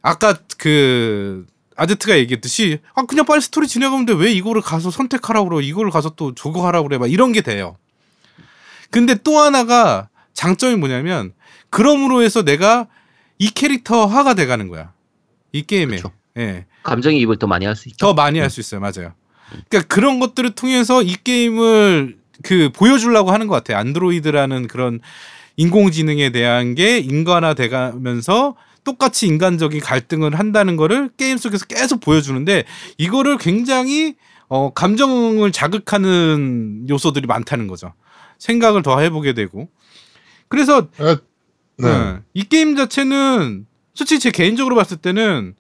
[0.01, 1.47] 아까 그
[1.77, 6.11] 아제트가 얘기했듯이 아 그냥 빨리 스토리 진행하면 돼 왜 이거를 가서 선택하라고 그래 이거를 가서
[6.11, 7.77] 또 저거 하라고 그래 막 이런 게 돼요.
[8.91, 11.33] 근데 또 하나가 장점이 뭐냐면
[11.71, 12.89] 그럼으로 해서 내가
[13.39, 14.93] 이 캐릭터화가 돼가는 거야
[15.53, 16.11] 이 게임에 그쵸.
[16.39, 16.67] 예.
[16.83, 17.97] 감정이입을 더 많이 할 수 있죠.
[18.07, 18.81] 더 많이 할 수 있어요.
[18.81, 19.13] 맞아요.
[19.69, 23.79] 그러니까 그런 것들을 통해서 이 게임을 그 보여주려고 하는 것 같아요.
[23.79, 25.01] 안드로이드라는 그런
[25.57, 32.65] 인공지능에 대한 게 인간화 돼가면서 똑같이 인간적인 갈등을 한다는 거를 게임 속에서 계속 보여주는데
[32.99, 34.17] 이거를 굉장히
[34.49, 37.93] 어 감정을 자극하는 요소들이 많다는 거죠.
[38.39, 39.69] 생각을 더 해보게 되고
[40.49, 41.17] 그래서 아,
[41.79, 41.89] 네.
[41.89, 42.19] 네.
[42.35, 45.55] 이 게임 자체는 솔직히 제 개인적으로 봤을 때는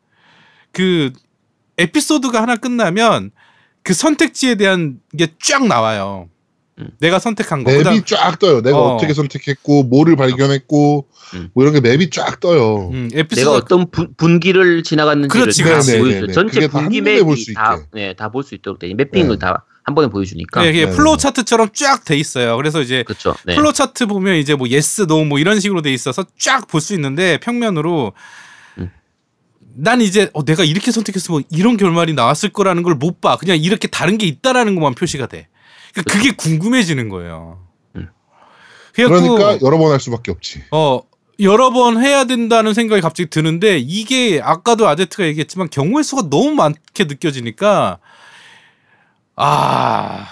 [0.72, 1.12] 그
[1.78, 3.30] 에피소드가 하나 끝나면
[3.82, 6.28] 그 선택지에 대한 게 쫙 나와요.
[6.78, 6.88] 음.
[7.00, 7.70] 내가 선택한 거.
[7.70, 8.62] 맵이 그다음 쫙 떠요.
[8.62, 8.94] 내가 어.
[8.94, 11.50] 어떻게 선택했고 뭐를 발견했고 음.
[11.54, 12.88] 뭐 이런 게 맵이 쫙 떠요.
[12.92, 15.68] 음, 내가 에피소드 어떤 분, 분기를 지나갔는지를 그렇지, 다.
[15.70, 16.04] 보여줘요.
[16.04, 16.32] 네네네.
[16.32, 17.86] 전체 분기 맵이 볼수 다, 있게.
[17.92, 18.92] 네, 다 볼 수 있도록 돼.
[18.94, 19.38] 매핑을 네.
[19.38, 20.62] 다한 번에 보여주니까.
[20.62, 21.22] 네, 이게 네, 플로우 네.
[21.22, 22.56] 차트처럼 쫙 돼 있어요.
[22.56, 23.34] 그래서 이제 그렇죠.
[23.44, 23.54] 네.
[23.56, 26.94] 플로우 차트 보면 이제 뭐 yes, no 뭐 이런 식으로 돼 있어서 쫙 볼 수
[26.94, 28.18] 있는데 평면으로 음.
[29.74, 33.36] 난 이제 어, 내가 이렇게 선택했으면 이런 결말이 나왔을 거라는 걸 못 봐.
[33.36, 35.48] 그냥 이렇게 다른 게 있다라는 것만 표시가 돼.
[35.92, 37.60] 그러니까 그게 궁금해지는 거예요.
[37.96, 38.08] 음.
[38.94, 40.62] 그래갖고 그러니까 여러 번 할 수밖에 없지.
[40.70, 41.00] 어
[41.40, 47.04] 여러 번 해야 된다는 생각이 갑자기 드는데 이게 아까도 아제트가 얘기했지만 경우의 수가 너무 많게
[47.04, 47.98] 느껴지니까
[49.36, 50.26] 아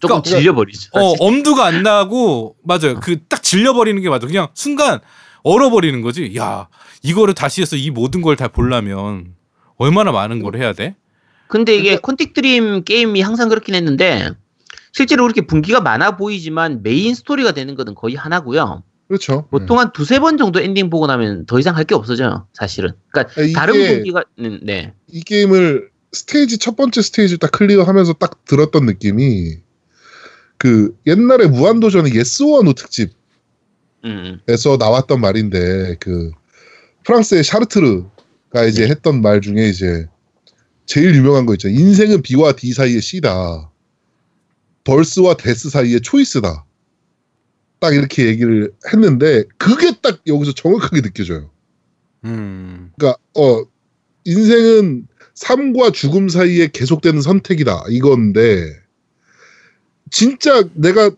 [0.00, 0.90] 조금 그러니까- 질려버리죠.
[0.94, 3.00] 어, 엄두가 안 나고 맞아요.
[3.00, 4.26] 그 딱 질려버리는 게 맞아.
[4.26, 5.00] 그냥 순간
[5.42, 6.34] 얼어버리는 거지.
[6.36, 6.68] 야
[7.02, 9.34] 이거를 다시 해서 이 모든 걸 다 보려면
[9.76, 10.96] 얼마나 많은 걸 해야 돼?
[11.48, 14.30] 근데 이게 퀀틱 드림 게임이 항상 그렇긴 했는데
[14.92, 18.82] 실제로 그렇게 분기가 많아 보이지만 메인 스토리가 되는 것은 거의 하나고요.
[19.06, 19.46] 그렇죠.
[19.50, 22.46] 보통 한 두세 번 정도 엔딩 보고 나면 더 이상 할 게 없어져요.
[22.52, 22.90] 사실은.
[23.10, 24.92] 그러니까 아, 이게- 다른 분기가 음, 네.
[25.06, 29.56] 이 게임을 스테이지 첫 번째 스테이지 딱 클리어하면서 딱 들었던 느낌이
[30.58, 36.30] 그 옛날에 무한도전의 Yes or No 특집에서 음, 나왔던 말인데 그
[37.04, 38.90] 프랑스의 사르트르가 이제 네.
[38.90, 40.06] 했던 말 중에 이제
[40.86, 41.68] 제일 유명한 거 있죠.
[41.68, 43.70] 인생은 B와 D 사이의 C다.
[44.84, 46.64] birth와 death 사이의 choice다.
[47.80, 51.50] 딱 이렇게 얘기를 했는데 그게 딱 여기서 정확하게 느껴져요.
[52.24, 52.90] 음.
[52.96, 53.64] 그러니까 어
[54.24, 58.74] 인생은 삶과 죽음 사이에 계속되는 선택이다 이건데
[60.10, 61.10] 진짜 내가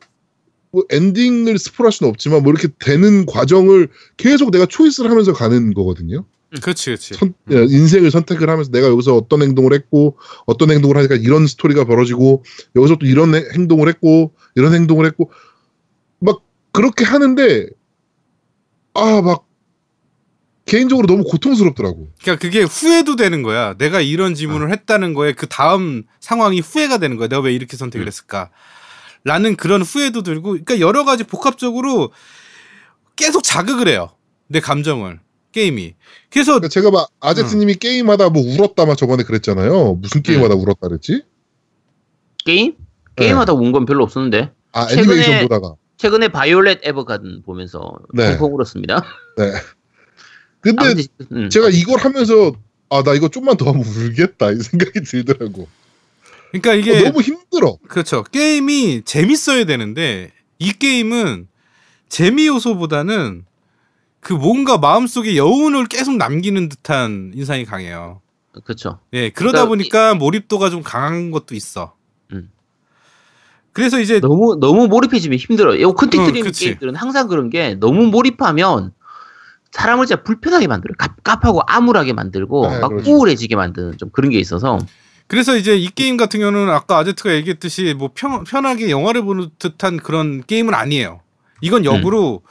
[0.73, 6.25] 뭐 엔딩을 스포할 수는 없지만 뭐 이렇게 되는 과정을 계속 내가 초이스를 하면서 가는 거거든요.
[6.63, 7.15] 그렇지, 그렇지.
[7.15, 10.17] 선- 예, 인생을 선택을 하면서 내가 여기서 어떤 행동을 했고
[10.47, 12.45] 어떤 행동을 하니까 이런 스토리가 벌어지고
[12.77, 15.31] 여기서 또 이런 해- 행동을 했고 이런 행동을 했고
[16.19, 16.41] 막
[16.73, 17.69] 그렇게 하는데
[18.95, 19.47] 아 막
[20.67, 22.13] 개인적으로 너무 고통스럽더라고.
[22.23, 23.75] 그러니까 그게 후회도 되는 거야.
[23.77, 27.27] 내가 이런 질문을 했다는 거에 그 다음 상황이 후회가 되는 거야.
[27.29, 28.09] 내가 왜 이렇게 선택을 음.
[28.09, 28.51] 했을까?
[29.25, 32.11] 라는 그런 후회도 들고, 그러니까 여러 가지 복합적으로
[33.17, 34.11] 계속 자극을 해요.
[34.49, 35.21] 내 감정을
[35.53, 35.95] 게임이.
[36.31, 39.95] 그래서 그러니까 제가 막 아제트님이 게임하다 뭐 울었다 막 저번에 그랬잖아요.
[39.95, 41.23] 무슨 게임하다 울었다 그랬지?
[42.45, 42.75] 게임?
[43.17, 43.27] 네.
[43.27, 45.75] 게임하다 운건 별로 없었는데 아 최근에- 애니메이션 보다가.
[45.99, 48.39] 최근에 바이올렛 에버가든 보면서 네.
[48.39, 49.05] 펑펑 울었습니다.
[49.37, 49.53] 네.
[50.61, 51.51] 근데 아무튼, 음.
[51.51, 52.53] 제가 이걸 하면서
[52.89, 55.69] 아 나 이거 좀만 더 하면 울겠다 이 생각이 들더라고.
[56.51, 57.77] 그러니까 어, 이게 너무 힘들어.
[57.89, 58.25] 그렇죠.
[58.25, 61.49] 게임이 재밌어야 되는데 이 게임은
[62.09, 63.45] 재미 요소보다는
[64.21, 68.21] 그 뭔가 마음속에 여운을 계속 남기는 듯한 인상이 강해요.
[68.65, 68.99] 그렇죠.
[69.13, 71.95] 예, 그러다 그러니까 보니까 몰입도가 좀 강한 것도 있어.
[72.33, 72.51] 음.
[73.73, 75.77] 그래서 이제 너무 너무 몰입해지면 힘들어요.
[75.77, 76.65] 이 콘틱 어, 드림 그치.
[76.67, 78.93] 게임들은 항상 그런 게 너무 몰입하면
[79.71, 80.97] 사람을 진짜 불편하게 만들어요.
[80.99, 83.11] 갑갑하고 암울하게 만들고 네, 막 그렇죠.
[83.13, 84.79] 우울해지게 만드는 좀 그런 게 있어서
[85.31, 89.99] 그래서 이제 이 게임 같은 경우는 아까 아제트가 얘기했듯이 뭐 편, 편하게 영화를 보는 듯한
[89.99, 91.21] 그런 게임은 아니에요.
[91.61, 92.43] 이건 역으로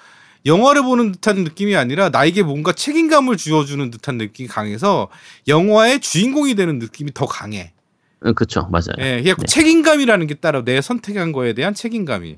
[0.45, 5.09] 영화를 보는 듯한 느낌이 아니라 나에게 뭔가 책임감을 주어주는 듯한 느낌이 강해서
[5.49, 7.73] 영화의 주인공이 되는 느낌이 더 강해.
[8.21, 8.95] 그렇죠, 맞아요.
[8.99, 9.35] 예, 네.
[9.45, 12.37] 책임감이라는 게 따로 내 선택한 거에 대한 책임감이.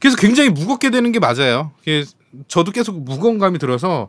[0.00, 1.72] 그래서 굉장히 무겁게 되는 게 맞아요.
[2.48, 4.08] 저도 계속 무거운 감이 들어서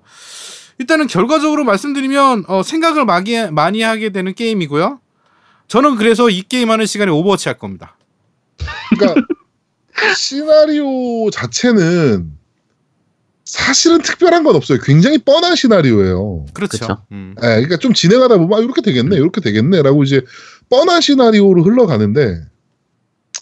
[0.78, 5.02] 일단은 결과적으로 말씀드리면 어, 생각을 많이, 많이 하게 되는 게임이고요.
[5.68, 7.98] 저는 그래서 이 게임 하는 시간에 오버워치 할 겁니다.
[8.90, 9.22] 그러니까
[10.16, 12.32] 시나리오 자체는
[13.46, 14.80] 사실은 특별한 건 없어요.
[14.84, 16.46] 굉장히 뻔한 시나리오예요.
[16.54, 16.78] 그렇죠.
[16.80, 17.06] 그쵸.
[17.12, 17.36] 음.
[17.38, 20.22] 예, 그러니까 좀 진행하다 보면 아, 이렇게 되겠네, 이렇게 되겠네라고 이제
[20.70, 22.42] 뻔한 시나리오로 흘러가는데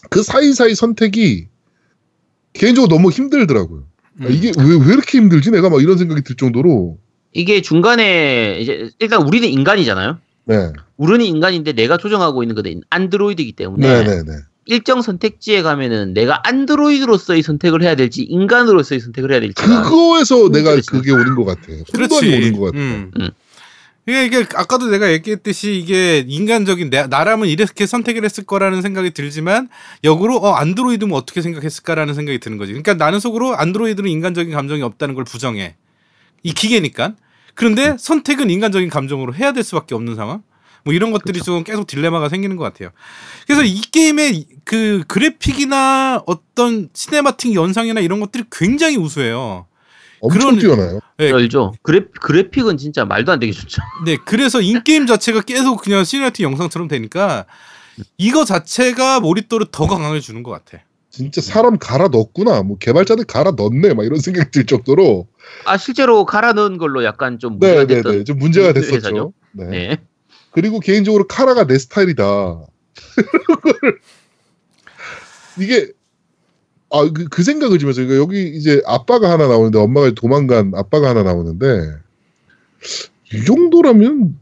[0.09, 1.47] 그 사이사이 선택이
[2.53, 3.83] 개인적으로 너무 힘들더라고요.
[4.21, 4.31] 아, 음.
[4.31, 5.51] 이게 왜, 왜 이렇게 힘들지?
[5.51, 6.97] 내가 막 이런 생각이 들 정도로.
[7.33, 10.19] 이게 중간에 이제 일단 우리는 인간이잖아요.
[10.45, 10.73] 네.
[10.97, 14.31] 우리는 인간인데 내가 조정하고 있는 것은 안드로이드이기 때문에 네네네.
[14.65, 20.75] 일정 선택지에 가면은 내가 안드로이드로서의 선택을 해야 될지 인간으로서의 선택을 해야 될지 그거에서 내가.
[20.87, 21.61] 그게 오는 것 같아.
[21.71, 22.15] 혼돈이 그렇지.
[22.15, 22.77] 오는 것 같아.
[22.77, 23.11] 음.
[23.19, 23.29] 음.
[24.07, 29.69] 이게, 이게 아까도 내가 얘기했듯이 이게 인간적인 내, 나라면 이렇게 선택을 했을 거라는 생각이 들지만
[30.03, 32.71] 역으로 어 안드로이드면 어떻게 생각했을까라는 생각이 드는 거지.
[32.71, 35.75] 그러니까 나는 속으로 안드로이드는 인간적인 감정이 없다는 걸 부정해.
[36.43, 37.15] 이 기계니까.
[37.55, 40.43] 그런데 선택은 인간적인 감정으로 해야 될 수밖에 없는 상황.
[40.83, 42.89] 뭐 이런 것들이 좀 계속 딜레마가 생기는 것 같아요.
[43.45, 49.67] 그래서 이 게임의 그 그래픽이나 어떤 cinematic 영상이나 이런 것들이 굉장히 우수해요.
[50.21, 50.99] 엄청 그런- 뛰어나요.
[51.17, 51.73] 네, 알죠.
[51.83, 53.81] 그래, 그래픽은 진짜 말도 안 되게 좋죠.
[54.05, 57.45] 네, 그래서 in-game 자체가 계속 그냥 cinematic 영상처럼 되니까
[58.17, 60.83] 이거 자체가 몰입도를 더 강하게 주는 것 같아.
[61.11, 62.63] 진짜 사람 갈아 넣었구나.
[62.63, 63.93] 뭐 개발자들 갈아 넣네.
[63.93, 65.27] 막 이런 생각이 들 정도로.
[65.65, 68.01] 아 실제로 갈아 넣은 걸로 약간 좀 문제가 네네네.
[68.01, 68.95] 됐던 좀 문제가 그 됐었죠.
[68.95, 69.33] 회사죠.
[69.53, 69.65] 네.
[69.65, 69.97] 네.
[70.51, 72.23] 그리고 개인적으로 카라가 내 스타일이다.
[75.59, 75.91] 이게
[76.91, 81.93] 아그 그 생각을 지면서 그러니까 여기 이제 아빠가 하나 나오는데 엄마가 도망간 아빠가 하나 나오는데
[83.33, 84.37] 이 정도라면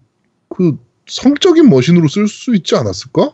[0.50, 3.34] 그 성적인 머신으로 쓸 수 있지 않았을까?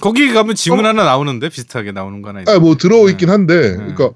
[0.00, 0.88] 거기 가면 지문 어?
[0.88, 2.52] 하나 나오는데 비슷하게 나오는 거 하나 있어.
[2.52, 3.32] 아뭐 들어 있긴 네.
[3.32, 3.76] 한데 네.
[3.76, 4.10] 그러니까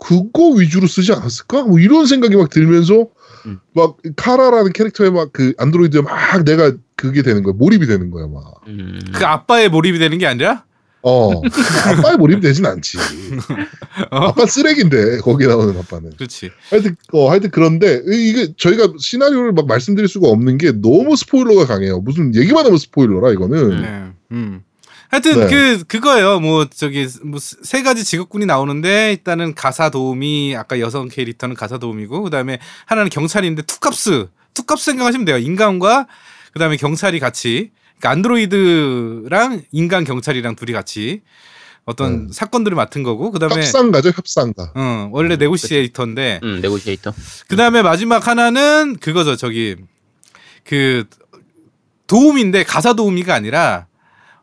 [0.00, 1.62] 그거 위주로 쓰지 않았을까?
[1.64, 3.06] 뭐 이런 생각이 막 들면서
[3.46, 3.58] 음.
[3.74, 8.60] 막 카라라는 캐릭터에 막 그 안드로이드에 막 내가 그게 되는 거야 몰입이 되는 거야 막.
[8.66, 8.98] 음.
[9.14, 10.64] 그 아빠의 몰입이 되는 게 아니라
[11.02, 11.30] 어
[11.86, 12.98] 아빠에 몰입되진 않지.
[14.10, 14.16] 어?
[14.28, 16.10] 아빠 쓰레기인데 거기 나오는 아빠는.
[16.16, 16.50] 그렇지.
[16.70, 21.66] 하여튼 어 하여튼 그런데 이- 이게 저희가 시나리오를 막 말씀드릴 수가 없는 게 너무 스포일러가
[21.66, 22.00] 강해요.
[22.00, 23.80] 무슨 얘기만 하면 스포일러라 이거는.
[23.82, 24.04] 네.
[24.32, 24.62] 음.
[25.10, 25.46] 하여튼 네.
[25.48, 26.38] 그 그거예요.
[26.40, 32.22] 뭐 저기 뭐 세 가지 직업군이 나오는데 일단은 가사 도우미 아까 여성 캐릭터는 가사 도우미고
[32.22, 35.38] 그다음에 하나는 경찰인데 투캅스 투캅스 생각하시면 돼요.
[35.38, 36.06] 인간과
[36.52, 41.22] 그다음에 경찰이 같이 그러니까 안드로이드랑 인간 경찰이랑 둘이 같이
[41.86, 42.32] 어떤 네.
[42.32, 44.72] 사건들을 맡은 거고 그다음에 협상가죠 협상가.
[44.76, 47.12] 어, 원래 negotiator인데 음, negotiator.
[47.48, 49.34] 그 다음에 마지막 하나는 그거죠.
[49.36, 49.76] 저기
[50.64, 51.04] 그
[52.06, 53.86] 도우미인데 가사 도우미가 아니라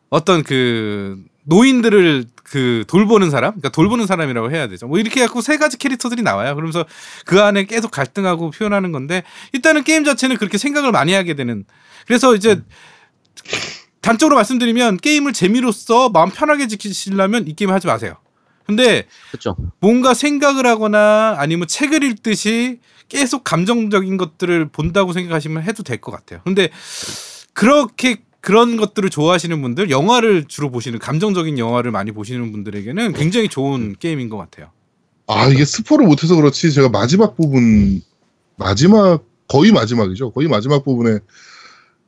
[0.10, 4.88] 어떤 그 노인들을 그 돌보는 사람, 그러니까 돌보는 사람이라고 해야 되죠.
[4.88, 6.56] 뭐 이렇게 해갖고 세 가지 캐릭터들이 나와요.
[6.56, 6.86] 그러면서
[7.26, 9.24] 그 안에 계속 갈등하고 표현하는 건데
[9.54, 11.66] 일단은 게임 자체는 그렇게 생각을 많이 하게 되는.
[12.06, 12.62] 그래서 이제
[14.02, 18.16] 단적으로 말씀드리면 게임을 재미로써 마음 편하게 지키시려면 이 게임 하지 마세요.
[18.66, 19.56] 근데 그렇죠.
[19.80, 22.80] 뭔가 생각을 하거나 아니면 책을 읽듯이
[23.10, 26.42] 계속 감정적인 것들을 본다고 생각하시면 해도 될 것 같아요.
[26.44, 26.70] 근데
[27.54, 28.18] 그렇게
[28.48, 34.30] 그런 것들을 좋아하시는 분들, 영화를 주로 보시는 감정적인 영화를 많이 보시는 분들에게는 굉장히 좋은 게임인
[34.30, 34.72] 것 같아요.
[35.28, 38.02] 아 이게 스포를 못해서 그렇지 제가 마지막 부분
[38.56, 40.32] 마지막 거의 마지막이죠.
[40.32, 41.20] 거의 마지막 부분에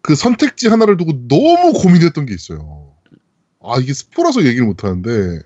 [0.01, 2.93] 그 선택지 하나를 두고 너무 고민했던 게 있어요.
[3.61, 5.41] 아 이게 스포라서 얘기를 못하는데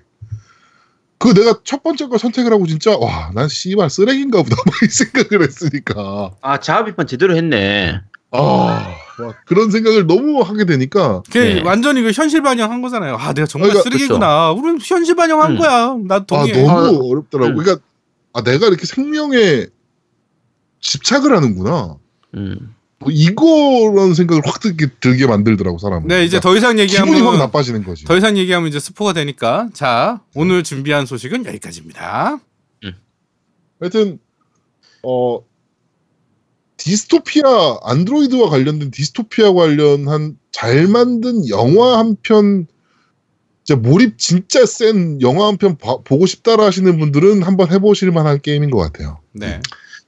[1.18, 5.44] 그 내가 첫 번째 걸 선택을 하고 진짜 와 난 씨발 쓰레기인가 보다 막이 생각을
[5.44, 8.00] 했으니까 아, 자아 비판 제대로 했네.
[8.30, 9.03] 아막
[9.46, 11.62] 그런 생각을 너무 하게 되니까 그 네.
[11.62, 13.16] 완전히 그 현실 반영한 거잖아요.
[13.16, 14.52] 아, 내가 정말 그러니까 쓰레기구나.
[14.52, 15.58] 우리는 현실 반영한 음.
[15.58, 15.96] 거야.
[16.06, 16.62] 나아 동의해.
[16.62, 17.52] 너무 어렵더라고.
[17.52, 17.56] 음.
[17.56, 17.84] 그러니까
[18.32, 19.66] 아 내가 이렇게 생명에
[20.80, 21.96] 집착을 하는구나.
[22.34, 22.74] 음.
[22.98, 26.08] 뭐 이거라는 생각을 확 들게, 들게 만들더라고 사람은.
[26.08, 28.04] 네, 이제 그러니까 더 이상 기분이 확 얘기하면 나빠지는 거지.
[28.04, 32.38] 더 이상 얘기하면 이제 스포가 되니까 자 오늘 준비한 소식은 여기까지입니다.
[33.80, 34.18] 하여튼
[35.02, 35.40] 어
[36.76, 42.66] 디스토피아 안드로이드와 관련된 디스토피아 관련한 잘 만든 영화 한 편
[43.64, 48.70] 진짜 몰입 진짜 센 영화 한 편 보고 싶다라 하시는 분들은 한번 해보실 만한 게임인
[48.70, 49.20] 것 같아요.
[49.32, 49.60] 네.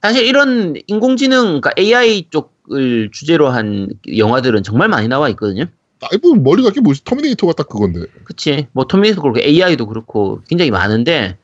[0.03, 5.65] 사실 이런 인공지능, 그러니까 AI 쪽을 주제로 한 영화들은 정말 많이 나와 있거든요.
[6.03, 8.01] 아이고 머리가 게 뭐지 터미네이터가 딱 그건데.
[8.25, 8.69] 그치.
[8.73, 11.39] 뭐, 터미네이터도 그렇고, AI도 그렇고, 굉장히 많은데,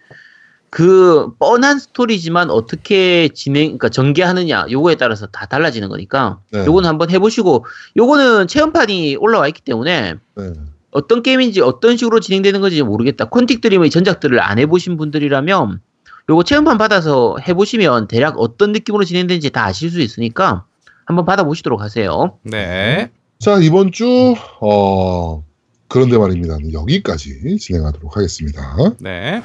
[0.74, 6.64] 그, 뻔한 스토리지만 어떻게 진행, 그러니까 전개하느냐, 요거에 따라서 다 달라지는 거니까, 네.
[6.64, 7.66] 요거는 한번 해보시고,
[7.98, 10.52] 요거는 체험판이 올라와 있기 때문에, 네.
[10.90, 13.26] 어떤 게임인지 어떤 식으로 진행되는 건지 모르겠다.
[13.26, 15.82] 퀀틱 드림의 전작들을 안 해보신 분들이라면,
[16.30, 20.64] 요거 체험판 받아서 해보시면 대략 어떤 느낌으로 진행되는지 다 아실 수 있으니까,
[21.04, 22.38] 한번 받아보시도록 하세요.
[22.44, 23.10] 네.
[23.38, 25.44] 자 이번 주 어,
[25.88, 26.56] 그런데 말입니다.
[26.72, 28.76] 여기까지 진행하도록 하겠습니다.
[29.00, 29.42] 네.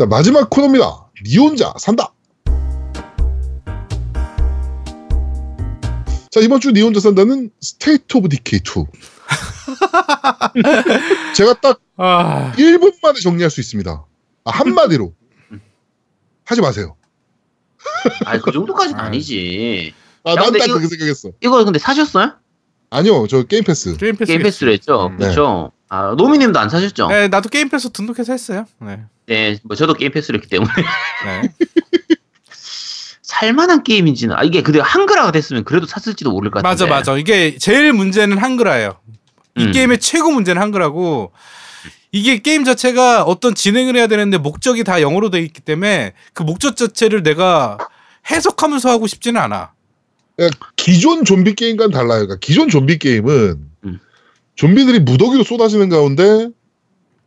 [0.00, 1.10] 자 마지막 코너입니다.
[1.26, 2.14] 니 혼자 산다.
[6.30, 8.86] 자 이번 주 니 혼자 산다는 State of Decay 2.
[11.36, 13.90] 제가 딱 아, 1분 만에 정리할 수 있습니다.
[14.46, 15.12] 아, 한마디로
[16.46, 16.96] 하지 마세요.
[18.24, 19.04] 아, 그 정도까지는 아.
[19.04, 19.92] 아니지.
[20.24, 21.28] 아, 야, 난 근데 딱 이거- 그렇게 생각했어.
[21.42, 22.32] 이거 근데 사셨어요?
[22.88, 23.94] 아니요, 저 게임 패스.
[23.98, 24.28] Game Pass.
[24.32, 25.08] Game Pass를 했죠.
[25.08, 25.18] 음.
[25.18, 25.72] 그렇죠.
[25.90, 27.08] 아, 노미님도 안 사셨죠?
[27.08, 27.20] 네.
[27.22, 28.64] 네, 나도 Game Pass 등록해서 했어요.
[28.78, 29.58] 네.
[29.64, 30.70] 뭐 저도 Game Pass를 했기 때문에
[31.26, 31.48] 네.
[33.22, 36.90] 살만한 게임인지는 아 이게 근데 한글화가 됐으면 그래도 샀을지도 모를 것 맞아, 같은데.
[36.90, 37.16] 맞아.
[37.18, 38.98] 이게 제일 문제는 한글화예요.
[39.56, 39.72] 이 음.
[39.72, 41.32] 게임의 최고 문제는 한글화고
[42.12, 46.76] 이게 게임 자체가 어떤 진행을 해야 되는데 목적이 다 영어로 돼 있기 때문에 그 목적
[46.76, 47.78] 자체를 내가
[48.30, 49.72] 해석하면서 하고 싶지는 않아.
[50.36, 52.26] 그러니까 기존 좀비 게임과는 달라요.
[52.26, 53.69] 그러니까 기존 좀비 게임은 음.
[54.54, 56.48] 좀비들이 무더기로 쏟아지는 가운데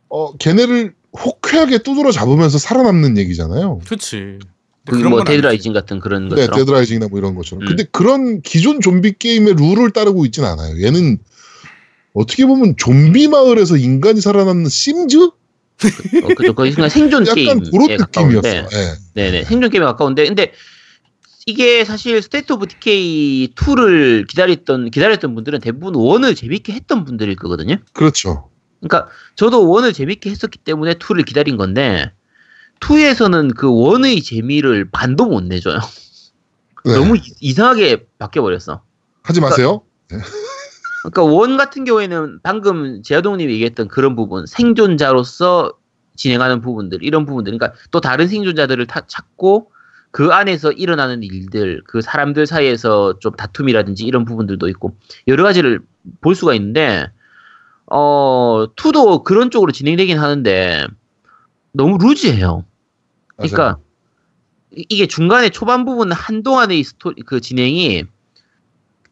[0.08, 3.80] 어 걔네를 호쾌하게 두드러 잡으면서 살아남는 얘기잖아요.
[3.86, 4.38] 그렇지.
[4.86, 6.58] 그뭐 Dead Rising 같은 그런 네, 것처럼.
[6.58, 7.62] Dead Rising이나 뭐 이런 것처럼.
[7.62, 7.68] 음.
[7.68, 10.82] 근데 그런 기존 좀비 게임의 룰을 따르고 있진 않아요.
[10.84, 11.18] 얘는
[12.12, 15.16] 어떻게 보면 좀비 마을에서 인간이 살아남는 Sims?
[15.16, 16.54] 어, 그죠.
[16.54, 18.38] 거의 그냥 생존 약간 게임에 그런 가까운데.
[18.38, 18.78] 느낌이었어.
[18.78, 18.94] 예.
[19.14, 20.52] 네네 생존 게임에 가까운데 근데
[21.46, 27.76] 이게 사실 State of Decay 2를 기다렸던 기다렸던 분들은 대부분 one을 재밌게 했던 분들일 거거든요.
[27.92, 28.50] 그렇죠.
[28.80, 32.12] 그러니까 저도 one을 재밌게 했었기 때문에 2를 기다린 건데
[32.80, 35.80] 2에서는 그 one의 재미를 반도 못 내줘요.
[36.84, 36.94] 네.
[36.94, 38.82] 너무 이- 이상하게 바뀌어 버렸어.
[39.22, 39.82] 하지 마세요.
[41.02, 45.74] 그러니까 원 같은 경우에는 방금 제아동님이 얘기했던 그런 부분 생존자로서
[46.16, 49.70] 진행하는 부분들 이런 부분들 그러니까 또 다른 생존자들을 타- 찾고
[50.14, 54.96] 그 안에서 일어나는 일들 그 사람들 사이에서 좀 다툼이라든지 이런 부분들도 있고
[55.26, 55.80] 여러 가지를
[56.20, 57.08] 볼 수가 있는데
[57.86, 60.86] 어, 2도 그런 쪽으로 진행되긴 하는데
[61.72, 62.64] 너무 루즈해요.
[63.34, 63.80] 그러니까 맞아요.
[64.76, 68.04] 이- 이게 중간에 초반 부분 한동안의 이 스토리 그 진행이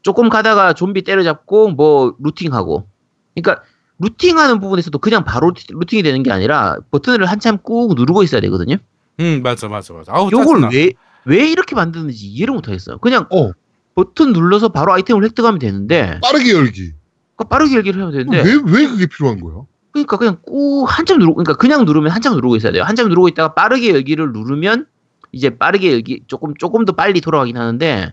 [0.02, 2.86] 조금 가다가 좀비 때려잡고 뭐 looting하고
[3.34, 3.64] 그러니까
[3.98, 8.76] looting하는 부분에서도 그냥 바로 looting- looting이 되는 게 아니라 버튼을 한참 꾹 누르고 있어야 되거든요.
[9.20, 10.12] 음 맞아 맞아 맞아.
[10.14, 10.68] 아우 요걸.
[10.72, 10.92] 왜
[11.24, 12.98] 왜 이렇게 만드는지 이해를 못 하겠어요.
[12.98, 13.52] 그냥 어
[13.94, 16.92] 버튼 눌러서 바로 아이템을 획득하면 되는데 빠르게 열기.
[17.36, 19.62] 그러니까 빠르게 열기를 하면 되는데 왜 왜 그게 필요한 거야?
[19.92, 22.82] 그러니까 그냥 꾹 한참 누르고 그러니까 그냥 누르면 한참 누르고 있어야 돼요.
[22.82, 24.86] 한참 누르고 있다가 빠르게 열기를 누르면
[25.30, 28.12] 이제 빠르게 열기 조금 조금 더 빨리 돌아가긴 하는데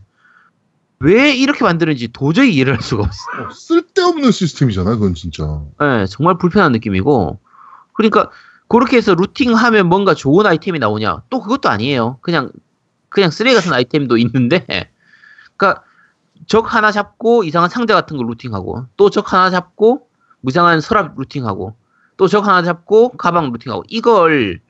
[1.00, 3.48] 왜 이렇게 만드는지 도저히 이해를 할 수가 없어요.
[3.48, 5.62] 어, 쓸데없는 시스템이잖아, 그건 진짜.
[5.82, 7.40] 예, 정말 불편한 느낌이고
[7.94, 8.30] 그러니까
[8.70, 11.24] 그렇게 해서 루팅하면 뭔가 좋은 아이템이 나오냐?
[11.30, 12.20] 또 그것도 아니에요.
[12.22, 12.52] 그냥
[13.10, 14.66] 그냥 쓰레기 같은 아이템도 있는데
[15.58, 15.84] 그러니까
[16.48, 20.08] 적 하나 잡고 이상한 상자 같은 거 루팅하고 또 적 하나 잡고
[20.41, 21.76] 무상한 서랍 루팅하고
[22.18, 24.62] 또 적 하나 잡고 가방 루팅하고 이걸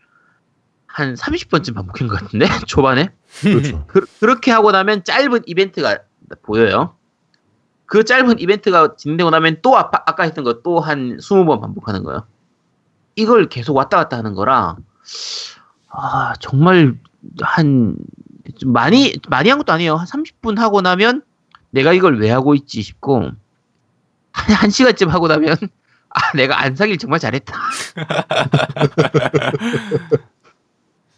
[0.88, 3.10] 한 30번쯤 반복한 것 같은데 초반에
[3.42, 3.86] 그렇죠.
[3.88, 6.00] 그, 렇게 하고 나면 짧은 이벤트가
[6.44, 6.96] 보여요.
[7.86, 12.26] 그 짧은 이벤트가 진행되고 나면 또 아까, 아까 했던 거 또 한 20번 반복하는 거예요.
[13.20, 14.78] 이걸 계속 왔다 갔다 하는 거라
[15.90, 16.98] 아 정말
[17.42, 17.98] 한좀
[18.66, 19.96] 많이 많이 한 것도 아니에요.
[19.96, 21.24] 한 30분 하고 나면
[21.72, 23.32] 내가 이걸 왜 하고 있지 싶고
[24.32, 25.58] 한, 한 시간쯤 하고 나면
[26.10, 27.54] 아 내가 안 사길 정말 잘했다.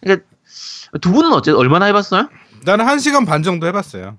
[0.02, 0.28] 그러니까
[0.99, 2.28] 두 분은 어째 얼마나 해봤어요?
[2.65, 4.18] 나는 한 시간 반 정도 해봤어요.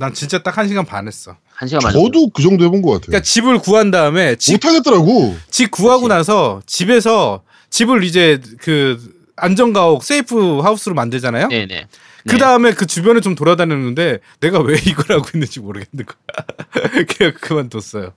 [0.00, 1.36] 난 진짜 딱 한 시간 반 했어.
[1.54, 1.92] 한 시간 만.
[1.92, 3.06] 저도 그 정도 해본 것 같아요.
[3.08, 5.36] 그러니까 집을 구한 다음에 집, 못하겠더라고.
[5.50, 8.98] 집 구하고 나서 집에서 집을 이제 그
[9.36, 11.48] 안전가옥 세이프 하우스로 만들잖아요.
[11.48, 11.86] 네네.
[12.28, 17.04] 그 다음에 그 주변에 좀 돌아다녔는데 내가 왜 이걸 하고 있는지 모르겠는 거야.
[17.06, 18.12] 그냥 그만뒀어요.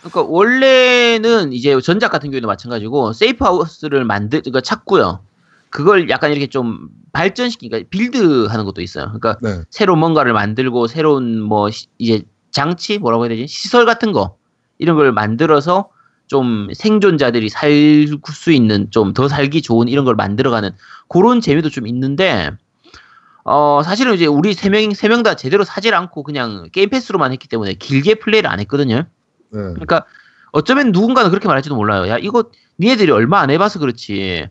[0.00, 5.20] 그러니까 원래는 이제 전작 같은 경우에도 마찬가지고 세이프 하우스를 만들 그러니까 찾고요.
[5.70, 9.06] 그걸 약간 이렇게 좀 발전시키니까 build 하는 것도 있어요.
[9.06, 9.62] 그러니까 네.
[9.70, 14.36] 새로 뭔가를 만들고 새로운 뭐 시- 이제 장치 뭐라고 해야 되지 시설 같은 거
[14.78, 15.90] 이런 걸 만들어서
[16.26, 17.70] 좀 생존자들이 살
[18.32, 20.70] 수 있는 좀 더 살기 좋은 이런 걸 만들어가는
[21.08, 22.50] 그런 재미도 좀 있는데
[23.44, 27.32] 어 사실은 이제 우리 세 명 세 명 다 제대로 사질 않고 그냥 Game Pass로만
[27.32, 28.96] 했기 때문에 길게 플레이를 안 했거든요.
[28.96, 29.06] 네.
[29.50, 30.04] 그러니까
[30.52, 32.08] 어쩌면 누군가는 그렇게 말할지도 몰라요.
[32.08, 32.44] 야, 이거
[32.80, 34.48] 니네들이 얼마 안 해봐서 그렇지.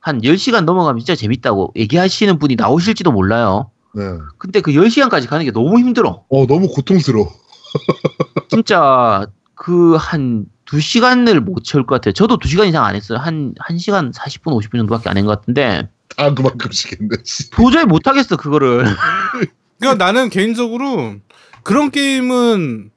[0.00, 3.70] 한 10시간 넘어가면 진짜 재밌다고 얘기하시는 분이 나오실지도 몰라요.
[3.94, 4.02] 네.
[4.38, 6.24] 근데 그 10시간까지 가는 게 너무 힘들어.
[6.28, 7.30] 어 너무 고통스러워.
[8.48, 12.12] 진짜 그 한 2시간을 못 채울 것 같아요.
[12.12, 13.18] 저도 2시간 이상 안 했어요.
[13.18, 17.16] 한 1시간 40분, 50분 정도밖에 안 한 것 같은데 다 그만큼씩 했네.
[17.24, 17.50] 씨.
[17.50, 18.84] 도저히 못 하겠어, 그거를.
[19.80, 21.16] 그러니까 나는 개인적으로
[21.64, 22.90] 그런 게임은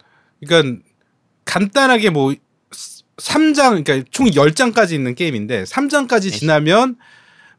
[0.45, 0.81] 그러니까
[1.45, 2.33] 간단하게 뭐
[3.17, 6.97] 3장 그러니까 총 10장까지 있는 게임인데 3장까지 지나면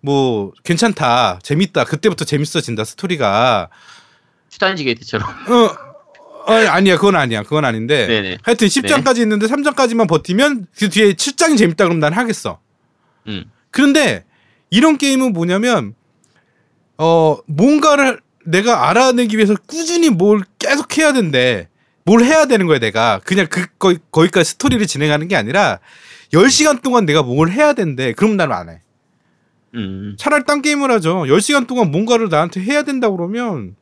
[0.01, 1.39] 뭐 괜찮다.
[1.43, 1.85] 재밌다.
[1.85, 2.85] 그때부터 재밌어진다.
[2.85, 3.71] 스토리가.
[4.51, 5.27] 슈타인지 게이트처럼.
[5.49, 6.97] 어, 어 아니야.
[6.97, 7.43] 그건 아니야.
[7.43, 8.07] 그건 아닌데.
[8.07, 8.39] 네네.
[8.43, 12.61] 하여튼 10장까지 있는데 3장까지만 버티면 그 뒤에 7장이 재밌다 그러면 난 하겠어.
[13.29, 13.51] 음.
[13.71, 14.25] 그런데
[14.69, 15.95] 이런 게임은 뭐냐면
[16.99, 21.69] 어 뭔가를 내가 알아내기 위해서 꾸준히 뭘 계속 해야 된대.
[22.05, 23.21] 뭘 해야 되는 거야 내가.
[23.25, 25.81] 그냥 그 거기, 거기까지 스토리를 진행하는 게 아니라
[26.33, 28.13] 10시간 동안 내가 뭘 해야 된대.
[28.13, 28.81] 그럼 나는 안 해.
[29.75, 30.15] 음.
[30.19, 31.25] 차라리 딴 게임을 하죠.
[31.25, 33.75] 10시간 동안 뭔가를 나한테 해야 된다 그러면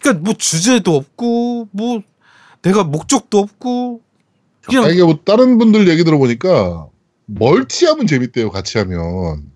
[0.00, 2.02] 그러니까 뭐 주제도 없고 뭐
[2.62, 4.00] 내가 목적도 없고
[4.64, 6.88] 아, 그냥 이게 뭐 다른 분들 얘기 들어보니까
[7.26, 8.50] 멀티하면 재밌대요.
[8.50, 9.50] 같이 하면.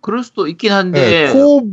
[0.00, 1.32] 그럴 수도 있긴 네, 한데.
[1.32, 1.68] 코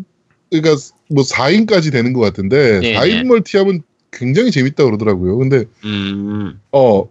[0.51, 0.75] 그러니까
[1.09, 3.23] 뭐 4인까지 되는 것 같은데 네, 4인 네.
[3.23, 5.37] multi하면 굉장히 재밌다 그러더라고요.
[5.37, 6.59] 근데 음.
[6.71, 7.09] 어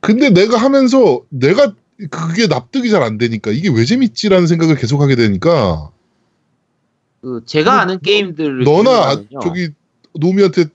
[0.00, 1.74] 근데 내가 하면서 내가
[2.10, 5.90] 그게 납득이 잘 안 되니까 이게 왜 재밌지라는 생각을 계속 하게 되니까
[7.20, 9.22] 그 제가 뭐, 아는 게임들을 너나.
[9.42, 9.70] 저기
[10.18, 10.66] 노미한테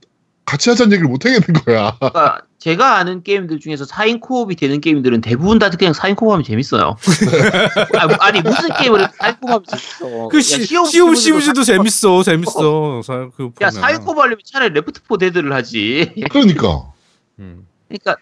[0.45, 1.95] 같이 하자는 얘기를 못 하겠는 거야.
[1.99, 6.95] 그러니까 제가 아는 게임들 중에서 4인 co-op이 되는 게임들은 대부분 다 그냥 4인 co-op하면 재밌어요.
[7.97, 10.27] 아, 아니 무슨 게임을 해도 4인 co-op하면 재밌어.
[10.29, 12.23] 그 야, 시, 시오브 시오브 시오브도 시브즈도 재밌어.
[12.23, 13.01] 재밌어.
[13.03, 13.71] 사- 그야 보면.
[13.71, 16.13] 4인 co-op 하려면 차라리 Left 4 Dead를 하지.
[16.31, 16.91] 그러니까
[17.39, 17.67] 음.
[17.87, 18.15] 그러니까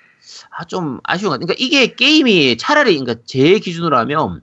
[0.58, 1.48] 아, 좀 아쉬운 것 같아요.
[1.48, 4.42] 그러니까 이게 게임이 차라리 그러니까 제 기준으로 하면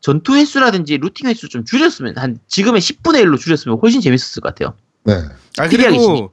[0.00, 4.74] 전투 횟수라든지 looting 횟수 좀 줄였으면 한 지금의 10분의 1로 줄였으면 훨씬 재밌었을 것 같아요.
[5.04, 5.14] 네.
[5.58, 6.32] 아 그리고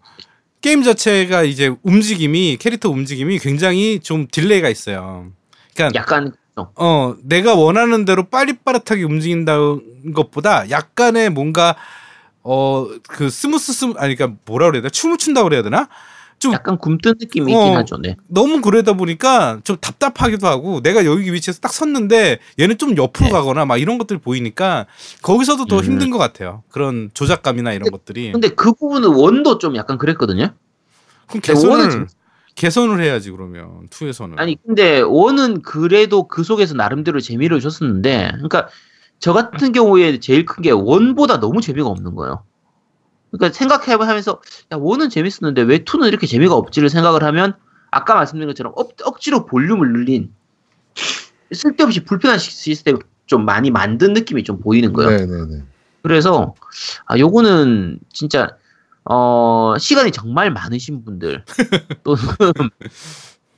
[0.66, 5.28] 게임 자체가 이제 움직임이 캐릭터 움직임이 굉장히 좀 delay가 있어요.
[5.76, 11.76] 그러니까 약간 어, 어 내가 원하는 대로 빠릿빠릿하게 움직인다는 것보다 약간의 뭔가
[12.42, 14.90] 어 그 smooth smoo- 아니 그러니까 뭐라 그래야 되나?
[14.90, 15.88] 춤을 춘다 그래야 되나
[16.46, 17.60] 좀 약간 굼뜬 느낌이 어.
[17.60, 17.98] 있긴 하죠.
[17.98, 18.16] 네.
[18.28, 23.32] 너무 그러다 보니까 좀 답답하기도 하고 내가 여기 위치에서 딱 섰는데 얘는 좀 옆으로 네.
[23.32, 24.86] 가거나 막 이런 것들이 보이니까
[25.22, 25.84] 거기서도 더 음.
[25.84, 26.64] 힘든 것 같아요.
[26.70, 28.32] 그런 조작감이나 이런 것들이.
[28.32, 30.50] 근데 그 부분은 one도 좀 약간 그랬거든요.
[31.28, 32.08] 그럼 근데 개선을
[32.56, 34.40] 개선을 해야지 그러면 two에서는.
[34.40, 38.70] 아니 근데 one은 그래도 그 속에서 나름대로 재미를 줬었는데 그러니까
[39.20, 42.44] 저 같은 경우에 제일 큰 게 one보다 너무 재미가 없는 거예요.
[43.38, 44.42] 그러니까 생각해보면서
[44.72, 47.54] 야 one은 재밌었는데 왜 two는 이렇게 재미가 없지를 생각을 하면
[47.92, 50.34] 아까 말씀드린 것처럼 억, 억지로 볼륨을 늘린
[51.52, 55.12] 쓸데없이 불편한 시- 시스템 좀 많이 만든 느낌이 좀 보이는 거예요.
[55.12, 55.64] 네네네.
[56.02, 56.54] 그래서
[57.06, 58.56] 아 요거는 진짜
[59.06, 61.44] 어 시간이 정말 많으신 분들
[62.04, 62.20] 또는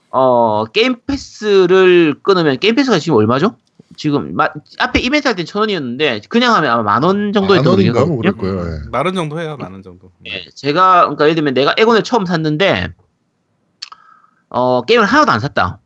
[0.10, 3.58] 어 Game Pass를 끊으면 Game Pass가 지금 얼마죠?
[3.98, 4.50] 지금 마-
[4.80, 7.34] 앞에 이벤트 할 때 천 원이었는데 그냥 하면 아마 만원만
[7.66, 8.60] 원인가 뭐 그럴 거예요.
[8.86, 8.90] 예.
[8.90, 10.12] 만원 정도 해요, 만 원 정도.
[10.26, 12.94] 예, 제가 그러니까 예를 들면 내가 에곤을 처음 샀는데
[14.50, 15.80] 어 게임을 하나도 안 샀다.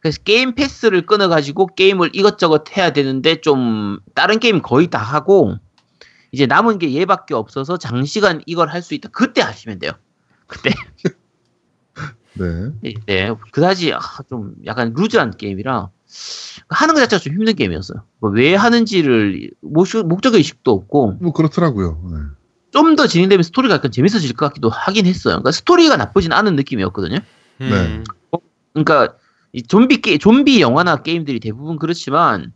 [0.00, 5.54] 그래서 게임 패스를 끊어가지고 게임을 이것저것 해야 되는데 좀 다른 게임 거의 다 하고
[6.32, 9.10] 이제 남은 게 얘밖에 없어서 장시간 이걸 할 수 있다.
[9.12, 9.92] 그때 하시면 돼요.
[10.46, 10.70] 그때
[12.34, 12.70] 네.
[12.82, 15.90] 이제 그다지 아, 좀 약간 루즈한 게임이라
[16.68, 18.02] 하는 것 자체가 좀 힘든 게임이었어요.
[18.20, 22.00] 뭐왜 하는지를 목적- 의식도 없고 뭐 그렇더라고요.
[22.12, 22.16] 네.
[22.72, 25.34] 좀더 진행되면 스토리가 약간 재밌어질 것 같기도 하긴 했어요.
[25.34, 27.18] 그러니까 스토리가 나쁘진 않은 느낌이었거든요.
[27.60, 28.04] 음.
[28.72, 29.14] 그러니까
[29.52, 32.52] 이 좀비 게 좀비 영화나 게임들이 대부분 그렇지만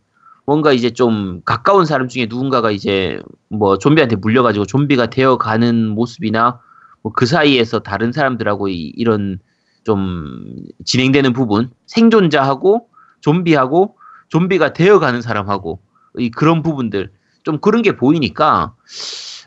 [0.47, 3.19] 뭔가 이제 좀 가까운 사람 중에 누군가가 이제
[3.49, 6.61] 뭐 좀비한테 물려가지고 좀비가 되어가는 모습이나
[7.03, 9.39] 뭐 그 사이에서 다른 사람들하고 이, 이런
[9.85, 12.89] 좀 진행되는 부분 생존자하고
[13.25, 13.97] 좀비하고
[14.29, 15.81] 좀비가 되어가는 사람하고
[16.19, 18.75] 이 그런 부분들 좀 그런 게 보이니까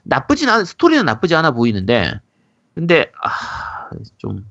[0.03, 2.19] 나쁘진 않 스토리는 나쁘지 않아 보이는데
[2.75, 3.77] 근데 아
[4.17, 4.45] 좀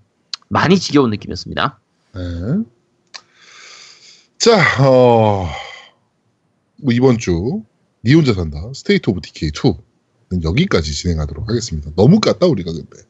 [0.49, 1.79] 많이 지겨운 느낌이었습니다.
[2.15, 2.21] 네.
[4.39, 5.49] 자, 어,
[6.77, 7.63] 뭐 이번 주,
[8.05, 11.91] 니 혼자 산다, State of Decay 2는 여기까지 진행하도록 하겠습니다.
[11.97, 13.03] 너무 깠다, 우리가 근데.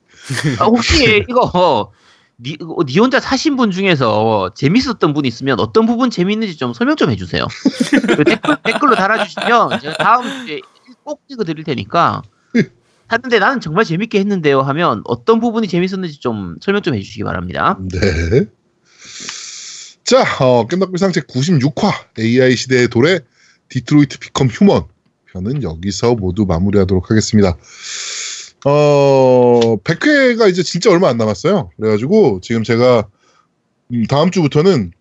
[0.59, 1.93] 아, 혹시 이거
[2.38, 6.96] 니, 어, 니 혼자 사신 분 중에서 재밌었던 분 있으면 어떤 부분 재밌는지 좀 설명
[6.96, 7.46] 좀 해주세요.
[8.16, 10.60] 그 댓글, 댓글 로 달아주시면 제가 다음 주에
[11.02, 12.22] 꼭 찍어 드릴 테니까
[13.08, 17.78] 하는데 나는 정말 재밌게 했는데요 하면 어떤 부분이 재밌었는지 좀 설명 좀 해주시기 바랍니다.
[17.80, 18.46] 네.
[20.04, 23.20] 자, 어, 겜덕비상 제 96화 AI 시대의 도래
[23.68, 24.85] Detroit Become Human
[25.32, 27.56] 편은 여기서 모두 마무리하도록 하겠습니다.
[28.65, 31.70] 어, 100회가 이제 진짜 얼마 안 남았어요.
[31.77, 33.07] 그래가지고 지금 제가
[33.93, 34.93] 음, 다음 주부터는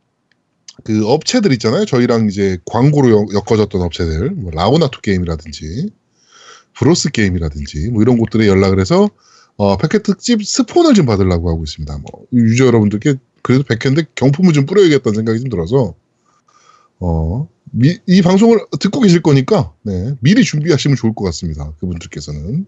[0.84, 1.86] 그 업체들 있잖아요.
[1.86, 5.90] 저희랑 이제 광고로 엮- 엮어졌던 업체들, 뭐 라오나토 게임이라든지
[6.74, 9.10] 브로스 게임이라든지 뭐 이런 곳들에 연락을 해서
[9.58, 11.98] 어, 100회 특집 스폰을 좀 받으려고 하고 있습니다.
[12.00, 15.94] 뭐 유저 여러분들께 그래도 100회인데 경품을 좀 뿌려야겠다는 생각이 좀 들어서
[17.00, 21.72] 어, 미- 이 방송을 듣고 계실 거니까 네, 미리 준비하시면 좋을 것 같습니다.
[21.80, 22.66] 그분들께서는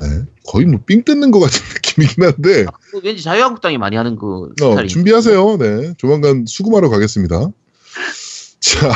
[0.00, 0.06] 네,
[0.46, 4.86] 거의 뭐 삥 뜯는 것 같은 느낌이긴 한데 그 왠지 자유한국당이 많이 하는 그 어,
[4.86, 5.56] 준비하세요.
[5.58, 5.94] 네.
[5.98, 7.48] 조만간 수금하러 가겠습니다.
[8.60, 8.90] 자,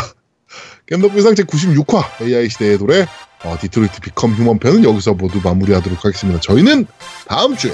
[0.86, 3.06] 겜덕비상 제 96화 AI 시대의 도래
[3.44, 6.40] 어, Detroit Become Human 편은 여기서 모두 마무리하도록 하겠습니다.
[6.40, 6.86] 저희는
[7.28, 7.72] 다음 주에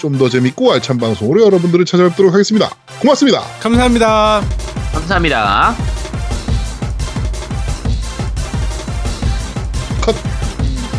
[0.00, 2.70] 좀 더 재밌고 알찬 방송으로 여러분들을 찾아뵙도록 하겠습니다.
[3.00, 3.40] 고맙습니다.
[3.60, 4.42] 감사합니다.
[4.92, 5.76] 감사합니다.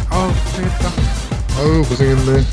[0.10, 1.03] 아, 고생했다.
[1.64, 2.22] 아유 고생했네.
[2.24, 2.46] 오랜만에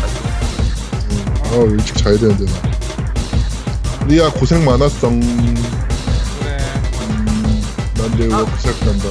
[0.00, 1.40] 봤어요.
[1.44, 4.06] 아 일찍 자야 되는데 나.
[4.06, 5.08] 리아 고생 많았어.
[5.08, 5.54] 음,
[6.40, 6.58] 그래.
[7.94, 9.08] 난 이제 워크 시작한다.